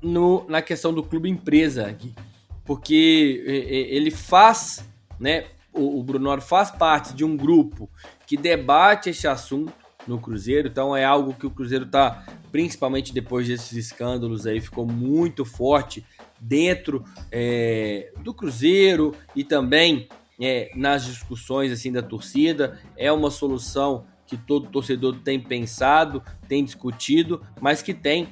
no, 0.00 0.46
na 0.48 0.62
questão 0.62 0.94
do 0.94 1.02
clube 1.02 1.28
empresa 1.28 1.86
aqui 1.86 2.14
porque 2.68 3.42
ele 3.46 4.10
faz, 4.10 4.86
né? 5.18 5.46
O, 5.72 6.02
Bruno 6.02 6.38
faz 6.38 6.70
parte 6.70 7.14
de 7.14 7.24
um 7.24 7.34
grupo 7.34 7.88
que 8.26 8.36
debate 8.36 9.08
esse 9.08 9.26
assunto 9.26 9.72
no 10.06 10.18
Cruzeiro, 10.18 10.68
então 10.68 10.94
é 10.94 11.02
algo 11.02 11.32
que 11.32 11.46
o 11.46 11.50
Cruzeiro 11.50 11.86
está, 11.86 12.26
principalmente 12.52 13.14
depois 13.14 13.48
desses 13.48 13.72
escândalos 13.72 14.46
aí, 14.46 14.60
ficou 14.60 14.84
muito 14.84 15.46
forte 15.46 16.04
dentro 16.38 17.04
é, 17.32 18.12
do 18.22 18.34
Cruzeiro 18.34 19.14
e 19.34 19.42
também 19.42 20.06
é, 20.38 20.70
nas 20.74 21.06
discussões 21.06 21.72
assim 21.72 21.90
da 21.90 22.02
torcida. 22.02 22.78
É 22.98 23.10
uma 23.10 23.30
solução 23.30 24.04
que 24.26 24.36
todo 24.36 24.68
torcedor 24.68 25.16
tem 25.24 25.40
pensado, 25.40 26.22
tem 26.46 26.62
discutido, 26.62 27.40
mas 27.62 27.80
que 27.80 27.94
tem 27.94 28.28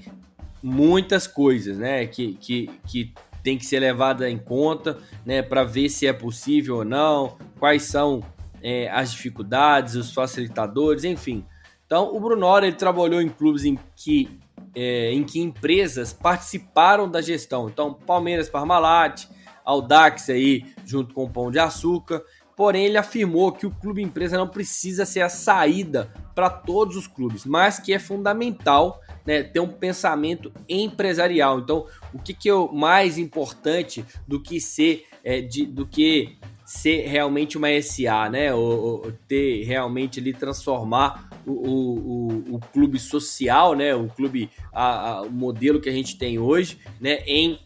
muitas 0.62 1.26
coisas, 1.26 1.78
né? 1.78 2.06
Que, 2.06 2.34
que, 2.34 2.70
que 2.86 3.14
tem 3.46 3.56
que 3.56 3.64
ser 3.64 3.78
levada 3.78 4.28
em 4.28 4.38
conta, 4.38 4.98
né, 5.24 5.40
para 5.40 5.62
ver 5.62 5.88
se 5.88 6.04
é 6.04 6.12
possível 6.12 6.78
ou 6.78 6.84
não, 6.84 7.38
quais 7.60 7.84
são 7.84 8.20
é, 8.60 8.90
as 8.90 9.12
dificuldades, 9.12 9.94
os 9.94 10.12
facilitadores, 10.12 11.04
enfim. 11.04 11.44
Então, 11.86 12.12
o 12.12 12.18
Brunora 12.18 12.66
ele 12.66 12.74
trabalhou 12.74 13.22
em 13.22 13.28
clubes 13.28 13.64
em 13.64 13.78
que, 13.94 14.40
é, 14.74 15.12
em 15.12 15.22
que 15.22 15.38
empresas 15.38 16.12
participaram 16.12 17.08
da 17.08 17.22
gestão. 17.22 17.68
Então, 17.68 17.94
Palmeiras, 17.94 18.48
Parmalat, 18.48 19.26
Audax 19.64 20.28
aí 20.28 20.64
junto 20.84 21.14
com 21.14 21.22
o 21.22 21.30
Pão 21.30 21.48
de 21.48 21.60
Açúcar. 21.60 22.24
Porém, 22.56 22.86
ele 22.86 22.98
afirmou 22.98 23.52
que 23.52 23.64
o 23.64 23.70
clube 23.70 24.02
empresa 24.02 24.36
não 24.36 24.48
precisa 24.48 25.06
ser 25.06 25.20
a 25.20 25.28
saída 25.28 26.12
para 26.34 26.50
todos 26.50 26.96
os 26.96 27.06
clubes, 27.06 27.46
mas 27.46 27.78
que 27.78 27.92
é 27.92 27.98
fundamental 28.00 29.00
né, 29.26 29.42
ter 29.42 29.60
um 29.60 29.68
pensamento 29.68 30.52
empresarial. 30.68 31.58
Então, 31.58 31.86
o 32.14 32.18
que, 32.18 32.32
que 32.32 32.48
é 32.48 32.54
o 32.54 32.72
mais 32.72 33.18
importante 33.18 34.04
do 34.26 34.40
que 34.40 34.60
ser 34.60 35.06
é, 35.24 35.40
de, 35.40 35.66
do 35.66 35.86
que 35.86 36.38
ser 36.64 37.06
realmente 37.06 37.56
uma 37.56 37.68
SA, 37.80 38.28
né? 38.30 38.52
Ou, 38.54 39.04
ou 39.04 39.12
ter 39.28 39.64
realmente 39.64 40.20
ali 40.20 40.32
transformar 40.32 41.28
o, 41.46 41.52
o, 41.52 42.54
o, 42.54 42.60
clube 42.72 42.98
social, 42.98 43.74
né? 43.74 43.94
O 43.94 44.08
clube, 44.08 44.50
a, 44.72 45.10
a, 45.10 45.22
o 45.22 45.30
modelo 45.30 45.80
que 45.80 45.88
a 45.88 45.92
gente 45.92 46.16
tem 46.16 46.38
hoje, 46.38 46.78
né? 47.00 47.18
Em 47.26 47.58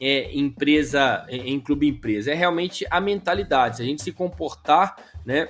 é, 0.00 0.36
empresa, 0.36 1.26
em 1.28 1.58
clube 1.60 1.88
empresa. 1.88 2.30
É 2.30 2.34
realmente 2.34 2.86
a 2.90 3.00
mentalidade. 3.00 3.76
Se 3.76 3.82
a 3.82 3.84
gente 3.84 4.02
se 4.02 4.12
comportar, 4.12 4.96
né? 5.24 5.48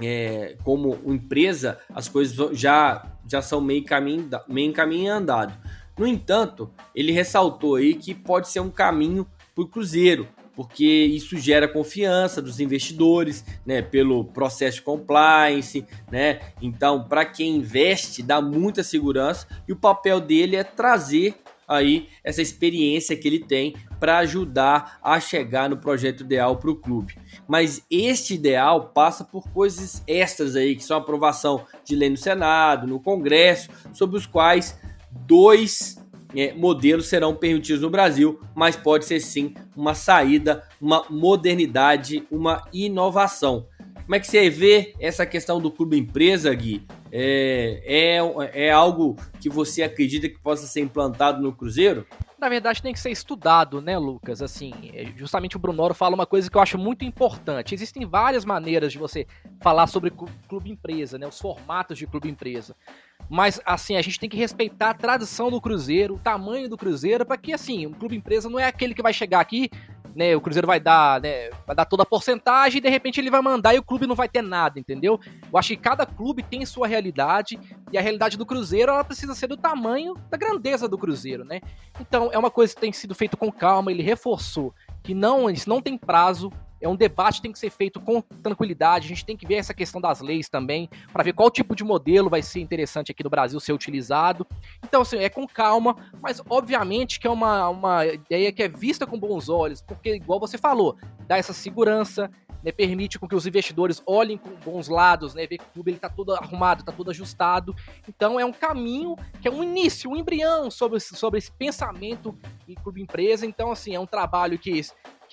é, 0.00 0.56
como 0.64 0.98
empresa, 1.06 1.78
as 1.94 2.08
coisas 2.08 2.58
já, 2.58 3.04
já 3.28 3.42
são 3.42 3.60
meio 3.60 3.84
caminho, 3.84 4.28
meio 4.48 4.72
caminho 4.72 5.12
andado. 5.12 5.54
No 5.98 6.06
entanto, 6.06 6.70
ele 6.94 7.12
ressaltou 7.12 7.76
aí 7.76 7.94
que 7.94 8.14
pode 8.14 8.48
ser 8.48 8.60
um 8.60 8.70
caminho 8.70 9.26
para 9.54 9.64
o 9.64 9.68
Cruzeiro, 9.68 10.26
porque 10.54 10.84
isso 10.84 11.36
gera 11.36 11.68
confiança 11.68 12.40
dos 12.42 12.60
investidores, 12.60 13.44
né, 13.64 13.82
pelo 13.82 14.24
processo 14.24 14.78
de 14.78 14.82
compliance, 14.82 15.84
né? 16.10 16.40
Então, 16.60 17.04
para 17.04 17.24
quem 17.24 17.56
investe, 17.56 18.22
dá 18.22 18.40
muita 18.40 18.82
segurança 18.82 19.46
e 19.68 19.72
o 19.72 19.76
papel 19.76 20.20
dele 20.20 20.56
é 20.56 20.64
trazer 20.64 21.34
aí 21.66 22.08
essa 22.22 22.42
experiência 22.42 23.16
que 23.16 23.26
ele 23.26 23.40
tem 23.40 23.74
para 24.04 24.18
ajudar 24.18 24.98
a 25.02 25.18
chegar 25.18 25.70
no 25.70 25.78
projeto 25.78 26.20
ideal 26.20 26.56
para 26.56 26.70
o 26.70 26.76
clube. 26.76 27.16
Mas 27.48 27.82
este 27.90 28.34
ideal 28.34 28.90
passa 28.94 29.24
por 29.24 29.48
coisas 29.48 30.02
extras 30.06 30.54
aí, 30.56 30.76
que 30.76 30.84
são 30.84 30.98
aprovação 30.98 31.64
de 31.82 31.96
lei 31.96 32.10
no 32.10 32.16
Senado, 32.18 32.86
no 32.86 33.00
Congresso, 33.00 33.70
sobre 33.94 34.18
os 34.18 34.26
quais 34.26 34.78
dois 35.10 35.96
é, 36.36 36.52
modelos 36.52 37.06
serão 37.06 37.34
permitidos 37.34 37.80
no 37.80 37.88
Brasil, 37.88 38.38
mas 38.54 38.76
pode 38.76 39.06
ser 39.06 39.20
sim 39.20 39.54
uma 39.74 39.94
saída, 39.94 40.62
uma 40.78 41.06
modernidade, 41.08 42.26
uma 42.30 42.62
inovação. 42.74 43.66
Como 44.04 44.14
é 44.14 44.20
que 44.20 44.26
você 44.26 44.50
vê 44.50 44.94
essa 45.00 45.24
questão 45.24 45.58
do 45.58 45.70
clube 45.70 45.98
empresa, 45.98 46.52
Gui? 46.54 46.86
É, 47.10 48.20
é, 48.52 48.66
é 48.66 48.70
algo 48.70 49.16
que 49.40 49.48
você 49.48 49.82
acredita 49.82 50.28
que 50.28 50.38
possa 50.38 50.66
ser 50.66 50.80
implantado 50.82 51.42
no 51.42 51.54
Cruzeiro? 51.54 52.06
Na 52.38 52.50
verdade, 52.50 52.82
tem 52.82 52.92
que 52.92 53.00
ser 53.00 53.10
estudado, 53.10 53.80
né, 53.80 53.96
Lucas? 53.96 54.42
Assim, 54.42 54.74
é, 54.92 55.06
justamente 55.16 55.56
o 55.56 55.58
Brunoro 55.58 55.94
fala 55.94 56.14
uma 56.14 56.26
coisa 56.26 56.50
que 56.50 56.56
eu 56.56 56.60
acho 56.60 56.76
muito 56.76 57.02
importante. 57.02 57.74
Existem 57.74 58.04
várias 58.04 58.44
maneiras 58.44 58.92
de 58.92 58.98
você 58.98 59.26
falar 59.62 59.86
sobre 59.86 60.12
clube 60.46 60.70
empresa, 60.70 61.16
né? 61.16 61.26
Os 61.26 61.40
formatos 61.40 61.96
de 61.96 62.06
clube 62.06 62.28
empresa. 62.28 62.76
Mas, 63.30 63.58
assim, 63.64 63.96
a 63.96 64.02
gente 64.02 64.20
tem 64.20 64.28
que 64.28 64.36
respeitar 64.36 64.90
a 64.90 64.94
tradição 64.94 65.50
do 65.50 65.62
Cruzeiro, 65.62 66.16
o 66.16 66.18
tamanho 66.18 66.68
do 66.68 66.76
Cruzeiro, 66.76 67.24
para 67.24 67.38
que, 67.38 67.54
assim, 67.54 67.86
um 67.86 67.92
clube 67.92 68.14
empresa 68.14 68.50
não 68.50 68.60
é 68.60 68.66
aquele 68.66 68.92
que 68.92 69.02
vai 69.02 69.14
chegar 69.14 69.40
aqui, 69.40 69.70
né? 70.14 70.34
O 70.36 70.40
Cruzeiro 70.40 70.66
vai 70.66 70.80
dar, 70.80 71.20
né? 71.20 71.50
Vai 71.66 71.74
dar 71.74 71.84
toda 71.84 72.02
a 72.02 72.06
porcentagem 72.06 72.78
e 72.78 72.80
de 72.80 72.88
repente 72.88 73.20
ele 73.20 73.30
vai 73.30 73.40
mandar 73.40 73.74
e 73.74 73.78
o 73.78 73.82
clube 73.82 74.06
não 74.06 74.14
vai 74.14 74.28
ter 74.28 74.42
nada, 74.42 74.78
entendeu? 74.78 75.18
Eu 75.52 75.58
acho 75.58 75.68
que 75.68 75.76
cada 75.76 76.06
clube 76.06 76.42
tem 76.42 76.64
sua 76.64 76.86
realidade 76.86 77.58
e 77.92 77.98
a 77.98 78.00
realidade 78.00 78.36
do 78.36 78.46
Cruzeiro 78.46 78.92
ela 78.92 79.04
precisa 79.04 79.34
ser 79.34 79.46
do 79.46 79.56
tamanho, 79.56 80.14
da 80.30 80.36
grandeza 80.36 80.88
do 80.88 80.98
Cruzeiro, 80.98 81.44
né? 81.44 81.60
Então 82.00 82.30
é 82.32 82.38
uma 82.38 82.50
coisa 82.50 82.74
que 82.74 82.80
tem 82.80 82.92
sido 82.92 83.14
feito 83.14 83.36
com 83.36 83.50
calma, 83.50 83.90
ele 83.90 84.02
reforçou 84.02 84.74
que 85.02 85.14
não, 85.14 85.50
isso 85.50 85.68
não 85.68 85.82
tem 85.82 85.98
prazo, 85.98 86.50
é 86.84 86.88
um 86.88 86.96
debate 86.96 87.36
que 87.36 87.42
tem 87.42 87.52
que 87.52 87.58
ser 87.58 87.70
feito 87.70 87.98
com 87.98 88.20
tranquilidade. 88.20 89.06
A 89.06 89.08
gente 89.08 89.24
tem 89.24 89.36
que 89.36 89.46
ver 89.46 89.54
essa 89.54 89.72
questão 89.72 90.00
das 90.00 90.20
leis 90.20 90.48
também, 90.48 90.88
para 91.12 91.22
ver 91.22 91.32
qual 91.32 91.50
tipo 91.50 91.74
de 91.74 91.82
modelo 91.82 92.28
vai 92.28 92.42
ser 92.42 92.60
interessante 92.60 93.10
aqui 93.10 93.24
no 93.24 93.30
Brasil 93.30 93.58
ser 93.58 93.72
utilizado. 93.72 94.46
Então, 94.84 95.02
assim, 95.02 95.16
é 95.16 95.28
com 95.28 95.46
calma, 95.46 95.96
mas 96.20 96.42
obviamente 96.48 97.18
que 97.18 97.26
é 97.26 97.30
uma, 97.30 97.68
uma 97.68 98.06
ideia 98.06 98.52
que 98.52 98.62
é 98.62 98.68
vista 98.68 99.06
com 99.06 99.18
bons 99.18 99.48
olhos, 99.48 99.80
porque, 99.80 100.14
igual 100.14 100.38
você 100.38 100.58
falou, 100.58 100.96
dá 101.26 101.38
essa 101.38 101.52
segurança, 101.54 102.30
né, 102.62 102.72
permite 102.72 103.18
com 103.18 103.28
que 103.28 103.34
os 103.34 103.46
investidores 103.46 104.02
olhem 104.06 104.38
com 104.38 104.50
bons 104.64 104.88
lados, 104.88 105.34
né, 105.34 105.46
ver 105.46 105.58
que 105.58 105.64
o 105.64 105.72
clube 105.72 105.92
está 105.92 106.08
todo 106.08 106.34
arrumado, 106.34 106.80
está 106.80 106.92
todo 106.92 107.10
ajustado. 107.10 107.76
Então 108.08 108.40
é 108.40 108.44
um 108.44 108.52
caminho 108.52 109.16
que 109.40 109.46
é 109.46 109.50
um 109.50 109.62
início, 109.62 110.10
um 110.10 110.16
embrião 110.16 110.70
sobre, 110.70 110.98
sobre 110.98 111.38
esse 111.38 111.52
pensamento 111.52 112.36
em 112.66 112.74
clube 112.74 113.02
empresa. 113.02 113.44
Então 113.44 113.70
assim 113.70 113.94
é 113.94 114.00
um 114.00 114.06
trabalho 114.06 114.58
que 114.58 114.70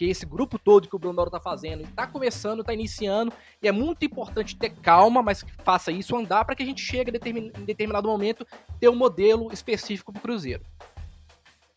que 0.02 0.10
esse 0.10 0.26
grupo 0.26 0.58
todo 0.58 0.88
que 0.88 0.96
o 0.96 1.00
Bruno 1.00 1.24
está 1.26 1.40
fazendo 1.40 1.84
está 1.84 2.08
começando, 2.08 2.62
está 2.62 2.74
iniciando, 2.74 3.32
e 3.62 3.68
é 3.68 3.72
muito 3.72 4.04
importante 4.04 4.56
ter 4.56 4.72
calma, 4.72 5.22
mas 5.22 5.44
que 5.44 5.52
faça 5.64 5.92
isso 5.92 6.16
andar 6.16 6.44
para 6.44 6.56
que 6.56 6.64
a 6.64 6.66
gente 6.66 6.82
chegue 6.82 7.12
em 7.12 7.66
determinado 7.66 8.08
momento 8.08 8.44
ter 8.80 8.90
um 8.90 8.96
modelo 8.96 9.54
específico 9.54 10.12
para 10.12 10.18
o 10.18 10.22
Cruzeiro. 10.24 10.64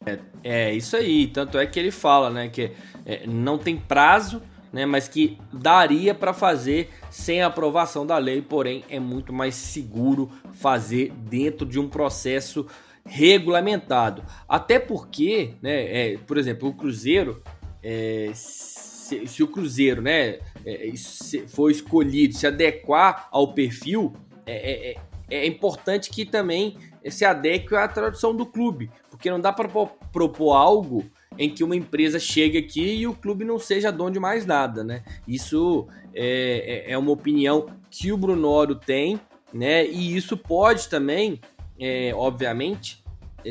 É, 0.06 0.18
é, 0.42 0.72
isso 0.72 0.96
aí, 0.96 1.26
tanto 1.26 1.58
é 1.58 1.66
que 1.66 1.78
ele 1.78 1.90
fala, 1.90 2.30
né, 2.30 2.48
que 2.48 2.72
é, 3.04 3.26
não 3.26 3.58
tem 3.58 3.76
prazo, 3.76 4.40
né, 4.72 4.86
mas 4.86 5.06
que 5.06 5.36
daria 5.52 6.14
para 6.14 6.32
fazer 6.32 6.94
sem 7.10 7.42
a 7.42 7.48
aprovação 7.48 8.06
da 8.06 8.16
lei, 8.16 8.40
porém 8.40 8.86
é 8.88 8.98
muito 8.98 9.34
mais 9.34 9.54
seguro 9.54 10.30
fazer 10.54 11.12
dentro 11.28 11.66
de 11.66 11.78
um 11.78 11.90
processo 11.90 12.66
regulamentado. 13.04 14.24
Até 14.48 14.78
porque, 14.78 15.56
né, 15.60 16.12
é, 16.14 16.16
por 16.16 16.38
exemplo, 16.38 16.70
o 16.70 16.74
Cruzeiro 16.74 17.42
é, 17.84 18.30
se, 18.34 19.26
se, 19.26 19.42
o 19.42 19.46
Cruzeiro 19.46 20.00
né, 20.00 20.38
é, 20.64 20.90
se 20.96 21.46
for 21.46 21.70
escolhido 21.70 22.34
se 22.34 22.46
adequar 22.46 23.28
ao 23.30 23.52
perfil, 23.52 24.14
é, 24.46 24.54
é, 24.54 24.90
é, 24.92 24.96
é 25.44 25.46
importante 25.46 26.08
que 26.08 26.24
também 26.24 26.78
se 27.10 27.24
adeque 27.24 27.74
à 27.76 27.86
tradução 27.86 28.34
do 28.34 28.46
clube, 28.46 28.90
porque 29.10 29.30
não 29.30 29.38
dá 29.38 29.52
para 29.52 29.68
propor 29.68 30.52
algo 30.54 31.04
em 31.38 31.50
que 31.50 31.62
uma 31.62 31.76
empresa 31.76 32.18
chegue 32.18 32.56
aqui 32.56 32.94
e 32.94 33.06
o 33.06 33.14
clube 33.14 33.44
não 33.44 33.58
seja 33.58 33.90
dono 33.90 34.12
de 34.12 34.20
mais 34.20 34.46
nada, 34.46 34.82
né? 34.84 35.02
Isso 35.26 35.86
é, 36.14 36.84
é, 36.86 36.92
é 36.92 36.98
uma 36.98 37.10
opinião 37.10 37.66
que 37.90 38.12
o 38.12 38.16
Brunoro 38.16 38.74
tem, 38.74 39.20
né? 39.52 39.86
E 39.86 40.16
isso 40.16 40.36
pode 40.36 40.88
também, 40.88 41.40
é, 41.78 42.12
obviamente, 42.14 43.02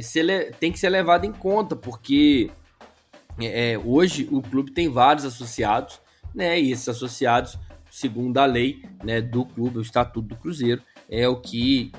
ser, 0.02 0.56
tem 0.56 0.72
que 0.72 0.80
ser 0.80 0.90
levado 0.90 1.26
em 1.26 1.32
conta, 1.32 1.76
porque 1.76 2.50
é, 3.40 3.74
é, 3.74 3.78
hoje 3.78 4.28
o 4.32 4.42
clube 4.42 4.72
tem 4.72 4.90
vários 4.90 5.26
associados, 5.26 6.00
né? 6.34 6.60
E 6.60 6.72
esses 6.72 6.88
associados, 6.90 7.58
segundo 7.90 8.38
a 8.38 8.46
lei 8.46 8.84
né, 9.04 9.22
do 9.22 9.46
clube, 9.46 9.78
o 9.78 9.82
estatuto 9.82 10.28
do 10.28 10.36
Cruzeiro, 10.36 10.82
é 11.10 11.28
o 11.28 11.38
que 11.38 11.92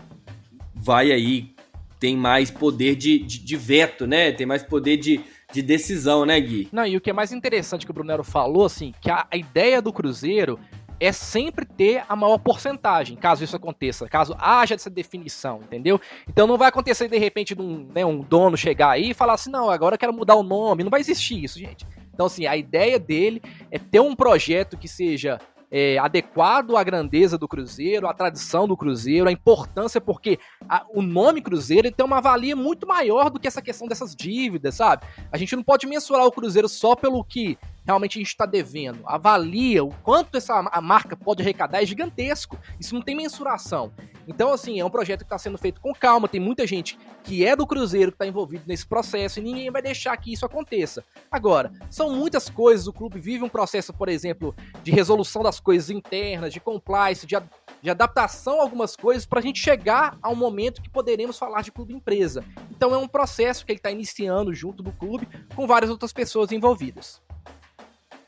vai 0.74 1.12
aí, 1.12 1.54
tem 1.98 2.16
mais 2.16 2.50
poder 2.50 2.96
de, 2.96 3.18
de, 3.18 3.38
de 3.38 3.56
veto, 3.56 4.06
né? 4.06 4.32
Tem 4.32 4.46
mais 4.46 4.62
poder 4.62 4.96
de, 4.96 5.20
de 5.52 5.62
decisão, 5.62 6.26
né, 6.26 6.40
Gui? 6.40 6.68
Não, 6.72 6.86
e 6.86 6.96
o 6.96 7.00
que 7.00 7.10
é 7.10 7.12
mais 7.12 7.32
interessante 7.32 7.84
que 7.86 7.90
o 7.90 7.94
Brunero 7.94 8.24
falou, 8.24 8.64
assim, 8.64 8.92
que 9.00 9.10
a, 9.10 9.26
a 9.30 9.36
ideia 9.36 9.80
do 9.80 9.92
Cruzeiro 9.92 10.58
é 11.04 11.12
sempre 11.12 11.64
ter 11.64 12.04
a 12.08 12.16
maior 12.16 12.38
porcentagem, 12.38 13.16
caso 13.16 13.44
isso 13.44 13.56
aconteça, 13.56 14.08
caso 14.08 14.34
haja 14.38 14.74
essa 14.74 14.88
definição, 14.88 15.60
entendeu? 15.62 16.00
Então 16.28 16.46
não 16.46 16.56
vai 16.56 16.68
acontecer 16.68 17.08
de 17.08 17.18
repente 17.18 17.54
um, 17.60 17.86
né, 17.94 18.04
um 18.04 18.20
dono 18.20 18.56
chegar 18.56 18.90
aí 18.90 19.10
e 19.10 19.14
falar 19.14 19.34
assim, 19.34 19.50
não, 19.50 19.68
agora 19.68 19.94
eu 19.94 19.98
quero 19.98 20.12
mudar 20.12 20.34
o 20.34 20.42
nome, 20.42 20.82
não 20.82 20.90
vai 20.90 21.00
existir 21.00 21.42
isso, 21.42 21.58
gente. 21.58 21.86
Então 22.12 22.26
assim, 22.26 22.46
a 22.46 22.56
ideia 22.56 22.98
dele 22.98 23.42
é 23.70 23.78
ter 23.78 24.00
um 24.00 24.14
projeto 24.14 24.76
que 24.76 24.88
seja 24.88 25.38
é, 25.76 25.98
adequado 25.98 26.76
à 26.76 26.84
grandeza 26.84 27.36
do 27.36 27.48
Cruzeiro, 27.48 28.06
à 28.06 28.14
tradição 28.14 28.68
do 28.68 28.76
Cruzeiro, 28.76 29.28
à 29.28 29.32
importância, 29.32 30.00
porque 30.00 30.38
a, 30.68 30.86
o 30.88 31.02
nome 31.02 31.42
Cruzeiro 31.42 31.90
tem 31.90 32.06
uma 32.06 32.20
valia 32.20 32.54
muito 32.54 32.86
maior 32.86 33.28
do 33.28 33.40
que 33.40 33.48
essa 33.48 33.60
questão 33.60 33.88
dessas 33.88 34.14
dívidas, 34.14 34.76
sabe? 34.76 35.04
A 35.32 35.36
gente 35.36 35.56
não 35.56 35.64
pode 35.64 35.84
mensurar 35.88 36.24
o 36.24 36.30
Cruzeiro 36.30 36.68
só 36.68 36.94
pelo 36.94 37.24
que 37.24 37.58
realmente 37.84 38.18
a 38.18 38.20
gente 38.20 38.28
está 38.28 38.46
devendo. 38.46 39.00
Avalia 39.04 39.82
o 39.82 39.92
quanto 40.04 40.36
essa 40.36 40.54
a 40.70 40.80
marca 40.80 41.16
pode 41.16 41.42
arrecadar 41.42 41.82
é 41.82 41.86
gigantesco. 41.86 42.56
Isso 42.78 42.94
não 42.94 43.02
tem 43.02 43.16
mensuração. 43.16 43.92
Então, 44.26 44.52
assim, 44.52 44.80
é 44.80 44.84
um 44.84 44.90
projeto 44.90 45.20
que 45.20 45.26
está 45.26 45.38
sendo 45.38 45.58
feito 45.58 45.80
com 45.80 45.92
calma. 45.92 46.28
Tem 46.28 46.40
muita 46.40 46.66
gente 46.66 46.98
que 47.22 47.44
é 47.44 47.54
do 47.54 47.66
Cruzeiro 47.66 48.10
que 48.10 48.16
está 48.16 48.26
envolvido 48.26 48.64
nesse 48.66 48.86
processo 48.86 49.38
e 49.38 49.42
ninguém 49.42 49.70
vai 49.70 49.82
deixar 49.82 50.16
que 50.16 50.32
isso 50.32 50.46
aconteça. 50.46 51.04
Agora, 51.30 51.72
são 51.90 52.10
muitas 52.10 52.48
coisas. 52.48 52.86
O 52.86 52.92
clube 52.92 53.20
vive 53.20 53.44
um 53.44 53.48
processo, 53.48 53.92
por 53.92 54.08
exemplo, 54.08 54.54
de 54.82 54.90
resolução 54.90 55.42
das 55.42 55.60
coisas 55.60 55.90
internas, 55.90 56.52
de 56.52 56.60
compliance, 56.60 57.26
de, 57.26 57.36
de 57.82 57.90
adaptação 57.90 58.60
a 58.60 58.62
algumas 58.62 58.96
coisas 58.96 59.26
para 59.26 59.40
a 59.40 59.42
gente 59.42 59.58
chegar 59.58 60.18
a 60.22 60.28
um 60.30 60.36
momento 60.36 60.82
que 60.82 60.90
poderemos 60.90 61.38
falar 61.38 61.62
de 61.62 61.72
clube 61.72 61.94
empresa. 61.94 62.44
Então, 62.70 62.94
é 62.94 62.98
um 62.98 63.08
processo 63.08 63.64
que 63.64 63.72
ele 63.72 63.78
está 63.78 63.90
iniciando 63.90 64.54
junto 64.54 64.82
do 64.82 64.92
clube 64.92 65.28
com 65.54 65.66
várias 65.66 65.90
outras 65.90 66.12
pessoas 66.12 66.52
envolvidas. 66.52 67.22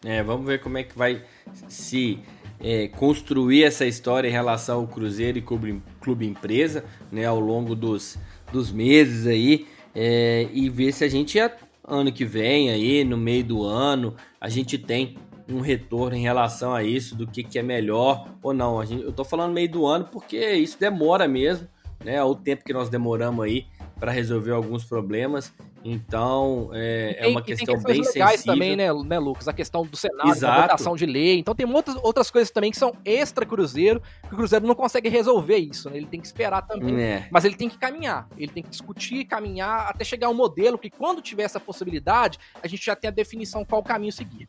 É, 0.04 0.22
vamos 0.22 0.46
ver 0.46 0.60
como 0.60 0.78
é 0.78 0.84
que 0.84 0.96
vai 0.96 1.24
se 1.68 2.22
é, 2.60 2.88
construir 2.88 3.64
essa 3.64 3.86
história 3.86 4.28
em 4.28 4.32
relação 4.32 4.80
ao 4.80 4.86
Cruzeiro 4.86 5.38
e 5.38 5.42
Clube, 5.42 5.82
Clube 6.00 6.26
Empresa, 6.26 6.84
né, 7.10 7.24
ao 7.24 7.40
longo 7.40 7.74
dos, 7.74 8.18
dos 8.52 8.70
meses 8.70 9.26
aí, 9.26 9.66
é, 9.94 10.48
e 10.52 10.68
ver 10.68 10.92
se 10.92 11.04
a 11.04 11.08
gente, 11.08 11.38
ano 11.86 12.12
que 12.12 12.24
vem 12.24 12.70
aí, 12.70 13.04
no 13.04 13.16
meio 13.16 13.44
do 13.44 13.64
ano, 13.64 14.14
a 14.40 14.48
gente 14.48 14.78
tem 14.78 15.16
um 15.48 15.60
retorno 15.60 16.16
em 16.16 16.22
relação 16.22 16.74
a 16.74 16.82
isso, 16.82 17.14
do 17.14 17.26
que, 17.26 17.42
que 17.42 17.58
é 17.58 17.62
melhor 17.62 18.28
ou 18.42 18.52
não. 18.52 18.84
Gente, 18.84 19.04
eu 19.04 19.12
tô 19.12 19.24
falando 19.24 19.52
meio 19.52 19.70
do 19.70 19.86
ano 19.86 20.08
porque 20.10 20.54
isso 20.54 20.78
demora 20.78 21.28
mesmo, 21.28 21.68
né, 22.04 22.22
o 22.22 22.34
tempo 22.34 22.64
que 22.64 22.72
nós 22.72 22.88
demoramos 22.88 23.44
aí 23.44 23.66
para 23.98 24.12
resolver 24.12 24.52
alguns 24.52 24.84
problemas. 24.84 25.52
Então, 25.88 26.70
é, 26.72 27.14
tem, 27.14 27.24
é 27.24 27.28
uma 27.28 27.40
questão 27.40 27.80
bem 27.80 28.00
legais 28.00 28.40
sensível. 28.40 28.54
também, 28.54 28.74
né, 28.74 28.92
né, 28.92 29.18
Lucas? 29.20 29.46
A 29.46 29.52
questão 29.52 29.86
do 29.86 29.96
Senado, 29.96 30.30
Exato. 30.30 30.62
votação 30.62 30.96
de 30.96 31.06
lei. 31.06 31.38
Então, 31.38 31.54
tem 31.54 31.64
outras, 31.64 31.96
outras 32.02 32.28
coisas 32.28 32.50
também 32.50 32.72
que 32.72 32.76
são 32.76 32.92
extra-Cruzeiro, 33.04 34.02
que 34.26 34.34
o 34.34 34.36
Cruzeiro 34.36 34.66
não 34.66 34.74
consegue 34.74 35.08
resolver 35.08 35.58
isso, 35.58 35.88
né? 35.88 35.98
Ele 35.98 36.06
tem 36.06 36.20
que 36.20 36.26
esperar 36.26 36.62
também. 36.62 37.00
É. 37.00 37.28
Mas 37.30 37.44
ele 37.44 37.54
tem 37.54 37.68
que 37.68 37.78
caminhar. 37.78 38.28
Ele 38.36 38.50
tem 38.50 38.64
que 38.64 38.68
discutir, 38.68 39.24
caminhar, 39.26 39.88
até 39.88 40.04
chegar 40.04 40.26
a 40.26 40.30
um 40.30 40.34
modelo 40.34 40.76
que, 40.76 40.90
quando 40.90 41.22
tiver 41.22 41.44
essa 41.44 41.60
possibilidade, 41.60 42.38
a 42.60 42.66
gente 42.66 42.84
já 42.84 42.96
tem 42.96 43.06
a 43.06 43.12
definição 43.12 43.64
qual 43.64 43.80
caminho 43.80 44.12
seguir. 44.12 44.48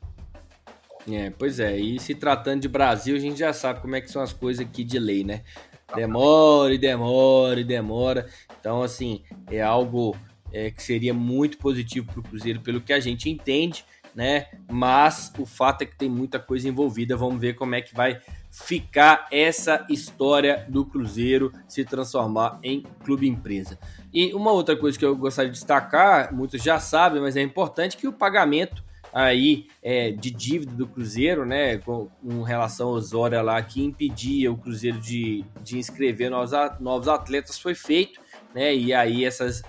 É, 1.08 1.30
pois 1.30 1.60
é, 1.60 1.78
e 1.78 2.00
se 2.00 2.16
tratando 2.16 2.62
de 2.62 2.68
Brasil, 2.68 3.16
a 3.16 3.20
gente 3.20 3.38
já 3.38 3.54
sabe 3.54 3.80
como 3.80 3.96
é 3.96 4.02
que 4.02 4.12
são 4.12 4.22
as 4.22 4.34
coisas 4.34 4.66
aqui 4.66 4.84
de 4.84 4.98
lei, 4.98 5.24
né? 5.24 5.44
Demora 5.96 6.74
e 6.74 6.78
demora 6.78 7.60
e 7.60 7.64
demora. 7.64 8.28
Então, 8.60 8.82
assim, 8.82 9.22
é 9.50 9.62
algo 9.62 10.18
é, 10.52 10.72
que 10.72 10.82
seria 10.82 11.14
muito 11.14 11.58
positivo 11.58 12.08
para 12.08 12.20
o 12.20 12.24
Cruzeiro, 12.24 12.62
pelo 12.62 12.82
que 12.82 12.94
a 12.94 13.00
gente 13.00 13.30
entende, 13.30 13.86
né? 14.16 14.48
Mas 14.72 15.32
o 15.38 15.46
fato 15.46 15.84
é 15.84 15.86
que 15.86 15.96
tem 15.96 16.10
muita 16.10 16.40
coisa 16.40 16.68
envolvida. 16.68 17.16
Vamos 17.16 17.40
ver 17.40 17.54
como 17.54 17.76
é 17.76 17.82
que 17.82 17.94
vai 17.94 18.20
ficar 18.50 19.28
essa 19.32 19.86
história 19.90 20.66
do 20.68 20.84
Cruzeiro 20.84 21.54
se 21.68 21.86
transformar 21.86 22.60
em 22.64 22.82
clube 23.04 23.28
empresa. 23.28 23.78
E 24.12 24.34
uma 24.34 24.52
outra 24.52 24.76
coisa 24.76 24.98
que 24.98 25.06
eu 25.06 25.16
gostaria 25.16 25.52
de 25.52 25.58
destacar, 25.58 26.34
muitos 26.34 26.64
já 26.64 26.80
sabem, 26.80 27.22
mas 27.22 27.38
é 27.38 27.42
importante 27.42 27.96
que 27.96 28.08
o 28.08 28.14
pagamento 28.14 28.84
aí 29.14 29.68
é, 29.82 30.12
de 30.12 30.32
dívida 30.32 30.72
do 30.74 30.88
Cruzeiro, 30.88 31.46
né, 31.46 31.78
com, 31.78 32.08
com 32.22 32.42
relação 32.42 32.90
ao 32.90 32.94
Osória 32.96 33.42
lá, 33.42 33.62
que 33.62 33.84
impedia 33.84 34.52
o 34.52 34.58
Cruzeiro 34.58 35.00
de, 35.00 35.46
de 35.64 35.78
inscrever 35.78 36.30
novos, 36.30 36.52
novos 36.80 37.08
atletas, 37.08 37.60
foi 37.60 37.76
feito, 37.76 38.20
né, 38.54 38.76
e 38.76 38.94
aí 38.94 39.26
essas 39.26 39.64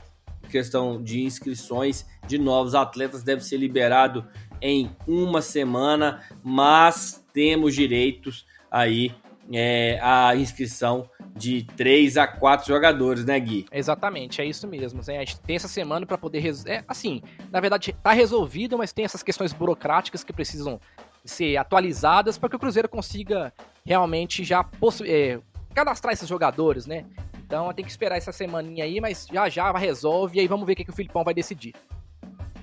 questão 0.49 1.03
de 1.03 1.23
inscrições 1.23 2.07
de 2.27 2.39
novos 2.39 2.75
atletas 2.75 3.23
deve 3.23 3.43
ser 3.43 3.57
liberado 3.57 4.27
em 4.61 4.91
uma 5.07 5.41
semana, 5.41 6.23
mas 6.43 7.25
temos 7.33 7.75
direitos 7.75 8.47
aí 8.71 9.15
é, 9.53 9.99
a 10.03 10.35
inscrição 10.37 11.09
de 11.35 11.63
3 11.77 12.17
a 12.17 12.27
4 12.27 12.67
jogadores, 12.67 13.25
né, 13.25 13.39
Gui? 13.39 13.67
Exatamente, 13.73 14.41
é 14.43 14.45
isso 14.45 14.67
mesmo. 14.67 15.01
Né? 15.07 15.17
A 15.17 15.21
gente 15.21 15.41
tem 15.41 15.57
essa 15.57 15.69
semana 15.69 16.05
para 16.05 16.19
poder. 16.19 16.41
Res... 16.41 16.67
É, 16.67 16.85
assim, 16.87 17.23
na 17.51 17.61
verdade, 17.61 17.95
tá 18.03 18.13
resolvido, 18.13 18.77
mas 18.77 18.93
tem 18.93 19.05
essas 19.05 19.23
questões 19.23 19.53
burocráticas 19.53 20.25
que 20.25 20.33
precisam 20.33 20.81
ser 21.25 21.57
atualizadas 21.57 22.39
para 22.39 22.49
que 22.49 22.57
o 22.57 22.59
Cruzeiro 22.59 22.89
consiga 22.89 23.53
realmente 23.85 24.45
já 24.45 24.65
é, 25.05 25.39
cadastrar 25.75 26.13
esses 26.13 26.29
jogadores, 26.29 26.87
né? 26.87 27.05
Então 27.49 27.73
tem 27.73 27.83
que 27.83 27.91
esperar 27.91 28.19
essa 28.19 28.31
semaninha 28.31 28.85
aí, 28.85 29.01
mas 29.01 29.27
já 29.33 29.49
já 29.49 29.73
resolve 29.73 30.37
e 30.37 30.41
aí 30.43 30.47
vamos 30.47 30.67
ver 30.67 30.75
o 30.75 30.77
que, 30.77 30.85
que 30.85 30.91
o 30.91 30.95
Filipão 30.95 31.25
vai 31.25 31.33
decidir. 31.33 31.75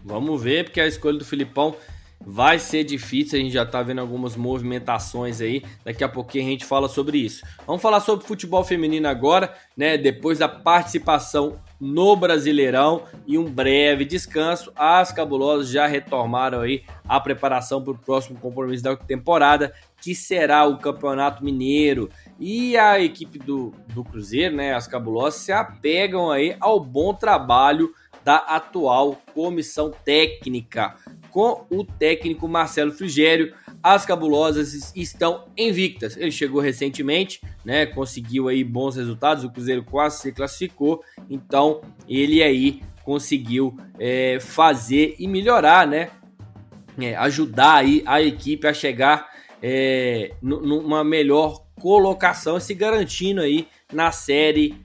Vamos 0.03 0.39
ver, 0.39 0.65
porque 0.65 0.79
a 0.79 0.85
escolha 0.85 1.17
do 1.17 1.25
Filipão 1.25 1.75
Vai 2.27 2.57
ser 2.57 2.83
difícil, 2.83 3.37
a 3.37 3.41
gente 3.41 3.53
já 3.53 3.65
tá 3.65 3.83
vendo 3.83 3.99
algumas 3.99 4.35
movimentações 4.35 5.41
aí. 5.41 5.63
Daqui 5.83 6.03
a 6.03 6.09
pouquinho 6.09 6.47
a 6.47 6.49
gente 6.49 6.65
fala 6.65 6.89
sobre 6.89 7.19
isso. 7.19 7.45
Vamos 7.67 7.83
falar 7.83 7.99
sobre 7.99 8.25
futebol 8.25 8.63
feminino 8.63 9.07
agora, 9.07 9.53
né? 9.77 9.95
Depois 9.95 10.39
da 10.39 10.49
participação 10.49 11.61
no 11.79 12.15
Brasileirão 12.15 13.03
e 13.27 13.37
um 13.37 13.43
breve 13.43 14.05
descanso, 14.05 14.71
as 14.75 15.11
cabulosas 15.11 15.69
já 15.69 15.85
retomaram 15.85 16.61
aí 16.61 16.83
a 17.07 17.19
preparação 17.19 17.83
para 17.83 17.93
o 17.93 17.97
próximo 17.97 18.39
compromisso 18.39 18.83
da 18.83 18.95
temporada, 18.95 19.71
que 20.05 20.13
será 20.13 20.67
o 20.67 20.77
Campeonato 20.77 21.43
Mineiro. 21.43 22.11
E 22.39 22.77
a 22.77 22.99
equipe 22.99 23.39
do, 23.39 23.73
do 23.91 24.03
Cruzeiro, 24.03 24.55
né, 24.55 24.71
as 24.75 24.87
cabulosas, 24.87 25.41
se 25.41 25.51
apegam 25.51 26.29
aí 26.29 26.55
ao 26.59 26.79
bom 26.79 27.11
trabalho 27.11 27.91
da 28.23 28.35
atual 28.35 29.19
comissão 29.33 29.89
técnica 29.89 30.95
com 31.31 31.65
o 31.71 31.83
técnico 31.83 32.47
Marcelo 32.47 32.91
Frigério. 32.91 33.55
As 33.81 34.05
cabulosas 34.05 34.95
estão 34.95 35.47
invictas. 35.57 36.15
Ele 36.15 36.31
chegou 36.31 36.61
recentemente, 36.61 37.41
né? 37.63 37.87
Conseguiu 37.87 38.47
aí 38.47 38.63
bons 38.63 38.97
resultados. 38.97 39.43
O 39.43 39.51
Cruzeiro 39.51 39.83
quase 39.83 40.21
se 40.21 40.31
classificou. 40.31 41.03
Então 41.27 41.81
ele 42.07 42.43
aí 42.43 42.83
conseguiu 43.03 43.75
é, 43.97 44.37
fazer 44.39 45.15
e 45.17 45.27
melhorar, 45.27 45.87
né? 45.87 46.11
É, 47.01 47.15
ajudar 47.15 47.77
aí 47.77 48.03
a 48.05 48.21
equipe 48.21 48.67
a 48.67 48.73
chegar 48.73 49.33
é, 49.61 50.33
numa 50.41 51.03
melhor 51.03 51.63
colocação, 51.79 52.59
se 52.59 52.73
garantindo 52.73 53.41
aí 53.41 53.67
na 53.91 54.11
série 54.11 54.75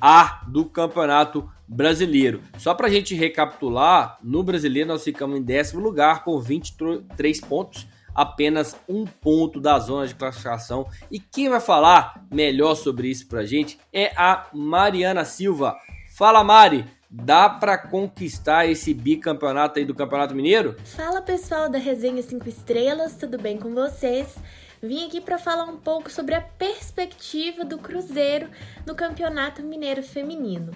A 0.00 0.42
do 0.48 0.64
Campeonato 0.64 1.48
brasileiro. 1.66 2.42
Só 2.56 2.74
para 2.74 2.86
a 2.86 2.90
gente 2.90 3.14
recapitular, 3.14 4.18
no 4.22 4.42
brasileiro 4.42 4.88
nós 4.88 5.04
ficamos 5.04 5.38
em 5.38 5.42
décimo 5.42 5.82
lugar 5.82 6.24
com 6.24 6.40
23 6.40 7.40
pontos, 7.42 7.86
apenas 8.14 8.74
um 8.88 9.04
ponto 9.04 9.60
da 9.60 9.78
zona 9.78 10.06
de 10.06 10.14
classificação. 10.14 10.88
E 11.10 11.20
quem 11.20 11.48
vai 11.48 11.60
falar 11.60 12.24
melhor 12.32 12.74
sobre 12.74 13.08
isso 13.08 13.28
para 13.28 13.40
a 13.40 13.46
gente 13.46 13.78
é 13.92 14.12
a 14.16 14.46
Mariana 14.52 15.24
Silva. 15.24 15.76
Fala 16.16 16.42
Mari, 16.42 16.84
dá 17.10 17.48
para 17.48 17.78
conquistar 17.78 18.66
esse 18.66 18.92
bicampeonato 18.92 19.78
aí 19.78 19.84
do 19.84 19.94
Campeonato 19.94 20.34
Mineiro? 20.34 20.76
Fala 20.84 21.22
pessoal 21.22 21.68
da 21.68 21.78
Resenha 21.78 22.22
5 22.22 22.48
Estrelas, 22.48 23.16
tudo 23.16 23.38
bem 23.38 23.56
com 23.56 23.74
vocês? 23.74 24.36
Vim 24.82 25.06
aqui 25.06 25.20
para 25.20 25.38
falar 25.38 25.64
um 25.64 25.78
pouco 25.78 26.10
sobre 26.10 26.34
a 26.34 26.40
perspectiva 26.40 27.64
do 27.64 27.78
Cruzeiro 27.78 28.48
no 28.86 28.94
Campeonato 28.94 29.62
Mineiro 29.62 30.02
Feminino. 30.02 30.72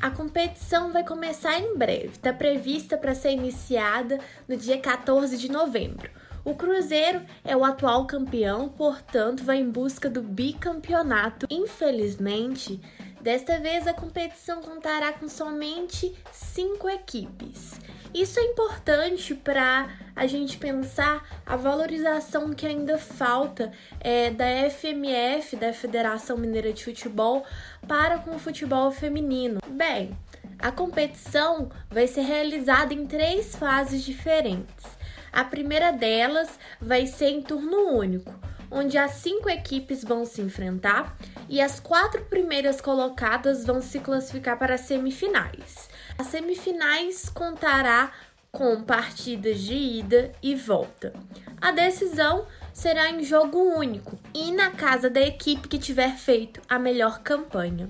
A 0.00 0.10
competição 0.10 0.92
vai 0.92 1.04
começar 1.04 1.58
em 1.58 1.76
breve, 1.76 2.08
está 2.08 2.32
prevista 2.32 2.96
para 2.96 3.14
ser 3.14 3.32
iniciada 3.32 4.18
no 4.48 4.56
dia 4.56 4.78
14 4.78 5.36
de 5.36 5.50
novembro. 5.50 6.10
O 6.44 6.56
Cruzeiro 6.56 7.22
é 7.44 7.56
o 7.56 7.64
atual 7.64 8.04
campeão, 8.04 8.68
portanto, 8.68 9.44
vai 9.44 9.58
em 9.58 9.70
busca 9.70 10.10
do 10.10 10.20
bicampeonato. 10.20 11.46
Infelizmente, 11.48 12.80
desta 13.20 13.60
vez 13.60 13.86
a 13.86 13.94
competição 13.94 14.60
contará 14.60 15.12
com 15.12 15.28
somente 15.28 16.12
cinco 16.32 16.88
equipes. 16.88 17.78
Isso 18.12 18.40
é 18.40 18.42
importante 18.42 19.36
para 19.36 19.88
a 20.16 20.26
gente 20.26 20.58
pensar 20.58 21.24
a 21.46 21.54
valorização 21.54 22.52
que 22.52 22.66
ainda 22.66 22.98
falta 22.98 23.70
é, 24.00 24.30
da 24.30 24.68
FMF, 24.68 25.54
da 25.56 25.72
Federação 25.72 26.36
Mineira 26.36 26.72
de 26.72 26.84
Futebol, 26.84 27.44
para 27.86 28.18
com 28.18 28.32
o 28.32 28.38
futebol 28.38 28.90
feminino. 28.90 29.60
Bem, 29.68 30.14
a 30.58 30.72
competição 30.72 31.70
vai 31.88 32.08
ser 32.08 32.22
realizada 32.22 32.92
em 32.92 33.06
três 33.06 33.54
fases 33.54 34.02
diferentes. 34.02 35.01
A 35.32 35.44
primeira 35.44 35.90
delas 35.90 36.58
vai 36.80 37.06
ser 37.06 37.30
em 37.30 37.40
turno 37.40 37.88
único, 37.88 38.34
onde 38.70 38.98
as 38.98 39.12
cinco 39.12 39.48
equipes 39.48 40.04
vão 40.04 40.26
se 40.26 40.42
enfrentar 40.42 41.16
e 41.48 41.60
as 41.60 41.80
quatro 41.80 42.22
primeiras 42.26 42.80
colocadas 42.80 43.64
vão 43.64 43.80
se 43.80 44.00
classificar 44.00 44.58
para 44.58 44.74
as 44.74 44.82
semifinais. 44.82 45.88
As 46.18 46.26
semifinais 46.26 47.30
contará 47.30 48.12
com 48.50 48.82
partidas 48.82 49.60
de 49.60 49.74
ida 49.74 50.32
e 50.42 50.54
volta. 50.54 51.14
A 51.60 51.72
decisão 51.72 52.46
será 52.74 53.10
em 53.10 53.24
jogo 53.24 53.58
único 53.58 54.18
e 54.34 54.52
na 54.52 54.70
casa 54.70 55.08
da 55.08 55.20
equipe 55.20 55.68
que 55.68 55.78
tiver 55.78 56.16
feito 56.16 56.60
a 56.68 56.78
melhor 56.78 57.22
campanha. 57.22 57.88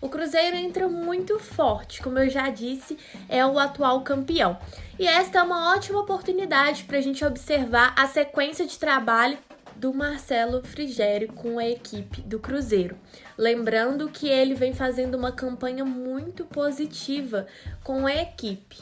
O 0.00 0.08
Cruzeiro 0.08 0.56
entra 0.56 0.88
muito 0.88 1.38
forte, 1.40 2.00
como 2.00 2.18
eu 2.20 2.30
já 2.30 2.48
disse, 2.50 2.96
é 3.28 3.44
o 3.44 3.58
atual 3.58 4.02
campeão. 4.02 4.56
E 4.98 5.06
esta 5.06 5.38
é 5.38 5.42
uma 5.42 5.76
ótima 5.76 6.00
oportunidade 6.00 6.82
para 6.82 6.98
a 6.98 7.00
gente 7.00 7.24
observar 7.24 7.94
a 7.96 8.08
sequência 8.08 8.66
de 8.66 8.76
trabalho 8.76 9.38
do 9.76 9.94
Marcelo 9.94 10.60
Frigério 10.64 11.32
com 11.32 11.56
a 11.56 11.68
equipe 11.68 12.20
do 12.22 12.40
Cruzeiro. 12.40 12.98
Lembrando 13.36 14.08
que 14.08 14.28
ele 14.28 14.56
vem 14.56 14.74
fazendo 14.74 15.14
uma 15.14 15.30
campanha 15.30 15.84
muito 15.84 16.44
positiva 16.44 17.46
com 17.84 18.08
a 18.08 18.14
equipe. 18.16 18.78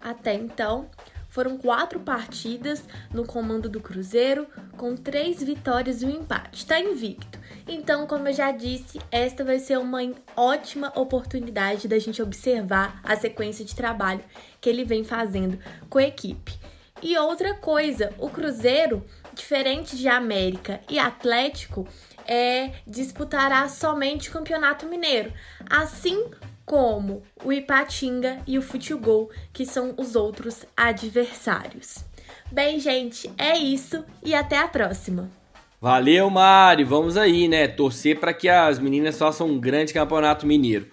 Até 0.00 0.34
então, 0.34 0.90
foram 1.28 1.56
quatro 1.56 2.00
partidas 2.00 2.82
no 3.12 3.24
comando 3.24 3.68
do 3.68 3.80
Cruzeiro, 3.80 4.48
com 4.76 4.96
três 4.96 5.40
vitórias 5.40 6.02
e 6.02 6.06
um 6.06 6.10
empate. 6.10 6.58
Está 6.58 6.80
invicto. 6.80 7.38
Então, 7.66 8.06
como 8.06 8.28
eu 8.28 8.32
já 8.32 8.50
disse, 8.50 9.00
esta 9.10 9.42
vai 9.42 9.58
ser 9.58 9.78
uma 9.78 10.00
ótima 10.36 10.92
oportunidade 10.94 11.88
da 11.88 11.98
gente 11.98 12.22
observar 12.22 13.00
a 13.02 13.16
sequência 13.16 13.64
de 13.64 13.74
trabalho 13.74 14.22
que 14.60 14.68
ele 14.68 14.84
vem 14.84 15.02
fazendo 15.02 15.58
com 15.88 15.98
a 15.98 16.04
equipe. 16.04 16.52
E 17.02 17.16
outra 17.18 17.54
coisa, 17.54 18.12
o 18.18 18.28
Cruzeiro 18.28 19.04
diferente 19.34 19.96
de 19.96 20.08
América 20.08 20.80
e 20.88 20.98
Atlético, 20.98 21.86
é, 22.26 22.72
disputará 22.86 23.68
somente 23.68 24.30
o 24.30 24.32
Campeonato 24.32 24.86
Mineiro, 24.86 25.32
assim 25.68 26.30
como 26.64 27.22
o 27.44 27.52
Ipatinga 27.52 28.40
e 28.46 28.56
o 28.56 28.62
Futebol, 28.62 29.30
que 29.52 29.66
são 29.66 29.94
os 29.98 30.16
outros 30.16 30.64
adversários. 30.74 31.98
Bem, 32.50 32.80
gente, 32.80 33.30
é 33.36 33.58
isso 33.58 34.04
e 34.22 34.34
até 34.34 34.58
a 34.58 34.68
próxima. 34.68 35.30
Valeu, 35.84 36.30
Mari. 36.30 36.82
Vamos 36.82 37.18
aí, 37.18 37.46
né? 37.46 37.68
Torcer 37.68 38.18
para 38.18 38.32
que 38.32 38.48
as 38.48 38.78
meninas 38.78 39.18
façam 39.18 39.46
um 39.48 39.60
grande 39.60 39.92
campeonato 39.92 40.46
mineiro. 40.46 40.86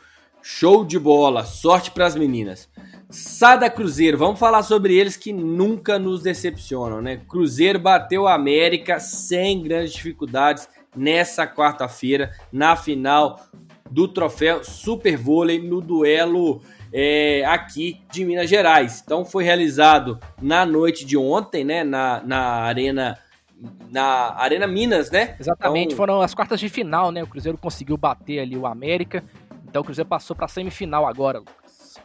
Show 0.44 0.84
de 0.84 1.00
bola. 1.00 1.46
Sorte 1.46 1.92
para 1.92 2.06
as 2.06 2.14
meninas. 2.14 2.70
Sada 3.10 3.70
Cruzeiro, 3.70 4.18
vamos 4.18 4.38
falar 4.38 4.64
sobre 4.64 4.94
eles 4.94 5.16
que 5.16 5.32
nunca 5.32 5.98
nos 5.98 6.22
decepcionam, 6.24 7.02
né? 7.02 7.22
Cruzeiro 7.26 7.80
bateu 7.80 8.28
a 8.28 8.34
América 8.34 9.00
sem 9.00 9.64
grandes 9.64 9.94
dificuldades 9.94 10.68
nessa 10.94 11.48
quarta-feira, 11.48 12.30
na 12.52 12.76
final 12.76 13.40
do 13.90 14.10
troféu 14.10 14.62
Super 14.62 15.16
Vôlei, 15.16 15.58
no 15.58 15.80
duelo 15.80 16.62
é, 16.92 17.46
aqui 17.46 18.02
de 18.12 18.26
Minas 18.26 18.50
Gerais. 18.50 19.02
Então 19.02 19.24
foi 19.24 19.46
realizado 19.46 20.20
na 20.42 20.66
noite 20.66 21.06
de 21.06 21.16
ontem, 21.16 21.64
né? 21.64 21.82
Na, 21.82 22.22
na 22.26 22.42
Arena 22.64 23.18
na 23.90 24.34
Arena 24.36 24.68
Minas, 24.68 25.12
né? 25.12 25.36
Exatamente, 25.40 25.88
então... 25.88 25.98
foram 25.98 26.22
as 26.22 26.34
quartas 26.34 26.60
de 26.60 26.70
final, 26.70 27.12
né? 27.12 27.24
O 27.24 27.28
Cruzeiro 27.28 27.58
conseguiu 27.58 27.98
bater 27.98 28.40
ali 28.40 28.58
o 28.58 28.66
América. 28.66 29.24
Então 29.68 29.82
o 29.82 29.86
Cruzeiro 29.86 30.10
passou 30.10 30.36
pra 30.36 30.48
semifinal 30.48 31.08
agora, 31.08 31.40
Lucas. 31.40 32.00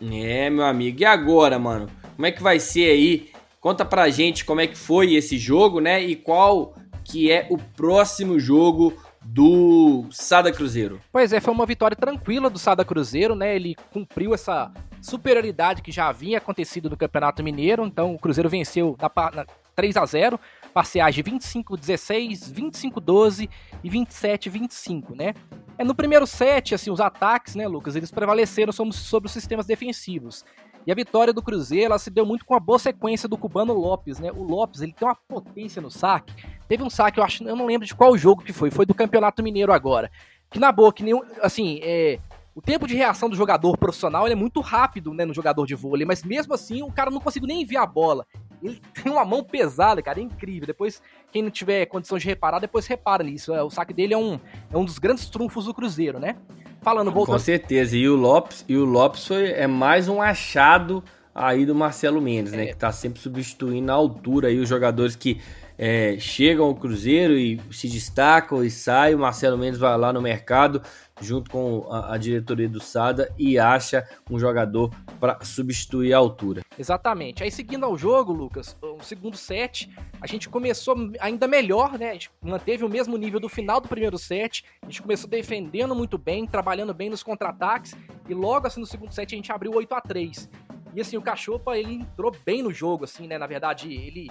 É, 0.00 0.50
meu 0.50 0.64
amigo. 0.64 1.00
E 1.00 1.04
agora, 1.04 1.58
mano? 1.58 1.88
Como 2.16 2.26
é 2.26 2.32
que 2.32 2.42
vai 2.42 2.60
ser 2.60 2.90
aí? 2.90 3.30
Conta 3.60 3.84
pra 3.84 4.10
gente 4.10 4.44
como 4.44 4.60
é 4.60 4.66
que 4.66 4.76
foi 4.76 5.14
esse 5.14 5.38
jogo, 5.38 5.80
né? 5.80 6.02
E 6.02 6.16
qual 6.16 6.74
que 7.04 7.30
é 7.30 7.46
o 7.50 7.56
próximo 7.56 8.38
jogo 8.38 8.92
do 9.24 10.04
Sada 10.10 10.52
Cruzeiro. 10.52 11.00
Pois 11.12 11.32
é, 11.32 11.40
foi 11.40 11.54
uma 11.54 11.66
vitória 11.66 11.96
tranquila 11.96 12.50
do 12.50 12.58
Sada 12.58 12.84
Cruzeiro, 12.84 13.34
né? 13.34 13.54
Ele 13.54 13.76
cumpriu 13.92 14.34
essa 14.34 14.70
superioridade 15.00 15.82
que 15.82 15.92
já 15.92 16.08
havia 16.08 16.38
acontecido 16.38 16.90
no 16.90 16.96
Campeonato 16.96 17.42
Mineiro, 17.42 17.84
então 17.84 18.14
o 18.14 18.18
Cruzeiro 18.18 18.48
venceu 18.48 18.96
na, 19.00 19.30
na 19.32 19.46
3 19.74 19.96
a 19.96 20.06
0 20.06 20.40
parciais 20.72 21.14
de 21.14 21.22
25-16, 21.22 22.52
25-12 22.52 23.48
e 23.84 23.90
27-25, 23.90 25.14
né? 25.14 25.34
É, 25.78 25.84
no 25.84 25.94
primeiro 25.94 26.26
set, 26.26 26.74
assim, 26.74 26.90
os 26.90 27.00
ataques, 27.00 27.54
né, 27.54 27.66
Lucas, 27.68 27.96
eles 27.96 28.10
prevaleceram 28.10 28.72
sobre, 28.72 29.26
os 29.26 29.32
sistemas 29.32 29.66
defensivos. 29.66 30.44
E 30.86 30.90
a 30.90 30.94
vitória 30.94 31.32
do 31.32 31.42
Cruzeiro, 31.42 31.86
ela 31.86 31.98
se 31.98 32.10
deu 32.10 32.26
muito 32.26 32.44
com 32.44 32.54
a 32.54 32.60
boa 32.60 32.78
sequência 32.78 33.28
do 33.28 33.38
cubano 33.38 33.72
Lopes, 33.72 34.18
né? 34.18 34.32
O 34.32 34.42
Lopes, 34.42 34.80
ele 34.80 34.92
tem 34.92 35.06
uma 35.06 35.14
potência 35.14 35.80
no 35.80 35.90
saque. 35.90 36.34
Teve 36.66 36.82
um 36.82 36.90
saque, 36.90 37.20
eu 37.20 37.24
acho, 37.24 37.44
eu 37.44 37.54
não 37.54 37.66
lembro 37.66 37.86
de 37.86 37.94
qual 37.94 38.16
jogo 38.18 38.42
que 38.42 38.52
foi, 38.52 38.70
foi 38.70 38.84
do 38.84 38.94
Campeonato 38.94 39.42
Mineiro 39.42 39.72
agora. 39.72 40.10
Que 40.50 40.58
na 40.58 40.72
boa, 40.72 40.92
que 40.92 41.04
nem, 41.04 41.14
assim, 41.40 41.78
é, 41.82 42.18
o 42.54 42.60
tempo 42.60 42.86
de 42.86 42.94
reação 42.94 43.28
do 43.28 43.36
jogador 43.36 43.76
profissional 43.78 44.26
é 44.28 44.34
muito 44.34 44.60
rápido, 44.60 45.14
né, 45.14 45.24
no 45.24 45.32
jogador 45.32 45.66
de 45.66 45.74
vôlei, 45.74 46.06
mas 46.06 46.22
mesmo 46.22 46.52
assim 46.52 46.82
o 46.82 46.92
cara 46.92 47.10
não 47.10 47.20
conseguiu 47.20 47.48
nem 47.48 47.62
enviar 47.62 47.84
a 47.84 47.86
bola. 47.86 48.26
Ele 48.62 48.80
tem 48.94 49.10
uma 49.10 49.24
mão 49.24 49.42
pesada, 49.42 50.02
cara, 50.02 50.20
é 50.20 50.22
incrível. 50.22 50.66
Depois, 50.66 51.02
quem 51.30 51.42
não 51.42 51.50
tiver 51.50 51.86
condição 51.86 52.18
de 52.18 52.26
reparar, 52.26 52.58
depois 52.58 52.86
repara 52.86 53.24
nisso. 53.24 53.54
É, 53.54 53.62
o 53.62 53.70
saque 53.70 53.94
dele 53.94 54.14
é 54.14 54.18
um, 54.18 54.38
é 54.70 54.76
um 54.76 54.84
dos 54.84 54.98
grandes 54.98 55.28
trunfos 55.28 55.64
do 55.64 55.74
Cruzeiro, 55.74 56.18
né? 56.18 56.36
Falando, 56.82 57.10
voltando... 57.10 57.34
Com 57.34 57.38
certeza. 57.38 57.96
E 57.96 58.08
o 58.08 58.16
Lopes, 58.16 58.64
e 58.68 58.76
o 58.76 58.84
Lopes 58.84 59.26
foi, 59.26 59.52
é 59.52 59.66
mais 59.66 60.08
um 60.08 60.20
achado 60.20 61.02
aí 61.34 61.64
do 61.64 61.74
Marcelo 61.74 62.20
Mendes, 62.20 62.52
né? 62.52 62.64
É. 62.64 62.66
Que 62.68 62.76
tá 62.76 62.92
sempre 62.92 63.20
substituindo 63.20 63.86
na 63.86 63.94
altura 63.94 64.48
aí 64.48 64.58
os 64.58 64.68
jogadores 64.68 65.16
que 65.16 65.40
é, 65.78 66.16
chegam 66.18 66.66
ao 66.66 66.74
Cruzeiro 66.74 67.34
e 67.34 67.60
se 67.70 67.88
destacam 67.88 68.62
e 68.64 68.70
saem. 68.70 69.14
O 69.14 69.18
Marcelo 69.20 69.58
Mendes 69.58 69.78
vai 69.78 69.96
lá 69.96 70.12
no 70.12 70.20
mercado, 70.20 70.82
junto 71.22 71.50
com 71.50 71.86
a, 71.90 72.14
a 72.14 72.18
diretoria 72.18 72.68
do 72.68 72.80
Sada, 72.80 73.32
e 73.38 73.58
acha 73.58 74.06
um 74.30 74.38
jogador 74.38 74.90
para 75.20 75.38
substituir 75.44 76.12
a 76.12 76.18
altura. 76.18 76.62
Exatamente. 76.78 77.42
Aí 77.42 77.50
seguindo 77.50 77.84
ao 77.84 77.96
jogo, 77.96 78.32
Lucas, 78.32 78.76
o 78.82 79.02
segundo 79.02 79.36
set, 79.36 79.90
a 80.20 80.26
gente 80.26 80.48
começou 80.48 80.96
ainda 81.20 81.46
melhor, 81.46 81.98
né? 81.98 82.10
A 82.10 82.12
gente 82.14 82.30
manteve 82.42 82.84
o 82.84 82.88
mesmo 82.88 83.16
nível 83.16 83.38
do 83.38 83.48
final 83.48 83.80
do 83.80 83.88
primeiro 83.88 84.18
set. 84.18 84.64
A 84.82 84.86
gente 84.86 85.02
começou 85.02 85.28
defendendo 85.28 85.94
muito 85.94 86.18
bem, 86.18 86.46
trabalhando 86.46 86.92
bem 86.92 87.08
nos 87.08 87.22
contra-ataques, 87.22 87.94
e 88.28 88.34
logo 88.34 88.66
assim 88.66 88.80
no 88.80 88.86
segundo 88.86 89.12
set 89.12 89.32
a 89.32 89.36
gente 89.36 89.52
abriu 89.52 89.72
8 89.72 89.94
a 89.94 90.00
3 90.00 90.48
e 90.94 91.00
assim, 91.00 91.16
o 91.16 91.22
Cachopa, 91.22 91.76
ele 91.76 91.94
entrou 91.94 92.34
bem 92.44 92.62
no 92.62 92.72
jogo, 92.72 93.04
assim, 93.04 93.26
né? 93.26 93.38
Na 93.38 93.46
verdade, 93.46 93.92
ele 93.92 94.30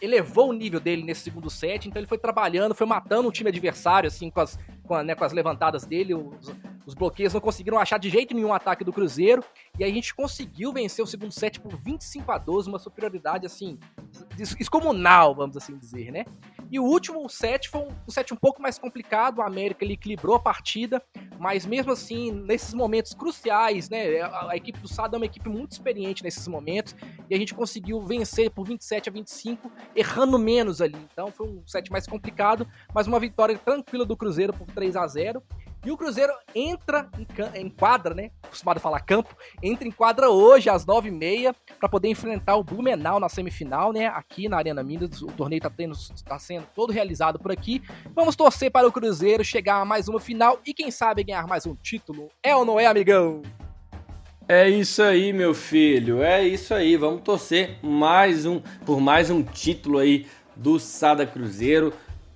elevou 0.00 0.50
o 0.50 0.52
nível 0.52 0.80
dele 0.80 1.04
nesse 1.04 1.22
segundo 1.22 1.48
set, 1.48 1.88
então 1.88 2.00
ele 2.00 2.08
foi 2.08 2.18
trabalhando, 2.18 2.74
foi 2.74 2.86
matando 2.86 3.28
o 3.28 3.32
time 3.32 3.48
adversário, 3.48 4.08
assim, 4.08 4.28
com 4.28 4.40
as, 4.40 4.58
com, 4.86 5.02
né, 5.02 5.14
com 5.14 5.24
as 5.24 5.32
levantadas 5.32 5.84
dele, 5.84 6.14
os, 6.14 6.54
os, 6.86 6.94
bloqueios 6.94 7.32
não 7.32 7.40
conseguiram 7.40 7.78
achar 7.78 7.98
de 7.98 8.08
jeito 8.10 8.34
nenhum 8.34 8.48
o 8.48 8.52
ataque 8.52 8.84
do 8.84 8.92
Cruzeiro, 8.92 9.42
e 9.78 9.84
a 9.84 9.88
gente 9.88 10.14
conseguiu 10.14 10.72
vencer 10.72 11.02
o 11.02 11.06
segundo 11.06 11.32
set 11.32 11.60
por 11.60 11.74
25 11.76 12.30
a 12.30 12.38
12, 12.38 12.68
uma 12.68 12.78
superioridade, 12.78 13.46
assim, 13.46 13.78
descomunal, 14.36 15.34
vamos 15.34 15.56
assim 15.56 15.76
dizer, 15.76 16.12
né? 16.12 16.24
E 16.70 16.78
o 16.78 16.84
último 16.84 17.28
set 17.28 17.68
foi 17.68 17.80
um, 17.80 17.88
um 18.06 18.10
set 18.10 18.32
um 18.32 18.36
pouco 18.36 18.60
mais 18.60 18.78
complicado, 18.78 19.38
o 19.38 19.42
América 19.42 19.84
ele 19.84 19.94
equilibrou 19.94 20.36
a 20.36 20.40
partida, 20.40 21.02
mas 21.38 21.66
mesmo 21.66 21.92
assim, 21.92 22.30
nesses 22.30 22.74
momentos 22.74 23.14
cruciais, 23.14 23.88
né, 23.88 24.20
a, 24.20 24.50
a 24.50 24.56
equipe 24.56 24.78
do 24.78 24.88
Sada 24.88 25.16
é 25.16 25.18
uma 25.18 25.26
equipe 25.26 25.48
muito 25.48 25.72
experiente 25.72 26.22
nesses 26.22 26.46
momentos, 26.48 26.94
e 27.28 27.34
a 27.34 27.38
gente 27.38 27.54
conseguiu 27.54 28.00
vencer 28.02 28.50
por 28.50 28.66
27 28.66 29.08
a 29.08 29.12
25, 29.12 29.70
errando 29.94 30.38
menos 30.38 30.80
ali. 30.80 30.98
Então 31.12 31.30
foi 31.30 31.48
um 31.48 31.62
set 31.66 31.90
mais 31.90 32.06
complicado, 32.06 32.66
mas 32.94 33.06
uma 33.06 33.20
vitória 33.20 33.58
tranquila 33.58 34.04
do 34.04 34.16
Cruzeiro 34.16 34.52
por 34.52 34.66
3 34.66 34.96
a 34.96 35.06
0 35.06 35.42
e 35.84 35.90
o 35.90 35.96
Cruzeiro 35.96 36.32
entra 36.54 37.08
em, 37.18 37.26
em 37.60 37.68
quadra, 37.68 38.14
né? 38.14 38.30
Acostumado 38.42 38.78
a 38.78 38.80
falar 38.80 39.00
campo, 39.00 39.36
entra 39.62 39.86
em 39.86 39.90
quadra 39.90 40.30
hoje 40.30 40.70
às 40.70 40.86
9h30 40.86 41.54
para 41.78 41.88
poder 41.88 42.08
enfrentar 42.08 42.56
o 42.56 42.64
Blumenau 42.64 43.20
na 43.20 43.28
semifinal, 43.28 43.92
né? 43.92 44.06
Aqui 44.06 44.48
na 44.48 44.56
Arena 44.56 44.82
Minas. 44.82 45.20
O 45.20 45.26
torneio 45.26 45.58
está 45.58 45.70
tá 46.24 46.38
sendo 46.38 46.66
todo 46.74 46.92
realizado 46.92 47.38
por 47.38 47.52
aqui. 47.52 47.82
Vamos 48.14 48.34
torcer 48.34 48.70
para 48.70 48.86
o 48.86 48.92
Cruzeiro 48.92 49.44
chegar 49.44 49.80
a 49.80 49.84
mais 49.84 50.08
uma 50.08 50.20
final 50.20 50.58
e 50.66 50.72
quem 50.72 50.90
sabe 50.90 51.24
ganhar 51.24 51.46
mais 51.46 51.66
um 51.66 51.74
título. 51.74 52.28
É 52.42 52.56
ou 52.56 52.64
não 52.64 52.80
é, 52.80 52.86
amigão? 52.86 53.42
É 54.48 54.68
isso 54.68 55.02
aí, 55.02 55.32
meu 55.32 55.54
filho. 55.54 56.22
É 56.22 56.46
isso 56.46 56.74
aí. 56.74 56.96
Vamos 56.96 57.22
torcer 57.22 57.78
mais 57.82 58.44
um 58.46 58.60
por 58.84 59.00
mais 59.00 59.30
um 59.30 59.42
título 59.42 59.98
aí 59.98 60.26
do 60.56 60.78
Sada 60.78 61.26
Cruzeiro. 61.26 61.92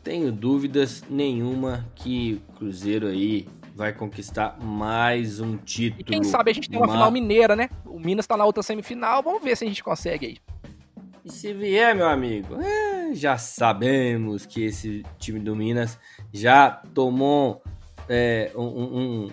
Tenho 0.08 0.32
dúvidas 0.32 1.04
nenhuma 1.10 1.86
que 1.94 2.40
o 2.48 2.52
Cruzeiro 2.54 3.08
aí 3.08 3.46
vai 3.76 3.92
conquistar 3.92 4.58
mais 4.58 5.38
um 5.38 5.58
título. 5.58 6.00
E 6.00 6.04
quem 6.04 6.24
sabe 6.24 6.50
a 6.50 6.54
gente 6.54 6.70
tem 6.70 6.78
uma, 6.78 6.86
uma 6.86 6.94
final 6.94 7.10
mineira, 7.10 7.54
né? 7.54 7.68
O 7.84 8.00
Minas 8.00 8.26
tá 8.26 8.34
na 8.34 8.46
outra 8.46 8.62
semifinal. 8.62 9.22
Vamos 9.22 9.42
ver 9.42 9.54
se 9.54 9.66
a 9.66 9.68
gente 9.68 9.84
consegue 9.84 10.24
aí. 10.24 10.36
E 11.22 11.30
se 11.30 11.52
vier, 11.52 11.94
meu 11.94 12.08
amigo, 12.08 12.58
é, 12.58 13.12
já 13.12 13.36
sabemos 13.36 14.46
que 14.46 14.64
esse 14.64 15.04
time 15.18 15.38
do 15.40 15.54
Minas 15.54 15.98
já 16.32 16.70
tomou 16.70 17.62
é, 18.08 18.50
um, 18.56 18.62
um, 18.64 19.30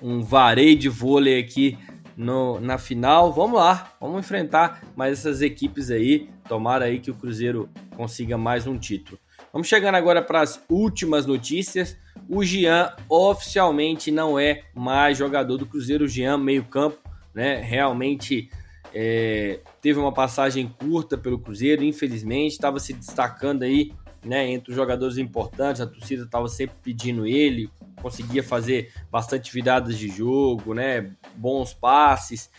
um 0.00 0.22
vareio 0.22 0.78
de 0.78 0.88
vôlei 0.88 1.38
aqui 1.38 1.78
no, 2.16 2.58
na 2.60 2.78
final. 2.78 3.30
Vamos 3.30 3.58
lá, 3.58 3.92
vamos 4.00 4.20
enfrentar 4.20 4.84
mais 4.96 5.18
essas 5.18 5.42
equipes 5.42 5.90
aí. 5.90 6.30
Tomara 6.48 6.86
aí 6.86 6.98
que 6.98 7.10
o 7.10 7.14
Cruzeiro 7.14 7.68
consiga 7.94 8.38
mais 8.38 8.66
um 8.66 8.78
título. 8.78 9.18
Vamos 9.54 9.68
chegando 9.68 9.94
agora 9.94 10.20
para 10.20 10.40
as 10.40 10.60
últimas 10.68 11.26
notícias. 11.26 11.96
O 12.28 12.42
Jean 12.42 12.92
oficialmente 13.08 14.10
não 14.10 14.36
é 14.36 14.64
mais 14.74 15.16
jogador 15.16 15.56
do 15.56 15.64
Cruzeiro. 15.64 16.06
O 16.06 16.08
Jean, 16.08 16.36
meio-campo, 16.36 16.98
né? 17.32 17.60
Realmente 17.60 18.50
é, 18.92 19.60
teve 19.80 20.00
uma 20.00 20.12
passagem 20.12 20.66
curta 20.66 21.16
pelo 21.16 21.38
Cruzeiro, 21.38 21.84
infelizmente, 21.84 22.50
estava 22.50 22.80
se 22.80 22.92
destacando 22.92 23.62
aí, 23.62 23.92
né? 24.24 24.50
Entre 24.50 24.70
os 24.72 24.76
jogadores 24.76 25.18
importantes, 25.18 25.80
a 25.80 25.86
torcida 25.86 26.24
estava 26.24 26.48
sempre 26.48 26.74
pedindo 26.82 27.24
ele, 27.24 27.70
conseguia 28.02 28.42
fazer 28.42 28.92
bastante 29.08 29.52
viradas 29.52 29.96
de 29.96 30.08
jogo, 30.08 30.74
né? 30.74 31.12
Bons 31.36 31.72
passes, 31.72 32.50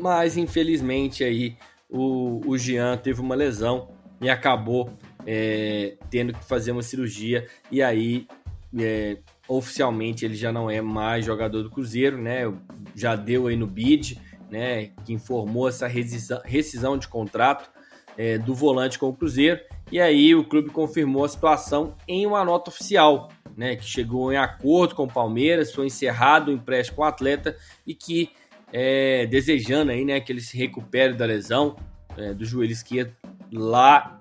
mas 0.00 0.38
infelizmente 0.38 1.22
aí 1.22 1.58
o, 1.90 2.40
o 2.46 2.56
Jean 2.56 2.96
teve 2.96 3.20
uma 3.20 3.34
lesão 3.34 3.90
e 4.18 4.30
acabou 4.30 4.90
é, 5.26 5.96
tendo 6.10 6.32
que 6.32 6.44
fazer 6.44 6.72
uma 6.72 6.82
cirurgia 6.82 7.46
e 7.70 7.82
aí 7.82 8.26
é, 8.78 9.18
oficialmente 9.48 10.24
ele 10.24 10.34
já 10.34 10.52
não 10.52 10.70
é 10.70 10.80
mais 10.80 11.24
jogador 11.24 11.62
do 11.62 11.70
Cruzeiro, 11.70 12.20
né? 12.20 12.42
Já 12.94 13.16
deu 13.16 13.46
aí 13.46 13.56
no 13.56 13.66
bid, 13.66 14.20
né? 14.50 14.90
Que 15.04 15.12
informou 15.12 15.68
essa 15.68 15.88
rescisão, 15.88 16.96
de 16.96 17.08
contrato 17.08 17.70
é, 18.16 18.38
do 18.38 18.54
volante 18.54 18.98
com 18.98 19.08
o 19.08 19.14
Cruzeiro. 19.14 19.60
E 19.90 20.00
aí 20.00 20.34
o 20.34 20.44
clube 20.44 20.70
confirmou 20.70 21.24
a 21.24 21.28
situação 21.28 21.96
em 22.06 22.24
uma 22.26 22.44
nota 22.44 22.70
oficial, 22.70 23.28
né? 23.56 23.74
Que 23.74 23.84
chegou 23.84 24.32
em 24.32 24.36
acordo 24.36 24.94
com 24.94 25.04
o 25.04 25.12
Palmeiras, 25.12 25.72
foi 25.72 25.86
encerrado 25.86 26.50
o 26.50 26.54
empréstimo 26.54 26.98
com 26.98 27.02
o 27.02 27.06
atleta 27.06 27.56
e 27.84 27.94
que 27.94 28.30
é, 28.72 29.26
desejando 29.26 29.90
aí, 29.90 30.04
né? 30.04 30.20
Que 30.20 30.30
ele 30.30 30.40
se 30.40 30.56
recupere 30.56 31.14
da 31.14 31.24
lesão 31.24 31.74
é, 32.16 32.32
do 32.32 32.44
joelho 32.44 32.72
esquerdo 32.72 33.12
lá 33.52 34.19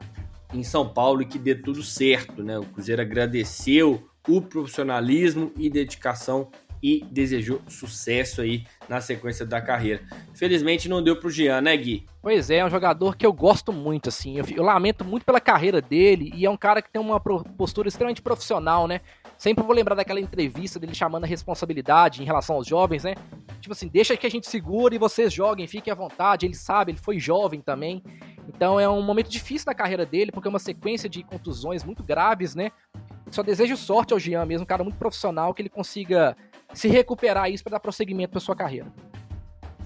em 0.54 0.64
São 0.64 0.88
Paulo 0.88 1.22
e 1.22 1.26
que 1.26 1.38
dê 1.38 1.56
tudo 1.56 1.84
certo, 1.84 2.43
né? 2.43 2.58
O 2.58 2.66
Cruzeiro 2.66 3.02
agradeceu 3.02 4.08
o 4.28 4.41
profissionalismo 4.41 5.52
e 5.58 5.70
dedicação 5.70 6.50
e 6.82 7.06
desejou 7.12 7.62
sucesso 7.68 8.41
aí 8.41 8.64
na 8.88 9.02
sequência 9.02 9.45
da 9.45 9.62
carreira. 9.62 10.02
Felizmente 10.34 10.88
não 10.88 11.04
deu 11.04 11.20
pro 11.20 11.30
Jean, 11.30 11.62
né, 11.62 11.76
Gui? 11.76 12.06
Pois 12.22 12.50
é, 12.50 12.58
é 12.58 12.66
um 12.66 12.70
jogador 12.70 13.18
que 13.18 13.26
eu 13.26 13.34
gosto 13.34 13.72
muito, 13.74 14.10
assim. 14.10 14.38
Eu, 14.38 14.45
eu, 14.56 14.64
lamento 14.64 15.04
muito 15.04 15.26
pela 15.26 15.39
carreira 15.39 15.82
dele 15.82 16.32
e 16.34 16.45
é 16.45 16.50
um 16.50 16.58
cara 16.58 16.82
que 16.82 16.89
tem 16.89 17.02
uma 17.02 17.20
postura 17.20 17.88
extremamente 17.88 18.22
profissional, 18.22 18.88
né? 18.88 19.02
Sempre 19.38 19.64
vou 19.64 19.74
lembrar 19.74 19.95
daquela 19.95 20.20
entrevista 20.20 20.80
dele 20.80 20.95
chamando 20.95 21.24
a 21.24 21.28
responsabilidade 21.28 22.22
em 22.22 22.26
relação 22.26 22.56
aos 22.56 22.68
jovens, 22.68 23.04
né? 23.04 23.16
Tipo 23.62 23.74
assim, 23.74 23.88
deixa 23.88 24.16
que 24.16 24.28
a 24.28 24.32
gente 24.32 24.47
segure 24.47 24.95
e 24.95 25.00
vocês 25.00 25.34
joguem, 25.34 25.68
fiquem 25.68 25.91
à 25.91 25.95
vontade. 25.95 26.45
Ele 26.45 26.56
sabe, 26.56 26.91
ele 26.91 27.00
foi 27.00 27.20
jovem 27.20 27.62
também. 27.62 28.04
Então 28.50 28.80
é 28.80 28.89
um 28.89 29.02
momento 29.02 29.30
difícil 29.30 29.68
na 29.68 29.76
carreira 29.76 30.06
dele, 30.06 30.32
porque 30.32 30.47
é 30.47 30.52
uma 30.52 30.60
sequência 30.60 31.08
de 31.08 31.24
contusões 31.24 31.84
muito 31.84 32.04
graves, 32.04 32.56
né? 32.56 32.72
Só 33.30 33.43
desejo 33.43 33.78
sorte 33.78 34.12
ao 34.12 34.20
Jean 34.20 34.45
mesmo, 34.45 34.64
um 34.64 34.68
cara 34.68 34.84
muito 34.84 34.97
profissional, 34.97 35.54
que 35.54 35.62
ele 35.62 35.70
consiga 35.70 36.36
se 36.74 36.88
recuperar 36.88 37.50
isso 37.50 37.64
para 37.64 37.74
dar 37.74 37.80
prosseguimento 37.80 38.32
para 38.32 38.39
sua 38.39 38.56
carreira. 38.56 38.88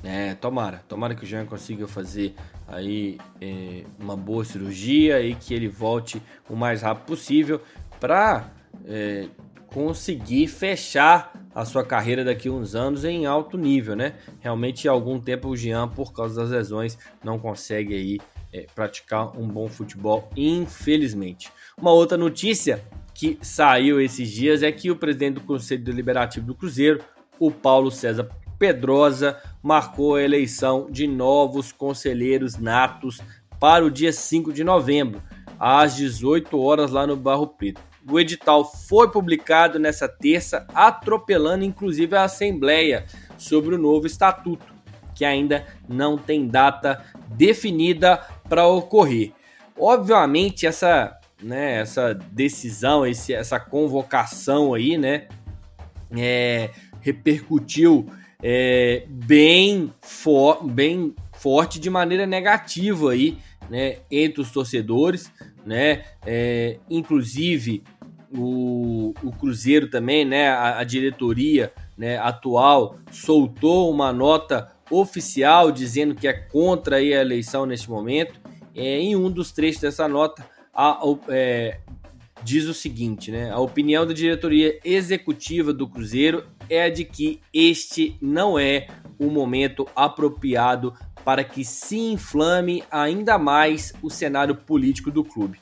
É, 0.01 0.33
tomara. 0.35 0.83
Tomara 0.87 1.13
que 1.15 1.23
o 1.23 1.25
Jean 1.25 1.45
consiga 1.45 1.87
fazer 1.87 2.35
aí 2.67 3.17
é, 3.39 3.83
uma 3.99 4.15
boa 4.15 4.43
cirurgia 4.43 5.21
e 5.21 5.35
que 5.35 5.53
ele 5.53 5.67
volte 5.67 6.21
o 6.49 6.55
mais 6.55 6.81
rápido 6.81 7.05
possível 7.05 7.61
para 7.99 8.49
é, 8.85 9.27
conseguir 9.67 10.47
fechar 10.47 11.33
a 11.55 11.65
sua 11.65 11.85
carreira 11.85 12.23
daqui 12.23 12.47
a 12.47 12.51
uns 12.51 12.75
anos 12.75 13.05
em 13.05 13.25
alto 13.25 13.57
nível, 13.57 13.95
né? 13.95 14.15
Realmente, 14.39 14.87
há 14.87 14.91
algum 14.91 15.19
tempo 15.19 15.49
o 15.49 15.55
Jean, 15.55 15.87
por 15.87 16.11
causa 16.13 16.41
das 16.41 16.49
lesões, 16.49 16.97
não 17.23 17.39
consegue 17.39 17.93
aí 17.93 18.19
é, 18.53 18.67
praticar 18.75 19.37
um 19.37 19.47
bom 19.47 19.67
futebol, 19.67 20.29
infelizmente. 20.37 21.51
Uma 21.77 21.91
outra 21.91 22.17
notícia 22.17 22.83
que 23.13 23.37
saiu 23.41 23.99
esses 23.99 24.29
dias 24.29 24.61
é 24.61 24.71
que 24.71 24.91
o 24.91 24.95
presidente 24.95 25.35
do 25.35 25.41
Conselho 25.41 25.83
Deliberativo 25.83 26.45
do 26.45 26.55
Cruzeiro, 26.55 27.03
o 27.39 27.51
Paulo 27.51 27.89
César 27.89 28.29
Pedrosa, 28.59 29.41
marcou 29.61 30.15
a 30.15 30.21
eleição 30.21 30.87
de 30.89 31.07
novos 31.07 31.71
conselheiros 31.71 32.57
natos 32.57 33.19
para 33.59 33.83
o 33.83 33.89
dia 33.89 34.13
5 34.13 34.53
de 34.53 34.63
novembro, 34.63 35.21
às 35.59 35.95
18 35.95 36.59
horas 36.59 36.91
lá 36.91 37.07
no 37.07 37.15
Barro 37.15 37.47
Preto. 37.47 37.81
O 38.09 38.19
edital 38.19 38.65
foi 38.65 39.09
publicado 39.09 39.79
nessa 39.79 40.07
terça, 40.09 40.67
atropelando 40.73 41.63
inclusive 41.63 42.15
a 42.15 42.25
Assembleia 42.25 43.05
sobre 43.37 43.73
o 43.73 43.77
novo 43.77 44.05
estatuto, 44.05 44.72
que 45.13 45.25
ainda 45.25 45.65
não 45.87 46.17
tem 46.17 46.47
data 46.47 47.03
definida 47.29 48.17
para 48.47 48.67
ocorrer. 48.67 49.31
Obviamente, 49.77 50.65
essa, 50.67 51.17
né, 51.41 51.79
essa 51.79 52.13
decisão, 52.13 53.05
esse, 53.05 53.33
essa 53.33 53.59
convocação 53.59 54.73
aí, 54.73 54.97
né, 54.97 55.27
é, 56.15 56.69
repercutiu 57.01 58.07
é, 58.41 59.05
bem, 59.07 59.91
for, 60.01 60.63
bem 60.63 61.15
forte 61.33 61.79
de 61.79 61.89
maneira 61.89 62.25
negativa 62.25 63.11
aí, 63.11 63.37
né, 63.69 63.97
entre 64.11 64.41
os 64.41 64.51
torcedores, 64.51 65.31
né, 65.65 66.03
é, 66.25 66.77
inclusive 66.89 67.83
o, 68.35 69.13
o 69.23 69.31
Cruzeiro 69.31 69.89
também, 69.89 70.25
né, 70.25 70.49
a, 70.49 70.79
a 70.79 70.83
diretoria 70.83 71.71
né, 71.97 72.17
atual 72.17 72.97
soltou 73.11 73.91
uma 73.91 74.11
nota 74.11 74.71
oficial 74.89 75.71
dizendo 75.71 76.15
que 76.15 76.27
é 76.27 76.33
contra 76.33 76.97
a 76.97 77.01
eleição 77.01 77.65
neste 77.65 77.89
momento. 77.89 78.39
É, 78.75 78.99
em 78.99 79.15
um 79.15 79.29
dos 79.29 79.51
trechos 79.51 79.81
dessa 79.81 80.07
nota, 80.07 80.45
a, 80.73 80.99
é, 81.29 81.79
diz 82.43 82.65
o 82.65 82.73
seguinte: 82.73 83.31
né, 83.31 83.51
a 83.51 83.59
opinião 83.59 84.05
da 84.05 84.13
diretoria 84.13 84.79
executiva 84.83 85.71
do 85.73 85.87
Cruzeiro 85.87 86.45
é 86.69 86.83
a 86.83 86.89
de 86.89 87.05
que 87.05 87.39
este 87.53 88.17
não 88.21 88.57
é 88.57 88.87
o 89.19 89.29
momento 89.29 89.87
apropriado 89.95 90.93
para 91.23 91.43
que 91.43 91.63
se 91.63 91.97
inflame 91.97 92.83
ainda 92.91 93.37
mais 93.37 93.93
o 94.01 94.09
cenário 94.09 94.55
político 94.55 95.09
do 95.09 95.23
clube. 95.23 95.59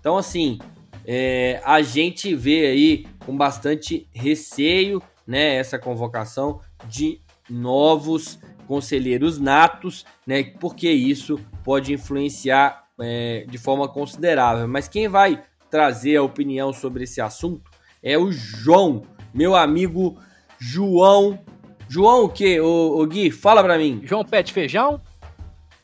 Então, 0.00 0.16
assim, 0.16 0.58
é, 1.04 1.60
a 1.64 1.82
gente 1.82 2.34
vê 2.34 2.66
aí 2.66 3.06
com 3.24 3.36
bastante 3.36 4.08
receio 4.12 5.02
né, 5.26 5.56
essa 5.56 5.78
convocação 5.78 6.60
de 6.88 7.20
novos 7.48 8.38
conselheiros 8.72 9.38
natos, 9.38 10.06
né, 10.26 10.44
porque 10.58 10.90
isso 10.90 11.38
pode 11.62 11.92
influenciar 11.92 12.84
é, 12.98 13.44
de 13.46 13.58
forma 13.58 13.86
considerável. 13.86 14.66
Mas 14.66 14.88
quem 14.88 15.08
vai 15.08 15.42
trazer 15.70 16.16
a 16.16 16.22
opinião 16.22 16.72
sobre 16.72 17.04
esse 17.04 17.20
assunto 17.20 17.70
é 18.02 18.16
o 18.16 18.32
João, 18.32 19.02
meu 19.34 19.54
amigo 19.54 20.18
João. 20.58 21.38
João 21.86 22.24
o 22.24 22.28
que, 22.30 22.58
o, 22.60 23.02
o 23.02 23.06
Gui? 23.06 23.30
Fala 23.30 23.62
pra 23.62 23.76
mim. 23.76 24.00
João 24.04 24.24
Pet 24.24 24.50
Feijão? 24.50 24.98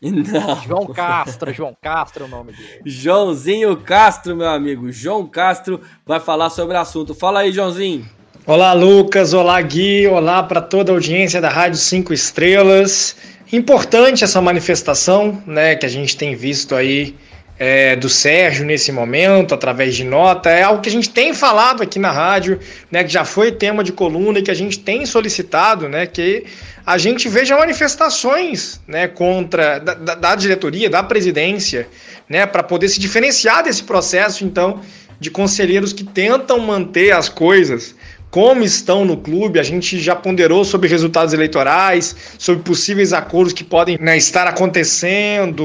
Não. 0.01 0.62
João 0.62 0.86
Castro, 0.86 1.53
João 1.53 1.76
Castro 1.78 2.24
é 2.24 2.26
o 2.26 2.30
nome 2.30 2.53
dele. 2.53 2.80
Joãozinho 2.86 3.76
Castro, 3.76 4.34
meu 4.34 4.49
amigo. 4.49 4.91
João 4.91 5.26
Castro 5.26 5.82
vai 6.07 6.20
falar 6.20 6.49
sobre 6.49 6.74
o 6.74 6.80
assunto. 6.80 7.14
Fala 7.14 7.41
aí, 7.41 7.53
Joãozinho. 7.53 8.09
Olá, 8.51 8.72
Lucas. 8.72 9.34
Olá, 9.34 9.61
Gui. 9.61 10.07
Olá 10.07 10.42
para 10.42 10.62
toda 10.62 10.90
a 10.90 10.94
audiência 10.94 11.38
da 11.38 11.51
Rádio 11.51 11.78
5 11.78 12.14
Estrelas. 12.14 13.14
Importante 13.53 14.24
essa 14.24 14.40
manifestação, 14.40 15.42
né, 15.46 15.76
que 15.76 15.84
a 15.84 15.88
gente 15.88 16.16
tem 16.16 16.34
visto 16.34 16.74
aí 16.74 17.14
é, 17.59 17.94
do 17.94 18.09
Sérgio 18.09 18.64
nesse 18.64 18.90
momento, 18.90 19.53
através 19.53 19.94
de 19.94 20.03
nota. 20.03 20.49
É 20.49 20.62
algo 20.62 20.80
que 20.80 20.88
a 20.88 20.92
gente 20.92 21.11
tem 21.11 21.34
falado 21.34 21.82
aqui 21.82 21.99
na 21.99 22.11
rádio, 22.11 22.59
né, 22.90 23.05
que 23.05 23.12
já 23.12 23.22
foi 23.22 23.53
tema 23.53 23.84
de 23.84 23.92
coluna 23.92 24.38
e 24.38 24.42
que 24.42 24.51
a 24.51 24.55
gente 24.55 24.78
tem 24.78 25.05
solicitado, 25.05 25.86
né, 25.86 26.07
que 26.07 26.46
a 26.86 26.96
gente 26.96 27.28
veja 27.28 27.55
manifestações 27.55 28.80
né, 28.88 29.09
contra 29.09 29.78
da, 29.78 30.14
da 30.14 30.34
diretoria, 30.34 30.88
da 30.88 31.03
presidência, 31.03 31.86
né, 32.26 32.46
para 32.46 32.62
poder 32.62 32.88
se 32.88 32.99
diferenciar 32.99 33.62
desse 33.62 33.82
processo, 33.82 34.42
então, 34.42 34.80
de 35.20 35.30
conselheiros 35.30 35.92
que 35.92 36.03
tentam 36.03 36.59
manter 36.61 37.11
as 37.11 37.28
coisas 37.28 37.94
como 38.30 38.62
estão 38.62 39.04
no 39.04 39.16
clube. 39.16 39.58
A 39.58 39.62
gente 39.62 39.98
já 39.98 40.14
ponderou 40.14 40.64
sobre 40.64 40.88
resultados 40.88 41.32
eleitorais, 41.34 42.34
sobre 42.38 42.62
possíveis 42.62 43.12
acordos 43.12 43.52
que 43.52 43.64
podem 43.64 43.98
né, 44.00 44.16
estar 44.16 44.46
acontecendo 44.46 45.64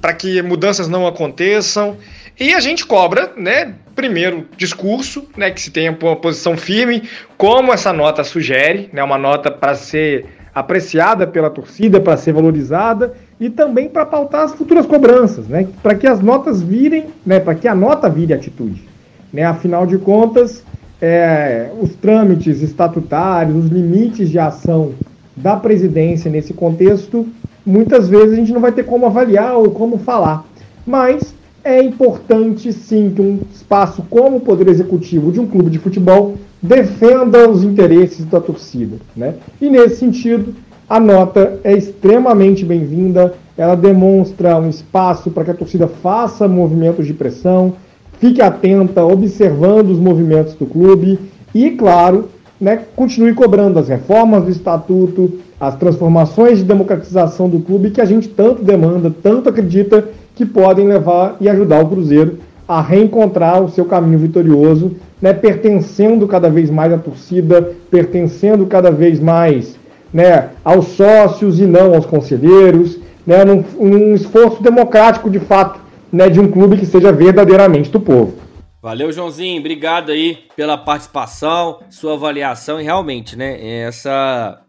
para 0.00 0.12
que 0.12 0.40
mudanças 0.42 0.88
não 0.88 1.06
aconteçam. 1.06 1.96
E 2.38 2.52
a 2.52 2.60
gente 2.60 2.84
cobra, 2.84 3.32
né, 3.36 3.74
primeiro, 3.94 4.46
discurso, 4.56 5.26
né, 5.36 5.50
que 5.50 5.60
se 5.60 5.70
tenha 5.70 5.96
uma 6.00 6.16
posição 6.16 6.56
firme, 6.56 7.02
como 7.38 7.72
essa 7.72 7.92
nota 7.94 8.22
sugere, 8.22 8.90
né, 8.92 9.02
uma 9.02 9.16
nota 9.16 9.50
para 9.50 9.74
ser 9.74 10.26
apreciada 10.54 11.26
pela 11.26 11.48
torcida, 11.48 11.98
para 12.00 12.16
ser 12.16 12.32
valorizada 12.32 13.14
e 13.40 13.48
também 13.48 13.88
para 13.88 14.04
pautar 14.04 14.44
as 14.44 14.52
futuras 14.52 14.84
cobranças, 14.86 15.46
né, 15.46 15.66
para 15.82 15.94
que 15.94 16.06
as 16.06 16.20
notas 16.20 16.60
virem, 16.60 17.06
né, 17.24 17.40
para 17.40 17.54
que 17.54 17.66
a 17.66 17.74
nota 17.74 18.08
vire 18.08 18.34
atitude. 18.34 18.84
Né, 19.32 19.42
afinal 19.42 19.86
de 19.86 19.98
contas, 19.98 20.62
é, 21.00 21.70
os 21.80 21.94
trâmites 21.94 22.62
estatutários, 22.62 23.64
os 23.64 23.70
limites 23.70 24.30
de 24.30 24.38
ação 24.38 24.92
da 25.36 25.56
presidência 25.56 26.30
nesse 26.30 26.54
contexto, 26.54 27.26
muitas 27.64 28.08
vezes 28.08 28.32
a 28.32 28.36
gente 28.36 28.52
não 28.52 28.60
vai 28.60 28.72
ter 28.72 28.84
como 28.84 29.06
avaliar 29.06 29.56
ou 29.56 29.70
como 29.70 29.98
falar. 29.98 30.44
Mas 30.86 31.34
é 31.62 31.82
importante 31.82 32.72
sim 32.72 33.12
que 33.14 33.20
um 33.20 33.40
espaço 33.52 34.04
como 34.08 34.36
o 34.36 34.40
Poder 34.40 34.68
Executivo 34.68 35.32
de 35.32 35.40
um 35.40 35.46
clube 35.46 35.68
de 35.68 35.78
futebol 35.78 36.36
defenda 36.62 37.48
os 37.48 37.64
interesses 37.64 38.24
da 38.24 38.40
torcida. 38.40 38.96
Né? 39.16 39.34
E 39.60 39.68
nesse 39.68 39.96
sentido, 39.96 40.54
a 40.88 41.00
nota 41.00 41.58
é 41.64 41.76
extremamente 41.76 42.64
bem-vinda, 42.64 43.34
ela 43.58 43.74
demonstra 43.74 44.56
um 44.56 44.68
espaço 44.68 45.30
para 45.30 45.44
que 45.44 45.50
a 45.50 45.54
torcida 45.54 45.88
faça 45.88 46.46
movimentos 46.46 47.06
de 47.06 47.12
pressão, 47.12 47.74
fique 48.18 48.40
atenta, 48.40 49.04
observando 49.04 49.90
os 49.90 49.98
movimentos 49.98 50.54
do 50.54 50.66
clube 50.66 51.18
e, 51.54 51.70
claro, 51.70 52.28
né, 52.60 52.80
continue 52.94 53.34
cobrando 53.34 53.78
as 53.78 53.88
reformas 53.88 54.44
do 54.44 54.50
estatuto, 54.50 55.38
as 55.60 55.76
transformações 55.76 56.58
de 56.58 56.64
democratização 56.64 57.48
do 57.48 57.60
clube 57.60 57.90
que 57.90 58.00
a 58.00 58.04
gente 58.04 58.28
tanto 58.28 58.62
demanda, 58.62 59.12
tanto 59.22 59.48
acredita 59.48 60.04
que 60.34 60.44
podem 60.44 60.86
levar 60.86 61.36
e 61.40 61.48
ajudar 61.48 61.82
o 61.82 61.88
Cruzeiro 61.88 62.38
a 62.68 62.80
reencontrar 62.80 63.62
o 63.62 63.70
seu 63.70 63.84
caminho 63.84 64.18
vitorioso, 64.18 64.96
né, 65.20 65.32
pertencendo 65.32 66.26
cada 66.26 66.50
vez 66.50 66.68
mais 66.68 66.92
à 66.92 66.98
torcida, 66.98 67.72
pertencendo 67.90 68.66
cada 68.66 68.90
vez 68.90 69.20
mais 69.20 69.76
né, 70.12 70.50
aos 70.64 70.88
sócios 70.88 71.60
e 71.60 71.66
não 71.66 71.94
aos 71.94 72.06
conselheiros, 72.06 72.98
né, 73.26 73.44
num, 73.44 73.64
num 73.78 74.14
esforço 74.14 74.62
democrático 74.62 75.30
de 75.30 75.38
fato 75.38 75.80
né, 76.12 76.28
de 76.28 76.40
um 76.40 76.50
clube 76.50 76.76
que 76.76 76.86
seja 76.86 77.12
verdadeiramente 77.12 77.90
do 77.90 78.00
povo. 78.00 78.38
Valeu, 78.82 79.10
Joãozinho. 79.10 79.58
Obrigado 79.58 80.12
aí 80.12 80.44
pela 80.54 80.78
participação, 80.78 81.80
sua 81.90 82.14
avaliação 82.14 82.80
e 82.80 82.84
realmente, 82.84 83.36
né, 83.36 83.80
essa 83.82 84.62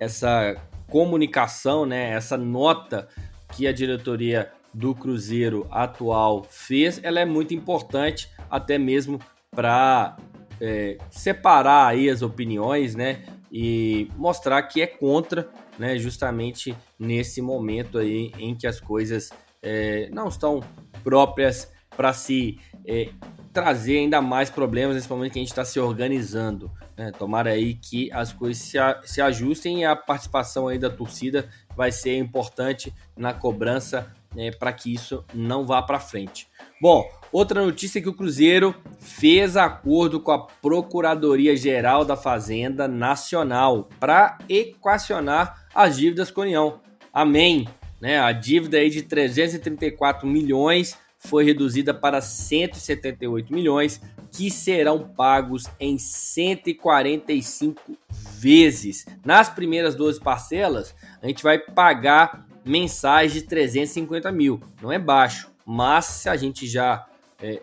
essa 0.00 0.56
comunicação, 0.88 1.86
né, 1.86 2.10
essa 2.10 2.36
nota 2.36 3.08
que 3.52 3.66
a 3.66 3.72
diretoria 3.72 4.50
do 4.72 4.94
Cruzeiro 4.94 5.66
atual 5.70 6.44
fez, 6.50 7.00
ela 7.02 7.20
é 7.20 7.24
muito 7.24 7.54
importante 7.54 8.28
até 8.50 8.76
mesmo 8.76 9.20
para 9.50 10.16
é, 10.60 10.98
separar 11.10 11.86
aí 11.86 12.10
as 12.10 12.22
opiniões, 12.22 12.94
né, 12.94 13.22
e 13.52 14.08
mostrar 14.16 14.62
que 14.64 14.82
é 14.82 14.86
contra, 14.86 15.48
né, 15.78 15.96
justamente 15.96 16.76
nesse 16.98 17.40
momento 17.40 17.98
aí 17.98 18.32
em 18.38 18.54
que 18.54 18.66
as 18.66 18.80
coisas 18.80 19.30
é, 19.64 20.08
não 20.12 20.28
estão 20.28 20.62
próprias 21.02 21.72
para 21.96 22.12
se 22.12 22.58
é, 22.86 23.08
trazer 23.52 23.98
ainda 23.98 24.20
mais 24.20 24.50
problemas 24.50 24.94
nesse 24.94 25.08
momento 25.08 25.32
que 25.32 25.38
a 25.38 25.42
gente 25.42 25.50
está 25.50 25.64
se 25.64 25.80
organizando. 25.80 26.70
Né? 26.96 27.10
Tomara 27.12 27.50
aí 27.50 27.74
que 27.74 28.12
as 28.12 28.32
coisas 28.32 28.62
se, 28.62 28.78
a, 28.78 29.00
se 29.04 29.20
ajustem 29.22 29.80
e 29.80 29.84
a 29.84 29.96
participação 29.96 30.68
aí 30.68 30.78
da 30.78 30.90
torcida 30.90 31.48
vai 31.76 31.90
ser 31.90 32.18
importante 32.18 32.92
na 33.16 33.32
cobrança 33.32 34.12
né, 34.34 34.50
para 34.50 34.72
que 34.72 34.92
isso 34.92 35.24
não 35.32 35.64
vá 35.64 35.80
para 35.80 36.00
frente. 36.00 36.48
Bom, 36.82 37.08
outra 37.30 37.64
notícia 37.64 38.00
é 38.00 38.02
que 38.02 38.08
o 38.08 38.14
Cruzeiro 38.14 38.74
fez 38.98 39.56
acordo 39.56 40.20
com 40.20 40.32
a 40.32 40.46
Procuradoria 40.46 41.56
Geral 41.56 42.04
da 42.04 42.16
Fazenda 42.16 42.88
Nacional 42.88 43.88
para 44.00 44.38
equacionar 44.48 45.66
as 45.72 45.96
dívidas 45.96 46.30
com 46.32 46.40
a 46.40 46.44
União. 46.44 46.80
Amém 47.12 47.68
né? 48.04 48.20
A 48.20 48.30
dívida 48.32 48.76
aí 48.76 48.90
de 48.90 49.00
334 49.00 50.28
milhões 50.28 50.94
foi 51.18 51.42
reduzida 51.42 51.94
para 51.94 52.20
178 52.20 53.50
milhões, 53.50 53.98
que 54.30 54.50
serão 54.50 55.08
pagos 55.08 55.70
em 55.80 55.96
145 55.96 57.96
vezes. 58.38 59.06
Nas 59.24 59.48
primeiras 59.48 59.94
12 59.94 60.20
parcelas, 60.20 60.94
a 61.22 61.26
gente 61.26 61.42
vai 61.42 61.58
pagar 61.58 62.46
mensais 62.62 63.32
de 63.32 63.40
350 63.40 64.30
mil. 64.30 64.60
Não 64.82 64.92
é 64.92 64.98
baixo, 64.98 65.50
mas 65.64 66.04
se 66.04 66.28
a 66.28 66.36
gente 66.36 66.66
já 66.66 67.06
é, 67.40 67.62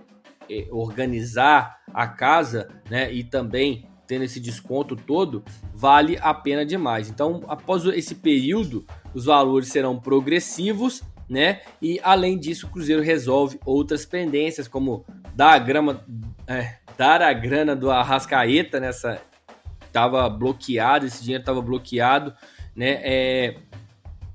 é, 0.50 0.66
organizar 0.72 1.82
a 1.94 2.08
casa, 2.08 2.68
né, 2.90 3.14
e 3.14 3.24
também 3.24 3.88
tendo 4.12 4.26
esse 4.26 4.42
desconto 4.42 4.94
todo, 4.94 5.42
vale 5.74 6.20
a 6.22 6.34
pena 6.34 6.66
demais. 6.66 7.10
Então, 7.10 7.46
após 7.48 7.86
esse 7.86 8.16
período, 8.16 8.86
os 9.14 9.24
valores 9.24 9.70
serão 9.70 9.98
progressivos, 9.98 11.02
né? 11.30 11.62
E 11.82 11.98
além 12.04 12.38
disso, 12.38 12.68
o 12.68 12.70
Cruzeiro 12.70 13.02
resolve 13.02 13.58
outras 13.66 14.06
pendências, 14.06 14.68
como 14.68 15.06
dar 15.34 15.54
a 15.54 15.60
grama, 15.60 16.04
é, 16.46 16.76
dar 16.98 17.22
a 17.22 17.32
grana 17.32 17.74
do 17.74 17.90
Arrascaeta 17.90 18.82
nessa 18.82 19.22
estava 19.88 20.30
bloqueado, 20.30 21.06
esse 21.06 21.24
dinheiro 21.24 21.42
estava 21.42 21.62
bloqueado, 21.62 22.34
né? 22.76 23.00
É, 23.02 23.56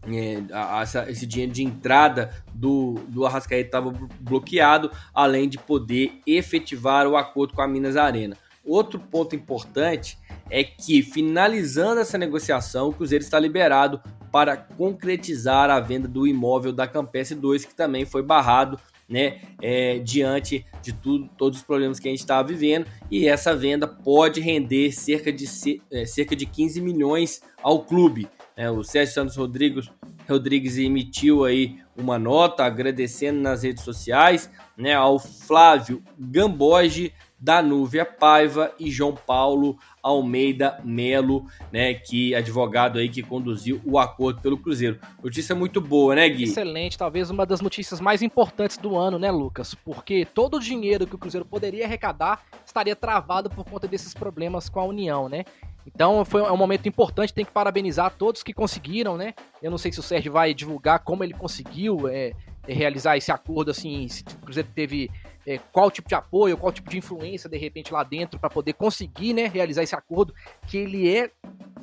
é, 0.09 1.11
esse 1.11 1.27
dinheiro 1.27 1.53
de 1.53 1.63
entrada 1.63 2.33
do, 2.55 2.95
do 3.09 3.27
Arrascaeta 3.27 3.69
estava 3.69 3.93
bloqueado, 4.21 4.91
além 5.13 5.51
de 5.51 5.59
poder 5.59 6.19
efetivar 6.27 7.07
o 7.07 7.15
acordo 7.15 7.53
com 7.53 7.61
a 7.61 7.69
Minas 7.69 7.95
Arena. 7.95 8.39
Outro 8.67 8.99
ponto 8.99 9.37
importante 9.37 10.19
é 10.51 10.65
que, 10.65 11.03
finalizando 11.03 12.01
essa 12.01 12.19
negociação, 12.19 12.89
o 12.89 12.93
Cruzeiro 12.93 13.23
está 13.23 13.39
liberado 13.39 14.01
para 14.33 14.57
concretizar 14.57 15.71
a 15.71 15.81
venda 15.81 16.09
do 16.09 16.27
imóvel 16.27 16.73
da 16.73 16.87
Campestre 16.87 17.39
2, 17.39 17.65
que 17.65 17.75
também 17.75 18.05
foi 18.05 18.23
barrado 18.23 18.79
né, 19.09 19.41
é, 19.63 19.99
diante 20.01 20.67
de 20.83 20.93
tudo, 20.93 21.31
todos 21.39 21.61
os 21.61 21.65
problemas 21.65 22.01
que 22.01 22.09
a 22.09 22.11
gente 22.11 22.21
estava 22.21 22.47
vivendo, 22.47 22.87
e 23.11 23.29
essa 23.29 23.55
venda 23.55 23.87
pode 23.87 24.41
render 24.41 24.93
cerca 24.93 25.33
de, 25.33 25.47
é, 25.93 26.05
cerca 26.05 26.35
de 26.35 26.45
15 26.45 26.81
milhões 26.81 27.41
ao 27.63 27.85
clube. 27.85 28.29
É, 28.57 28.71
o 28.71 28.83
Sérgio 28.83 29.15
Santos 29.15 29.37
Rodrigues, 29.37 29.89
Rodrigues 30.29 30.77
emitiu 30.77 31.45
aí 31.45 31.79
uma 31.97 32.19
nota 32.19 32.65
agradecendo 32.65 33.41
nas 33.41 33.63
redes 33.63 33.85
sociais 33.85 34.51
né, 34.77 34.95
ao 34.95 35.19
Flávio 35.19 36.03
Gamboge, 36.19 37.13
Danúvia 37.39 38.05
Paiva 38.05 38.73
e 38.79 38.91
João 38.91 39.15
Paulo 39.15 39.79
Almeida 40.03 40.81
Melo, 40.85 41.47
né, 41.73 41.95
que 41.95 42.35
advogado 42.35 42.99
aí 42.99 43.09
que 43.09 43.23
conduziu 43.23 43.81
o 43.85 43.99
acordo 43.99 44.41
pelo 44.41 44.57
Cruzeiro. 44.57 44.99
Notícia 45.23 45.55
muito 45.55 45.81
boa, 45.81 46.15
né, 46.15 46.29
Gui? 46.29 46.45
Excelente, 46.45 46.97
talvez 46.97 47.29
uma 47.29 47.45
das 47.45 47.61
notícias 47.61 48.01
mais 48.01 48.23
importantes 48.23 48.79
do 48.79 48.97
ano, 48.97 49.19
né, 49.19 49.31
Lucas? 49.31 49.75
Porque 49.75 50.25
todo 50.25 50.57
o 50.57 50.61
dinheiro 50.61 51.07
que 51.07 51.15
o 51.15 51.19
Cruzeiro 51.19 51.45
poderia 51.45 51.85
arrecadar 51.85 52.43
estaria 52.65 52.97
travado 52.97 53.51
por 53.51 53.65
conta 53.65 53.87
desses 53.87 54.15
problemas 54.15 54.69
com 54.69 54.81
a 54.81 54.85
União, 54.85 55.29
né? 55.29 55.45
Então 55.87 56.25
foi 56.25 56.43
um 56.43 56.57
momento 56.57 56.89
importante, 56.89 57.33
tem 57.33 57.45
que 57.45 57.53
parabenizar 57.53 58.13
todos 58.17 58.43
que 58.43 58.53
conseguiram, 58.53 59.17
né? 59.17 59.35
Eu 59.63 59.71
não 59.71 59.79
sei 59.79 59.93
se 59.93 60.01
o 60.01 60.03
Sérgio 60.03 60.33
vai 60.33 60.53
divulgar 60.53 61.01
como 61.01 61.23
ele 61.23 61.33
conseguiu 61.33 62.09
é, 62.09 62.33
realizar 62.67 63.17
esse 63.17 63.31
acordo, 63.31 63.71
assim, 63.71 64.09
se 64.09 64.23
o 64.23 64.45
Cruzeiro 64.45 64.69
teve 64.75 65.11
é, 65.47 65.59
qual 65.73 65.91
tipo 65.91 66.09
de 66.09 66.15
apoio, 66.15 66.57
qual 66.57 66.73
tipo 66.73 66.91
de 66.91 66.99
influência 66.99 67.49
de 67.49 67.57
repente 67.57 67.93
lá 67.93 68.03
dentro 68.03 68.39
para 68.39 68.51
poder 68.51 68.73
conseguir, 68.73 69.33
né, 69.33 69.47
realizar 69.47 69.83
esse 69.83 69.95
acordo, 69.95 70.35
que 70.67 70.77
ele 70.77 71.09
é, 71.09 71.31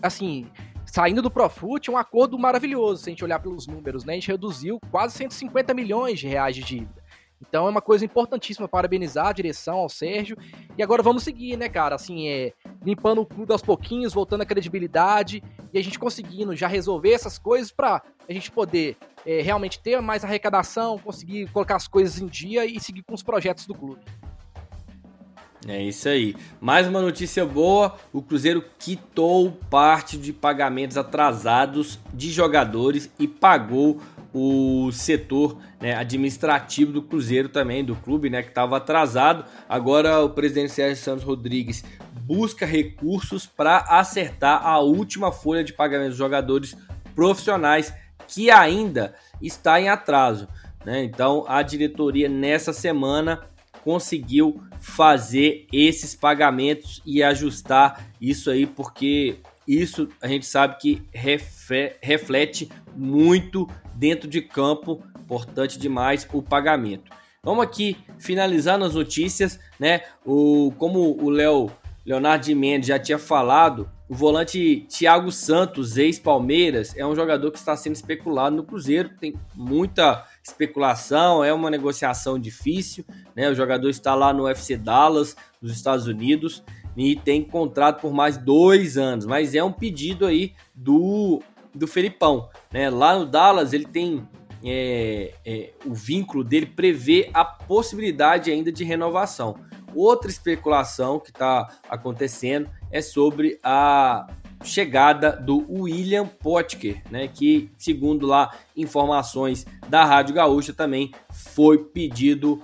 assim, 0.01 0.45
saindo 0.85 1.21
do 1.21 1.31
Profut, 1.31 1.89
um 1.89 1.97
acordo 1.97 2.37
maravilhoso, 2.37 3.01
se 3.01 3.09
a 3.09 3.11
gente 3.11 3.23
olhar 3.23 3.39
pelos 3.39 3.65
números, 3.65 4.03
né, 4.03 4.13
a 4.13 4.15
gente 4.15 4.27
reduziu 4.27 4.79
quase 4.91 5.15
150 5.17 5.73
milhões 5.73 6.19
de 6.19 6.27
reais 6.27 6.55
de 6.55 6.63
dívida. 6.63 7.03
Então 7.47 7.67
é 7.67 7.69
uma 7.69 7.81
coisa 7.81 8.05
importantíssima, 8.05 8.69
parabenizar 8.69 9.27
a 9.27 9.33
direção, 9.33 9.79
ao 9.79 9.89
Sérgio. 9.89 10.37
E 10.77 10.81
agora 10.81 11.03
vamos 11.03 11.23
seguir, 11.23 11.57
né, 11.57 11.67
cara? 11.67 11.95
Assim, 11.95 12.29
é, 12.29 12.53
limpando 12.81 13.19
o 13.19 13.25
clube 13.25 13.51
aos 13.51 13.61
pouquinhos, 13.61 14.13
voltando 14.13 14.41
a 14.41 14.45
credibilidade 14.45 15.43
e 15.73 15.77
a 15.77 15.83
gente 15.83 15.99
conseguindo 15.99 16.55
já 16.55 16.67
resolver 16.67 17.11
essas 17.11 17.37
coisas 17.37 17.69
para 17.69 18.01
a 18.27 18.33
gente 18.33 18.49
poder 18.49 18.95
é, 19.25 19.41
realmente 19.41 19.79
ter 19.79 20.01
mais 20.01 20.23
arrecadação, 20.23 20.97
conseguir 20.97 21.49
colocar 21.51 21.75
as 21.75 21.87
coisas 21.87 22.19
em 22.19 22.27
dia 22.27 22.65
e 22.65 22.79
seguir 22.79 23.03
com 23.03 23.13
os 23.13 23.23
projetos 23.23 23.65
do 23.65 23.73
clube. 23.73 24.01
É 25.67 25.81
isso 25.81 26.09
aí. 26.09 26.35
Mais 26.59 26.87
uma 26.87 27.01
notícia 27.01 27.45
boa: 27.45 27.95
o 28.11 28.21
Cruzeiro 28.21 28.63
quitou 28.77 29.51
parte 29.69 30.17
de 30.17 30.33
pagamentos 30.33 30.97
atrasados 30.97 31.99
de 32.13 32.31
jogadores 32.31 33.09
e 33.17 33.27
pagou 33.27 34.01
o 34.33 34.91
setor 34.91 35.57
né, 35.79 35.95
administrativo 35.95 36.91
do 36.91 37.01
Cruzeiro 37.03 37.47
também, 37.47 37.85
do 37.85 37.95
clube, 37.95 38.29
né, 38.29 38.41
que 38.41 38.49
estava 38.49 38.77
atrasado. 38.77 39.45
Agora 39.69 40.21
o 40.21 40.31
presidente 40.31 40.71
Sérgio 40.71 41.01
Santos 41.01 41.23
Rodrigues 41.23 41.83
busca 42.23 42.65
recursos 42.65 43.45
para 43.45 43.77
acertar 43.77 44.65
a 44.65 44.79
última 44.79 45.31
folha 45.31 45.63
de 45.63 45.71
pagamento 45.71 46.09
dos 46.09 46.17
jogadores 46.17 46.75
profissionais 47.13 47.93
que 48.33 48.49
ainda 48.49 49.13
está 49.41 49.79
em 49.79 49.89
atraso. 49.89 50.47
Né? 50.83 51.03
Então 51.03 51.45
a 51.47 51.61
diretoria 51.61 52.27
nessa 52.27 52.73
semana 52.73 53.41
conseguiu 53.83 54.61
fazer 54.79 55.67
esses 55.71 56.15
pagamentos 56.15 57.01
e 57.05 57.21
ajustar 57.21 58.05
isso 58.19 58.49
aí, 58.49 58.65
porque 58.65 59.37
isso 59.67 60.09
a 60.21 60.27
gente 60.27 60.45
sabe 60.45 60.77
que 60.77 61.03
reflete 62.01 62.69
muito 62.95 63.69
dentro 63.93 64.27
de 64.27 64.41
campo, 64.41 65.03
importante 65.19 65.77
demais 65.77 66.27
o 66.33 66.41
pagamento. 66.41 67.11
Vamos 67.43 67.63
aqui 67.63 67.97
finalizar 68.19 68.77
nas 68.77 68.95
notícias, 68.95 69.59
né? 69.77 70.01
O, 70.25 70.73
como 70.77 71.21
o 71.21 71.29
Léo 71.29 71.69
Leonardo 72.05 72.45
de 72.45 72.55
Mendes 72.55 72.87
já 72.87 72.97
tinha 72.97 73.19
falado, 73.19 73.89
o 74.09 74.13
volante 74.13 74.85
Thiago 74.89 75.31
Santos, 75.31 75.97
ex-Palmeiras, 75.97 76.95
é 76.97 77.05
um 77.05 77.15
jogador 77.15 77.51
que 77.51 77.57
está 77.57 77.75
sendo 77.75 77.95
especulado 77.95 78.55
no 78.55 78.63
Cruzeiro. 78.63 79.09
Tem 79.19 79.33
muita 79.55 80.25
especulação, 80.43 81.43
é 81.43 81.53
uma 81.53 81.69
negociação 81.69 82.37
difícil, 82.37 83.05
né? 83.35 83.49
O 83.49 83.55
jogador 83.55 83.89
está 83.89 84.13
lá 84.13 84.33
no 84.33 84.47
FC 84.47 84.75
Dallas, 84.75 85.35
nos 85.61 85.71
Estados 85.71 86.05
Unidos, 86.05 86.63
e 86.97 87.15
tem 87.15 87.43
contrato 87.43 88.01
por 88.01 88.13
mais 88.13 88.37
dois 88.37 88.97
anos, 88.97 89.25
mas 89.25 89.55
é 89.55 89.63
um 89.63 89.71
pedido 89.71 90.25
aí 90.25 90.53
do, 90.75 91.41
do 91.73 91.87
Felipão, 91.87 92.49
né? 92.71 92.89
Lá 92.89 93.17
no 93.17 93.25
Dallas 93.25 93.71
ele 93.71 93.85
tem 93.85 94.27
é, 94.63 95.33
é, 95.45 95.73
o 95.85 95.93
vínculo 95.93 96.43
dele 96.43 96.65
prevê 96.65 97.29
a 97.33 97.43
possibilidade 97.43 98.51
ainda 98.51 98.71
de 98.71 98.83
renovação. 98.83 99.55
Outra 99.95 100.29
especulação 100.29 101.19
que 101.19 101.29
está 101.29 101.67
acontecendo 101.89 102.69
é 102.93 103.01
sobre 103.01 103.59
a 103.63 104.27
chegada 104.63 105.31
do 105.31 105.65
William 105.67 106.25
Potker, 106.25 107.01
né, 107.11 107.27
que 107.27 107.69
segundo 107.75 108.25
lá 108.25 108.55
informações 108.77 109.65
da 109.89 110.05
Rádio 110.05 110.35
Gaúcha 110.35 110.71
também 110.71 111.11
foi 111.29 111.79
pedido 111.79 112.63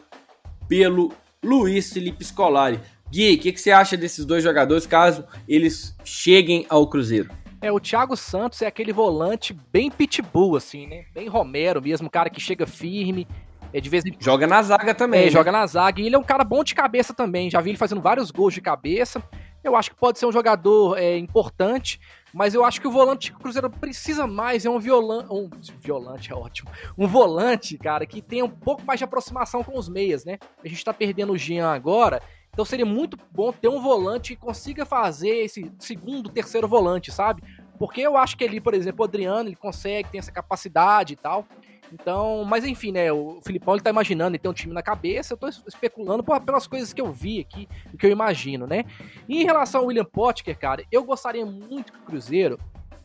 pelo 0.68 1.12
Luiz 1.44 1.92
Felipe 1.92 2.24
Scolari. 2.24 2.80
Gui, 3.10 3.34
o 3.34 3.40
que, 3.40 3.52
que, 3.52 3.60
você 3.60 3.72
acha 3.72 3.98
desses 3.98 4.24
dois 4.24 4.44
jogadores 4.44 4.86
caso 4.86 5.26
eles 5.48 5.96
cheguem 6.06 6.66
ao 6.70 6.88
Cruzeiro? 6.88 7.32
É, 7.60 7.72
o 7.72 7.80
Thiago 7.80 8.16
Santos 8.16 8.62
é 8.62 8.68
aquele 8.68 8.94
volante 8.94 9.54
bem 9.74 9.90
pitbull, 9.90 10.56
assim, 10.56 10.88
né? 10.88 11.06
Bem 11.14 11.28
Romero 11.28 11.82
mesmo, 11.82 12.10
cara 12.10 12.30
que 12.30 12.40
chega 12.40 12.68
firme. 12.68 13.28
É, 13.74 13.82
de 13.82 13.90
vez 13.90 14.06
em... 14.06 14.16
Joga 14.20 14.48
na 14.48 14.62
zaga 14.62 14.94
também. 14.96 15.22
É, 15.22 15.26
né? 15.26 15.32
joga 15.32 15.52
na 15.52 15.66
zaga. 15.68 16.02
E 16.02 16.06
ele 16.06 16.16
é 16.16 16.20
um 16.20 16.24
cara 16.24 16.44
bom 16.44 16.64
de 16.64 16.74
cabeça 16.74 17.14
também. 17.14 17.50
Já 17.50 17.60
vi 17.60 17.72
ele 17.72 17.78
fazendo 17.78 18.02
vários 18.02 18.32
gols 18.32 18.54
de 18.54 18.62
cabeça. 18.62 19.22
Eu 19.64 19.76
acho 19.76 19.92
que 19.92 19.96
pode 19.96 20.18
ser 20.18 20.26
um 20.26 20.32
jogador 20.32 20.98
é, 20.98 21.18
importante, 21.18 22.00
mas 22.34 22.54
eu 22.54 22.64
acho 22.64 22.80
que 22.80 22.88
o 22.88 22.92
volante 22.92 23.32
que 23.32 23.38
o 23.38 23.40
Cruzeiro 23.40 23.70
precisa 23.70 24.26
mais 24.26 24.66
é 24.66 24.70
um 24.70 24.80
violante. 24.80 25.32
Um 25.32 25.50
violante 25.80 26.32
é 26.32 26.36
ótimo. 26.36 26.70
Um 26.98 27.08
volante, 27.08 27.78
cara, 27.78 28.06
que 28.06 28.22
tenha 28.22 28.46
um 28.46 28.50
pouco 28.50 28.84
mais 28.86 29.00
de 29.00 29.04
aproximação 29.04 29.64
com 29.64 29.78
os 29.78 29.90
meias, 29.90 30.24
né? 30.24 30.38
A 30.64 30.68
gente 30.68 30.84
tá 30.84 30.94
perdendo 30.94 31.34
o 31.34 31.38
Jean 31.38 31.70
agora. 31.70 32.22
Então 32.52 32.66
seria 32.66 32.86
muito 32.86 33.18
bom 33.32 33.52
ter 33.52 33.68
um 33.68 33.82
volante 33.82 34.36
que 34.36 34.42
consiga 34.42 34.86
fazer 34.86 35.46
esse 35.46 35.72
segundo, 35.80 36.30
terceiro 36.30 36.68
volante, 36.68 37.12
sabe? 37.12 37.44
Porque 37.78 38.02
eu 38.02 38.18
acho 38.18 38.36
que 38.36 38.44
ele, 38.44 38.60
por 38.60 38.74
exemplo, 38.74 39.02
o 39.02 39.08
Adriano, 39.08 39.50
ele 39.50 39.56
consegue, 39.56 40.10
tem 40.10 40.20
essa 40.20 40.32
capacidade 40.32 41.14
e 41.14 41.16
tal. 41.16 41.46
Então, 41.92 42.44
mas 42.46 42.64
enfim, 42.66 42.92
né? 42.92 43.12
O 43.12 43.40
Filipão 43.44 43.74
ele 43.74 43.84
tá 43.84 43.90
imaginando 43.90 44.32
ele 44.32 44.40
tem 44.40 44.50
um 44.50 44.54
time 44.54 44.74
na 44.74 44.84
cabeça. 44.84 45.34
Eu 45.34 45.38
tô 45.38 45.48
especulando 45.48 46.24
pelas 46.24 46.68
coisas 46.68 46.94
que 46.94 47.02
eu 47.02 47.12
vi 47.12 47.40
aqui, 47.40 47.68
o 47.94 47.98
que 47.98 48.06
eu 48.06 48.12
imagino, 48.12 48.68
né? 48.68 48.86
E 49.28 49.42
em 49.42 49.46
relação 49.46 49.82
ao 49.82 49.88
William 49.88 50.06
Potker, 50.06 50.58
cara, 50.58 50.84
eu 50.92 51.04
gostaria 51.04 51.46
muito 51.46 51.92
que 51.92 52.00
o 52.00 52.04
Cruzeiro 52.04 52.60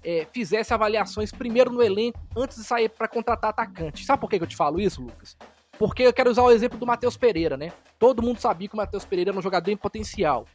é, 0.05 0.26
fizesse 0.32 0.74
avaliações 0.74 1.32
primeiro 1.32 1.70
no 1.72 1.82
elenco 1.82 2.20
antes 2.37 2.59
de 2.59 2.64
sair 2.64 2.89
para 2.89 3.09
contratar 3.09 3.51
atacante. 3.51 4.05
Sabe 4.05 4.20
por 4.20 4.28
que 4.28 4.37
eu 4.37 4.47
te 4.47 4.57
falo 4.57 4.78
isso, 4.78 5.03
Lucas? 5.03 5.37
Porque 5.78 6.03
eu 6.03 6.12
quero 6.12 6.30
usar 6.30 6.43
o 6.43 6.53
exemplo 6.53 6.78
do 6.78 6.87
Matheus 6.87 7.16
Pereira, 7.16 7.57
né? 7.57 7.72
Todo 7.99 8.22
mundo 8.22 8.39
sabia 8.39 8.68
que 8.68 8.74
o 8.74 8.76
Matheus 8.76 9.05
Pereira 9.05 9.30
era 9.30 9.39
um 9.39 9.43
jogador 9.43 9.70
em 9.70 9.76
potencial. 9.76 10.47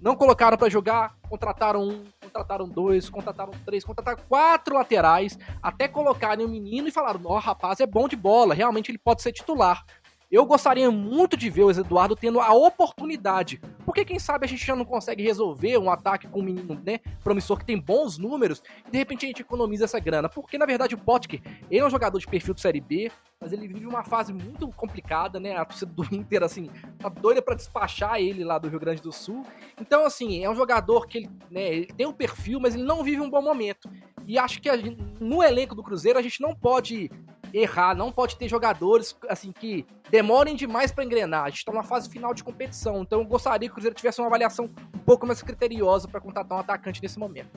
Não 0.00 0.16
colocaram 0.16 0.56
para 0.56 0.70
jogar, 0.70 1.14
contrataram 1.28 1.82
um, 1.82 2.04
contrataram 2.22 2.68
dois, 2.68 3.10
contrataram 3.10 3.52
três, 3.64 3.84
contrataram 3.84 4.18
quatro 4.28 4.74
laterais, 4.74 5.38
até 5.62 5.86
colocarem 5.86 6.44
o 6.44 6.48
um 6.48 6.50
menino 6.50 6.88
e 6.88 6.92
falaram: 6.92 7.20
ó, 7.24 7.36
oh, 7.36 7.38
rapaz, 7.38 7.80
é 7.80 7.86
bom 7.86 8.08
de 8.08 8.16
bola, 8.16 8.54
realmente 8.54 8.90
ele 8.90 8.98
pode 8.98 9.22
ser 9.22 9.32
titular. 9.32 9.84
Eu 10.30 10.46
gostaria 10.46 10.88
muito 10.92 11.36
de 11.36 11.50
ver 11.50 11.64
o 11.64 11.70
Eduardo 11.72 12.14
tendo 12.14 12.40
a 12.40 12.52
oportunidade. 12.52 13.60
Porque 13.84 14.04
quem 14.04 14.20
sabe 14.20 14.46
a 14.46 14.48
gente 14.48 14.64
já 14.64 14.76
não 14.76 14.84
consegue 14.84 15.24
resolver 15.24 15.76
um 15.76 15.90
ataque 15.90 16.28
com 16.28 16.38
um 16.38 16.44
menino, 16.44 16.80
né, 16.86 17.00
promissor 17.24 17.58
que 17.58 17.64
tem 17.64 17.76
bons 17.76 18.16
números 18.16 18.62
e 18.86 18.90
de 18.92 18.98
repente 18.98 19.24
a 19.24 19.28
gente 19.28 19.42
economiza 19.42 19.86
essa 19.86 19.98
grana. 19.98 20.28
Porque 20.28 20.56
na 20.56 20.66
verdade 20.66 20.94
o 20.94 20.98
Potker, 20.98 21.40
ele 21.68 21.80
é 21.80 21.84
um 21.84 21.90
jogador 21.90 22.16
de 22.20 22.28
perfil 22.28 22.54
de 22.54 22.60
série 22.60 22.80
B, 22.80 23.10
mas 23.40 23.52
ele 23.52 23.66
vive 23.66 23.86
uma 23.86 24.04
fase 24.04 24.32
muito 24.32 24.68
complicada, 24.68 25.40
né? 25.40 25.56
A 25.56 25.64
torcida 25.64 25.92
do 25.92 26.04
Inter 26.14 26.44
assim, 26.44 26.70
tá 27.00 27.08
doida 27.08 27.42
para 27.42 27.56
despachar 27.56 28.20
ele 28.20 28.44
lá 28.44 28.56
do 28.56 28.68
Rio 28.68 28.78
Grande 28.78 29.02
do 29.02 29.10
Sul. 29.10 29.44
Então 29.80 30.04
assim, 30.06 30.44
é 30.44 30.48
um 30.48 30.54
jogador 30.54 31.08
que 31.08 31.18
ele, 31.18 31.30
né, 31.50 31.74
ele 31.74 31.86
tem 31.86 32.06
um 32.06 32.12
perfil, 32.12 32.60
mas 32.60 32.76
ele 32.76 32.84
não 32.84 33.02
vive 33.02 33.20
um 33.20 33.28
bom 33.28 33.42
momento. 33.42 33.90
E 34.28 34.38
acho 34.38 34.62
que 34.62 34.72
gente, 34.76 34.96
no 35.18 35.42
elenco 35.42 35.74
do 35.74 35.82
Cruzeiro 35.82 36.20
a 36.20 36.22
gente 36.22 36.40
não 36.40 36.54
pode 36.54 37.10
errar, 37.52 37.94
não 37.94 38.12
pode 38.12 38.36
ter 38.36 38.48
jogadores 38.48 39.16
assim 39.28 39.52
que 39.52 39.86
demorem 40.10 40.54
demais 40.54 40.90
para 40.90 41.04
engrenar. 41.04 41.44
A 41.44 41.48
gente 41.48 41.58
está 41.58 41.72
numa 41.72 41.84
fase 41.84 42.08
final 42.08 42.34
de 42.34 42.44
competição, 42.44 43.02
então 43.02 43.20
eu 43.20 43.24
gostaria 43.24 43.68
que 43.68 43.72
o 43.72 43.74
Cruzeiro 43.74 43.94
tivesse 43.94 44.20
uma 44.20 44.26
avaliação 44.26 44.66
um 44.94 44.98
pouco 44.98 45.26
mais 45.26 45.42
criteriosa 45.42 46.08
para 46.08 46.20
contratar 46.20 46.58
um 46.58 46.60
atacante 46.60 47.02
nesse 47.02 47.18
momento. 47.18 47.50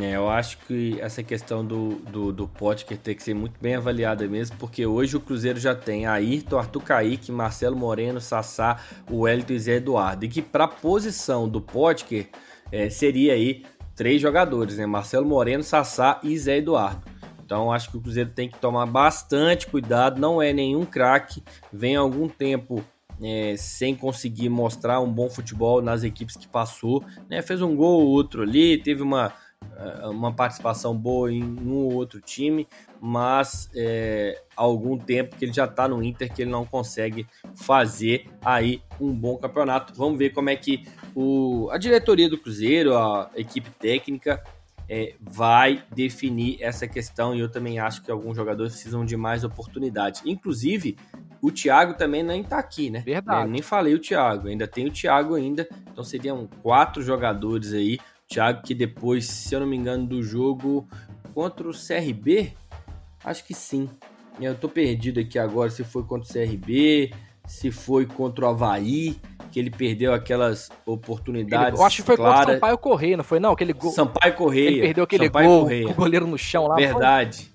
É, 0.00 0.16
eu 0.16 0.28
acho 0.30 0.58
que 0.58 0.98
essa 1.00 1.22
questão 1.22 1.64
do, 1.64 1.96
do, 1.96 2.32
do 2.32 2.46
Potker 2.46 2.96
tem 2.96 3.14
que 3.16 3.22
ser 3.22 3.34
muito 3.34 3.60
bem 3.60 3.74
avaliada 3.74 4.26
mesmo, 4.28 4.56
porque 4.56 4.86
hoje 4.86 5.16
o 5.16 5.20
Cruzeiro 5.20 5.58
já 5.58 5.74
tem 5.74 6.06
Ayrton, 6.06 6.58
Arthur 6.58 6.82
Kaique, 6.82 7.32
Marcelo 7.32 7.76
Moreno, 7.76 8.20
Sassá, 8.20 8.78
o 9.10 9.22
Wellington 9.22 9.52
e 9.52 9.58
Zé 9.58 9.72
Eduardo. 9.74 10.24
E 10.24 10.28
que 10.28 10.40
para 10.40 10.64
a 10.64 10.68
posição 10.68 11.48
do 11.48 11.60
Potker 11.60 12.28
é, 12.70 12.88
seria 12.88 13.34
aí 13.34 13.64
três 13.96 14.22
jogadores, 14.22 14.78
né? 14.78 14.86
Marcelo 14.86 15.26
Moreno, 15.26 15.62
Sassá 15.62 16.20
e 16.22 16.38
Zé 16.38 16.58
Eduardo. 16.58 17.11
Então 17.52 17.70
acho 17.70 17.90
que 17.90 17.98
o 17.98 18.00
Cruzeiro 18.00 18.30
tem 18.30 18.48
que 18.48 18.58
tomar 18.58 18.86
bastante 18.86 19.66
cuidado. 19.66 20.18
Não 20.18 20.40
é 20.40 20.54
nenhum 20.54 20.86
craque, 20.86 21.42
vem 21.70 21.94
algum 21.94 22.26
tempo 22.26 22.82
é, 23.22 23.54
sem 23.58 23.94
conseguir 23.94 24.48
mostrar 24.48 25.00
um 25.00 25.12
bom 25.12 25.28
futebol 25.28 25.82
nas 25.82 26.02
equipes 26.02 26.34
que 26.34 26.48
passou. 26.48 27.04
Né? 27.28 27.42
Fez 27.42 27.60
um 27.60 27.76
gol 27.76 28.00
ou 28.00 28.08
outro 28.08 28.40
ali, 28.40 28.78
teve 28.78 29.02
uma, 29.02 29.34
é, 29.76 30.06
uma 30.06 30.32
participação 30.32 30.96
boa 30.96 31.30
em 31.30 31.44
um 31.44 31.74
ou 31.74 31.92
outro 31.92 32.22
time, 32.22 32.66
mas 32.98 33.68
é, 33.76 34.42
há 34.56 34.62
algum 34.62 34.96
tempo 34.96 35.36
que 35.36 35.44
ele 35.44 35.52
já 35.52 35.66
está 35.66 35.86
no 35.86 36.02
Inter 36.02 36.32
que 36.32 36.40
ele 36.40 36.50
não 36.50 36.64
consegue 36.64 37.26
fazer 37.54 38.30
aí 38.42 38.80
um 38.98 39.12
bom 39.12 39.36
campeonato. 39.36 39.92
Vamos 39.94 40.18
ver 40.18 40.30
como 40.30 40.48
é 40.48 40.56
que 40.56 40.86
o, 41.14 41.68
a 41.70 41.76
diretoria 41.76 42.30
do 42.30 42.38
Cruzeiro, 42.38 42.96
a 42.96 43.30
equipe 43.36 43.68
técnica, 43.72 44.42
é, 44.94 45.14
vai 45.18 45.82
definir 45.94 46.58
essa 46.60 46.86
questão 46.86 47.34
e 47.34 47.40
eu 47.40 47.48
também 47.50 47.78
acho 47.78 48.02
que 48.02 48.10
alguns 48.10 48.36
jogadores 48.36 48.74
precisam 48.74 49.06
de 49.06 49.16
mais 49.16 49.42
oportunidades. 49.42 50.20
Inclusive, 50.26 50.98
o 51.40 51.50
Thiago 51.50 51.94
também 51.94 52.22
nem 52.22 52.44
tá 52.44 52.58
aqui, 52.58 52.90
né? 52.90 53.00
Verdade. 53.00 53.46
Eu 53.46 53.50
nem 53.50 53.62
falei 53.62 53.94
o 53.94 53.98
Thiago, 53.98 54.48
ainda 54.48 54.68
tem 54.68 54.86
o 54.86 54.92
Thiago 54.92 55.34
ainda, 55.34 55.66
então 55.90 56.04
seriam 56.04 56.46
quatro 56.62 57.02
jogadores 57.02 57.72
aí. 57.72 57.94
O 57.94 58.34
Thiago 58.34 58.62
que 58.62 58.74
depois, 58.74 59.26
se 59.26 59.54
eu 59.54 59.60
não 59.60 59.66
me 59.66 59.78
engano, 59.78 60.06
do 60.06 60.22
jogo 60.22 60.86
contra 61.32 61.66
o 61.66 61.72
CRB, 61.72 62.52
acho 63.24 63.46
que 63.46 63.54
sim. 63.54 63.88
Eu 64.38 64.54
tô 64.54 64.68
perdido 64.68 65.20
aqui 65.20 65.38
agora 65.38 65.70
se 65.70 65.82
foi 65.84 66.02
contra 66.04 66.28
o 66.28 66.30
CRB, 66.30 67.14
se 67.52 67.70
foi 67.70 68.06
contra 68.06 68.46
o 68.46 68.48
Havaí 68.48 69.14
que 69.50 69.60
ele 69.60 69.68
perdeu 69.68 70.14
aquelas 70.14 70.70
oportunidades. 70.86 71.78
eu 71.78 71.84
acho 71.84 71.96
que 71.96 72.02
foi 72.02 72.16
claras. 72.16 72.38
contra 72.38 72.52
o 72.52 72.54
Sampaio 72.54 72.78
Correia, 72.78 73.16
não 73.18 73.24
foi? 73.24 73.38
Não, 73.38 73.52
aquele 73.52 73.74
gol. 73.74 73.92
Sampaio 73.92 74.34
Correia. 74.34 74.68
Ele 74.68 74.80
perdeu 74.80 75.04
aquele 75.04 75.26
Sampaio 75.26 75.48
gol 75.48 75.60
Correia. 75.60 75.84
com 75.84 75.92
o 75.92 75.94
goleiro 75.94 76.26
no 76.26 76.38
chão 76.38 76.66
lá. 76.66 76.76
Verdade. 76.76 77.52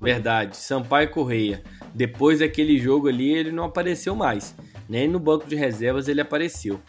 Verdade. 0.00 0.56
Sampaio 0.56 1.10
Correia. 1.10 1.64
Depois 1.92 2.38
daquele 2.38 2.78
jogo 2.78 3.08
ali, 3.08 3.28
ele 3.32 3.50
não 3.50 3.64
apareceu 3.64 4.14
mais. 4.14 4.54
Nem 4.88 5.08
no 5.08 5.18
banco 5.18 5.48
de 5.48 5.56
reservas 5.56 6.06
ele 6.06 6.20
apareceu. 6.20 6.80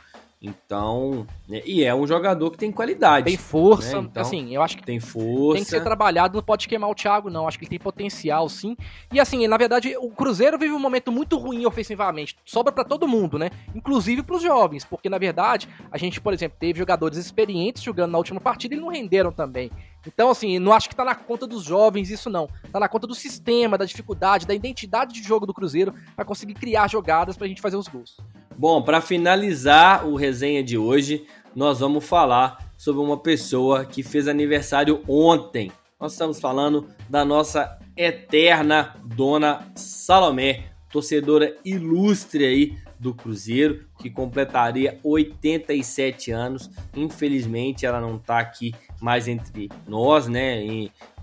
Então, 0.42 1.28
né, 1.48 1.62
e 1.66 1.84
é 1.84 1.94
um 1.94 2.08
jogador 2.08 2.50
que 2.50 2.58
tem 2.58 2.72
qualidade. 2.72 3.26
Tem 3.26 3.38
força, 3.38 4.02
né? 4.02 4.08
então, 4.10 4.24
assim, 4.24 4.56
eu 4.56 4.64
acho 4.64 4.76
que 4.76 4.84
tem 4.84 5.00
força. 5.00 5.58
Tem 5.58 5.64
que 5.64 5.70
ser 5.70 5.84
trabalhado, 5.84 6.36
não 6.36 6.44
pode 6.44 6.68
queimar 6.68 6.90
o 6.90 6.96
Thiago, 6.96 7.30
não. 7.30 7.48
Acho 7.48 7.60
que 7.60 7.66
ele 7.66 7.70
tem 7.70 7.80
potencial, 7.80 8.50
sim. 8.50 8.76
E 9.14 9.20
assim, 9.20 9.46
na 9.46 9.56
verdade, 9.56 9.96
o 9.98 10.10
Cruzeiro 10.10 10.58
vive 10.58 10.74
um 10.74 10.80
momento 10.80 11.12
muito 11.12 11.38
ruim 11.38 11.64
ofensivamente. 11.68 12.36
Sobra 12.44 12.72
para 12.72 12.84
todo 12.84 13.08
mundo, 13.08 13.38
né? 13.38 13.52
Inclusive 13.76 14.24
para 14.24 14.36
os 14.36 14.42
jovens, 14.42 14.84
porque 14.84 15.10
na 15.10 15.20
verdade, 15.20 15.70
a 15.92 15.98
gente, 16.00 16.20
por 16.20 16.34
exemplo, 16.34 16.58
teve 16.60 16.80
jogadores 16.80 17.20
experientes 17.20 17.84
jogando 17.84 18.12
na 18.12 18.18
última 18.18 18.42
partida 18.42 18.74
e 18.74 18.80
não 18.80 18.88
renderam 18.88 19.32
também. 19.32 19.70
Então, 20.08 20.32
assim, 20.32 20.58
não 20.58 20.74
acho 20.74 20.90
que 20.90 20.96
tá 20.96 21.06
na 21.06 21.14
conta 21.14 21.46
dos 21.46 21.64
jovens 21.64 22.10
isso 22.10 22.32
não. 22.32 22.50
Tá 22.72 22.80
na 22.80 22.90
conta 22.90 23.06
do 23.06 23.14
sistema, 23.14 23.78
da 23.78 23.86
dificuldade, 23.86 24.48
da 24.48 24.56
identidade 24.56 25.14
de 25.14 25.22
jogo 25.22 25.46
do 25.46 25.54
Cruzeiro 25.54 25.94
para 26.16 26.26
conseguir 26.26 26.56
criar 26.56 26.90
jogadas 26.90 27.38
pra 27.38 27.48
gente 27.48 27.62
fazer 27.62 27.78
os 27.78 27.88
gols. 27.88 28.18
Bom, 28.58 28.82
para 28.82 29.02
finalizar 29.02 30.08
o 30.08 30.16
resenha 30.16 30.64
de 30.64 30.78
hoje, 30.78 31.26
nós 31.56 31.80
vamos 31.80 32.06
falar 32.06 32.72
sobre 32.78 33.02
uma 33.02 33.18
pessoa 33.18 33.86
que 33.86 34.04
fez 34.04 34.28
aniversário 34.28 35.02
ontem. 35.08 35.72
Nós 36.00 36.14
estamos 36.14 36.40
falando 36.40 36.88
da 37.10 37.24
nossa 37.24 37.80
eterna 37.96 38.96
dona 39.04 39.72
Salomé, 39.76 40.66
torcedora 40.92 41.56
ilustre 41.64 42.46
aí 42.46 42.78
do 43.00 43.16
Cruzeiro, 43.16 43.86
que 43.98 44.12
completaria 44.12 45.00
87 45.04 46.32
anos. 46.32 46.70
Infelizmente, 46.96 47.86
ela 47.86 48.00
não 48.00 48.18
está 48.18 48.40
aqui 48.40 48.76
mais 49.02 49.28
entre 49.28 49.70
nós, 49.88 50.28
né? 50.28 50.64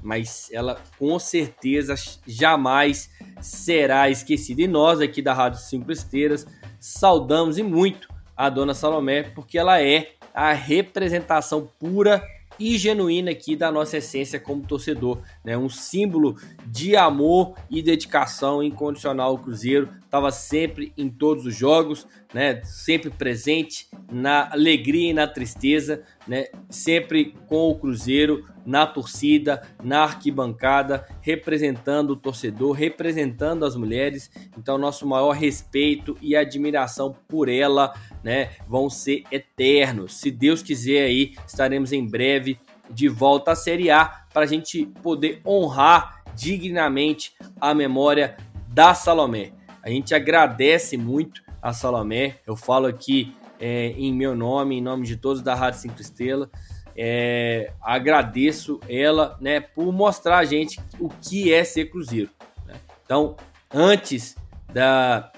Mas 0.02 0.48
ela 0.52 0.80
com 0.98 1.18
certeza 1.18 1.94
jamais 2.26 3.10
será 3.40 4.08
esquecida. 4.10 4.62
E 4.62 4.68
nós 4.68 5.00
aqui 5.00 5.22
da 5.22 5.32
Rádio 5.32 5.60
Cinco 5.60 5.92
Esteiras 5.92 6.46
saudamos 6.78 7.58
e 7.58 7.62
muito 7.62 8.08
a 8.36 8.48
dona 8.48 8.74
Salomé, 8.74 9.24
porque 9.24 9.58
ela 9.58 9.82
é 9.82 10.12
a 10.32 10.52
representação 10.52 11.68
pura 11.78 12.22
e 12.58 12.76
genuína 12.76 13.30
aqui 13.30 13.54
da 13.54 13.70
nossa 13.70 13.98
essência 13.98 14.40
como 14.40 14.66
torcedor, 14.66 15.18
né? 15.44 15.56
Um 15.56 15.68
símbolo 15.68 16.36
de 16.66 16.96
amor 16.96 17.54
e 17.70 17.80
dedicação 17.80 18.62
incondicional 18.62 19.30
ao 19.30 19.38
Cruzeiro, 19.38 19.88
estava 20.04 20.30
sempre 20.32 20.92
em 20.96 21.08
todos 21.08 21.46
os 21.46 21.54
jogos, 21.54 22.06
né? 22.32 22.60
Sempre 22.64 23.10
presente 23.10 23.88
na 24.10 24.50
alegria 24.52 25.10
e 25.10 25.14
na 25.14 25.26
tristeza, 25.26 26.02
né? 26.26 26.46
Sempre 26.68 27.34
com 27.46 27.70
o 27.70 27.74
Cruzeiro 27.74 28.44
na 28.68 28.86
torcida, 28.86 29.62
na 29.82 30.02
arquibancada, 30.02 31.06
representando 31.22 32.10
o 32.10 32.16
torcedor, 32.16 32.72
representando 32.72 33.64
as 33.64 33.74
mulheres. 33.74 34.30
Então, 34.58 34.76
nosso 34.76 35.06
maior 35.06 35.32
respeito 35.32 36.18
e 36.20 36.36
admiração 36.36 37.16
por 37.26 37.48
ela, 37.48 37.94
né, 38.22 38.50
vão 38.68 38.90
ser 38.90 39.24
eternos. 39.32 40.20
Se 40.20 40.30
Deus 40.30 40.62
quiser 40.62 41.04
aí, 41.04 41.34
estaremos 41.46 41.94
em 41.94 42.06
breve 42.06 42.60
de 42.90 43.08
volta 43.08 43.52
à 43.52 43.56
Série 43.56 43.90
A 43.90 44.04
para 44.32 44.42
a 44.42 44.46
gente 44.46 44.84
poder 45.02 45.40
honrar 45.46 46.22
dignamente 46.34 47.32
a 47.58 47.74
memória 47.74 48.36
da 48.68 48.92
Salomé. 48.92 49.52
A 49.82 49.88
gente 49.88 50.14
agradece 50.14 50.98
muito 50.98 51.42
a 51.62 51.72
Salomé. 51.72 52.36
Eu 52.46 52.56
falo 52.56 52.86
aqui 52.86 53.34
é, 53.60 53.88
em 53.90 54.12
meu 54.12 54.34
nome, 54.34 54.76
em 54.76 54.80
nome 54.80 55.06
de 55.06 55.16
todos 55.16 55.42
da 55.42 55.54
Rádio 55.54 55.80
Cinco 55.80 56.00
Estrelas. 56.00 56.48
É, 56.96 57.72
agradeço 57.80 58.80
ela 58.88 59.36
né, 59.40 59.60
por 59.60 59.92
mostrar 59.92 60.38
a 60.38 60.44
gente 60.44 60.80
o 60.98 61.08
que 61.08 61.52
é 61.52 61.62
ser 61.62 61.90
Cruzeiro. 61.90 62.30
Né? 62.66 62.74
Então, 63.04 63.36
antes 63.72 64.36
da, 64.72 65.30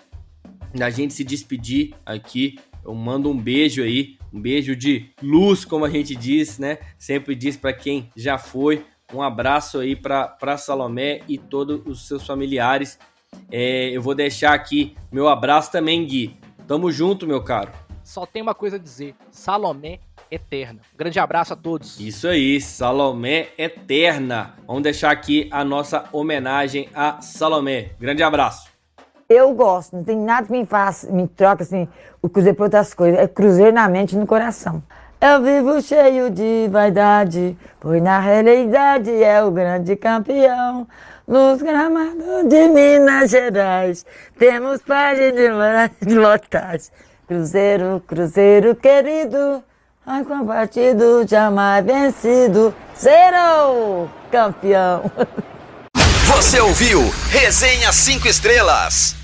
da 0.75 0.89
gente 0.89 1.13
se 1.13 1.23
despedir 1.23 1.95
aqui, 2.05 2.59
eu 2.85 2.95
mando 2.95 3.31
um 3.31 3.37
beijo 3.37 3.83
aí, 3.83 4.17
um 4.33 4.41
beijo 4.41 4.75
de 4.75 5.11
luz, 5.23 5.65
como 5.65 5.85
a 5.85 5.91
gente 5.91 6.15
diz, 6.15 6.59
né? 6.59 6.79
Sempre 6.99 7.35
diz 7.35 7.57
para 7.57 7.73
quem 7.73 8.11
já 8.17 8.39
foi. 8.39 8.85
Um 9.13 9.23
abraço 9.23 9.79
aí 9.79 9.97
para 9.97 10.57
Salomé 10.57 11.21
e 11.29 11.37
todos 11.37 11.83
os 11.85 12.07
seus 12.07 12.27
familiares. 12.27 12.99
É, 13.53 13.91
eu 13.91 14.01
vou 14.01 14.15
deixar 14.15 14.55
aqui 14.55 14.97
meu 15.11 15.29
abraço 15.29 15.73
também, 15.73 16.07
Gui. 16.07 16.37
Tamo 16.69 16.93
junto, 16.93 17.27
meu 17.27 17.43
caro. 17.43 17.73
Só 18.05 18.25
tem 18.25 18.43
uma 18.43 18.55
coisa 18.55 18.77
a 18.77 18.79
dizer: 18.79 19.15
Salomé 19.31 19.99
eterna. 20.31 20.81
Um 20.95 20.97
grande 20.97 21.19
abraço 21.19 21.53
a 21.53 21.57
todos. 21.57 21.99
Isso 21.99 22.29
aí, 22.29 22.61
Salomé 22.61 23.49
eterna. 23.59 24.55
Vamos 24.67 24.83
deixar 24.83 25.11
aqui 25.11 25.49
a 25.51 25.65
nossa 25.65 26.05
homenagem 26.13 26.89
a 26.95 27.21
Salomé. 27.21 27.91
Grande 27.99 28.23
abraço. 28.23 28.71
Eu 29.29 29.53
gosto, 29.55 29.97
não 29.97 30.03
tem 30.03 30.17
nada 30.17 30.47
que 30.47 30.53
me 30.53 30.67
faça, 30.67 31.11
me 31.11 31.29
troca 31.29 31.63
assim, 31.63 31.87
o 32.21 32.29
cruzeiro 32.29 32.57
por 32.57 32.65
outras 32.65 32.93
coisas. 32.95 33.19
É 33.19 33.29
cruzeiro 33.29 33.73
na 33.73 33.89
mente 33.89 34.15
e 34.15 34.19
no 34.19 34.27
coração. 34.27 34.83
Eu 35.21 35.43
vivo 35.43 35.83
cheio 35.83 36.31
de 36.31 36.67
vaidade, 36.71 37.55
pois 37.79 38.03
na 38.03 38.19
realidade 38.21 39.23
é 39.23 39.43
o 39.43 39.51
grande 39.51 39.95
campeão. 39.95 40.89
Nos 41.29 41.61
gramados 41.61 42.49
de 42.49 42.69
Minas 42.69 43.31
Gerais, 43.31 44.07
temos 44.39 44.81
páginas 44.81 45.91
de 46.01 46.15
lotagem. 46.17 46.91
Cruzeiro, 47.29 48.03
cruzeiro 48.07 48.75
querido, 48.75 49.63
Ai, 50.07 50.25
com 50.25 50.45
partido 50.47 51.27
jamais 51.29 51.85
vencido, 51.85 52.75
zero 52.99 54.09
campeão. 54.33 55.11
Você 56.35 56.59
ouviu 56.61 57.01
Resenha 57.29 57.93
5 57.93 58.27
Estrelas. 58.27 59.20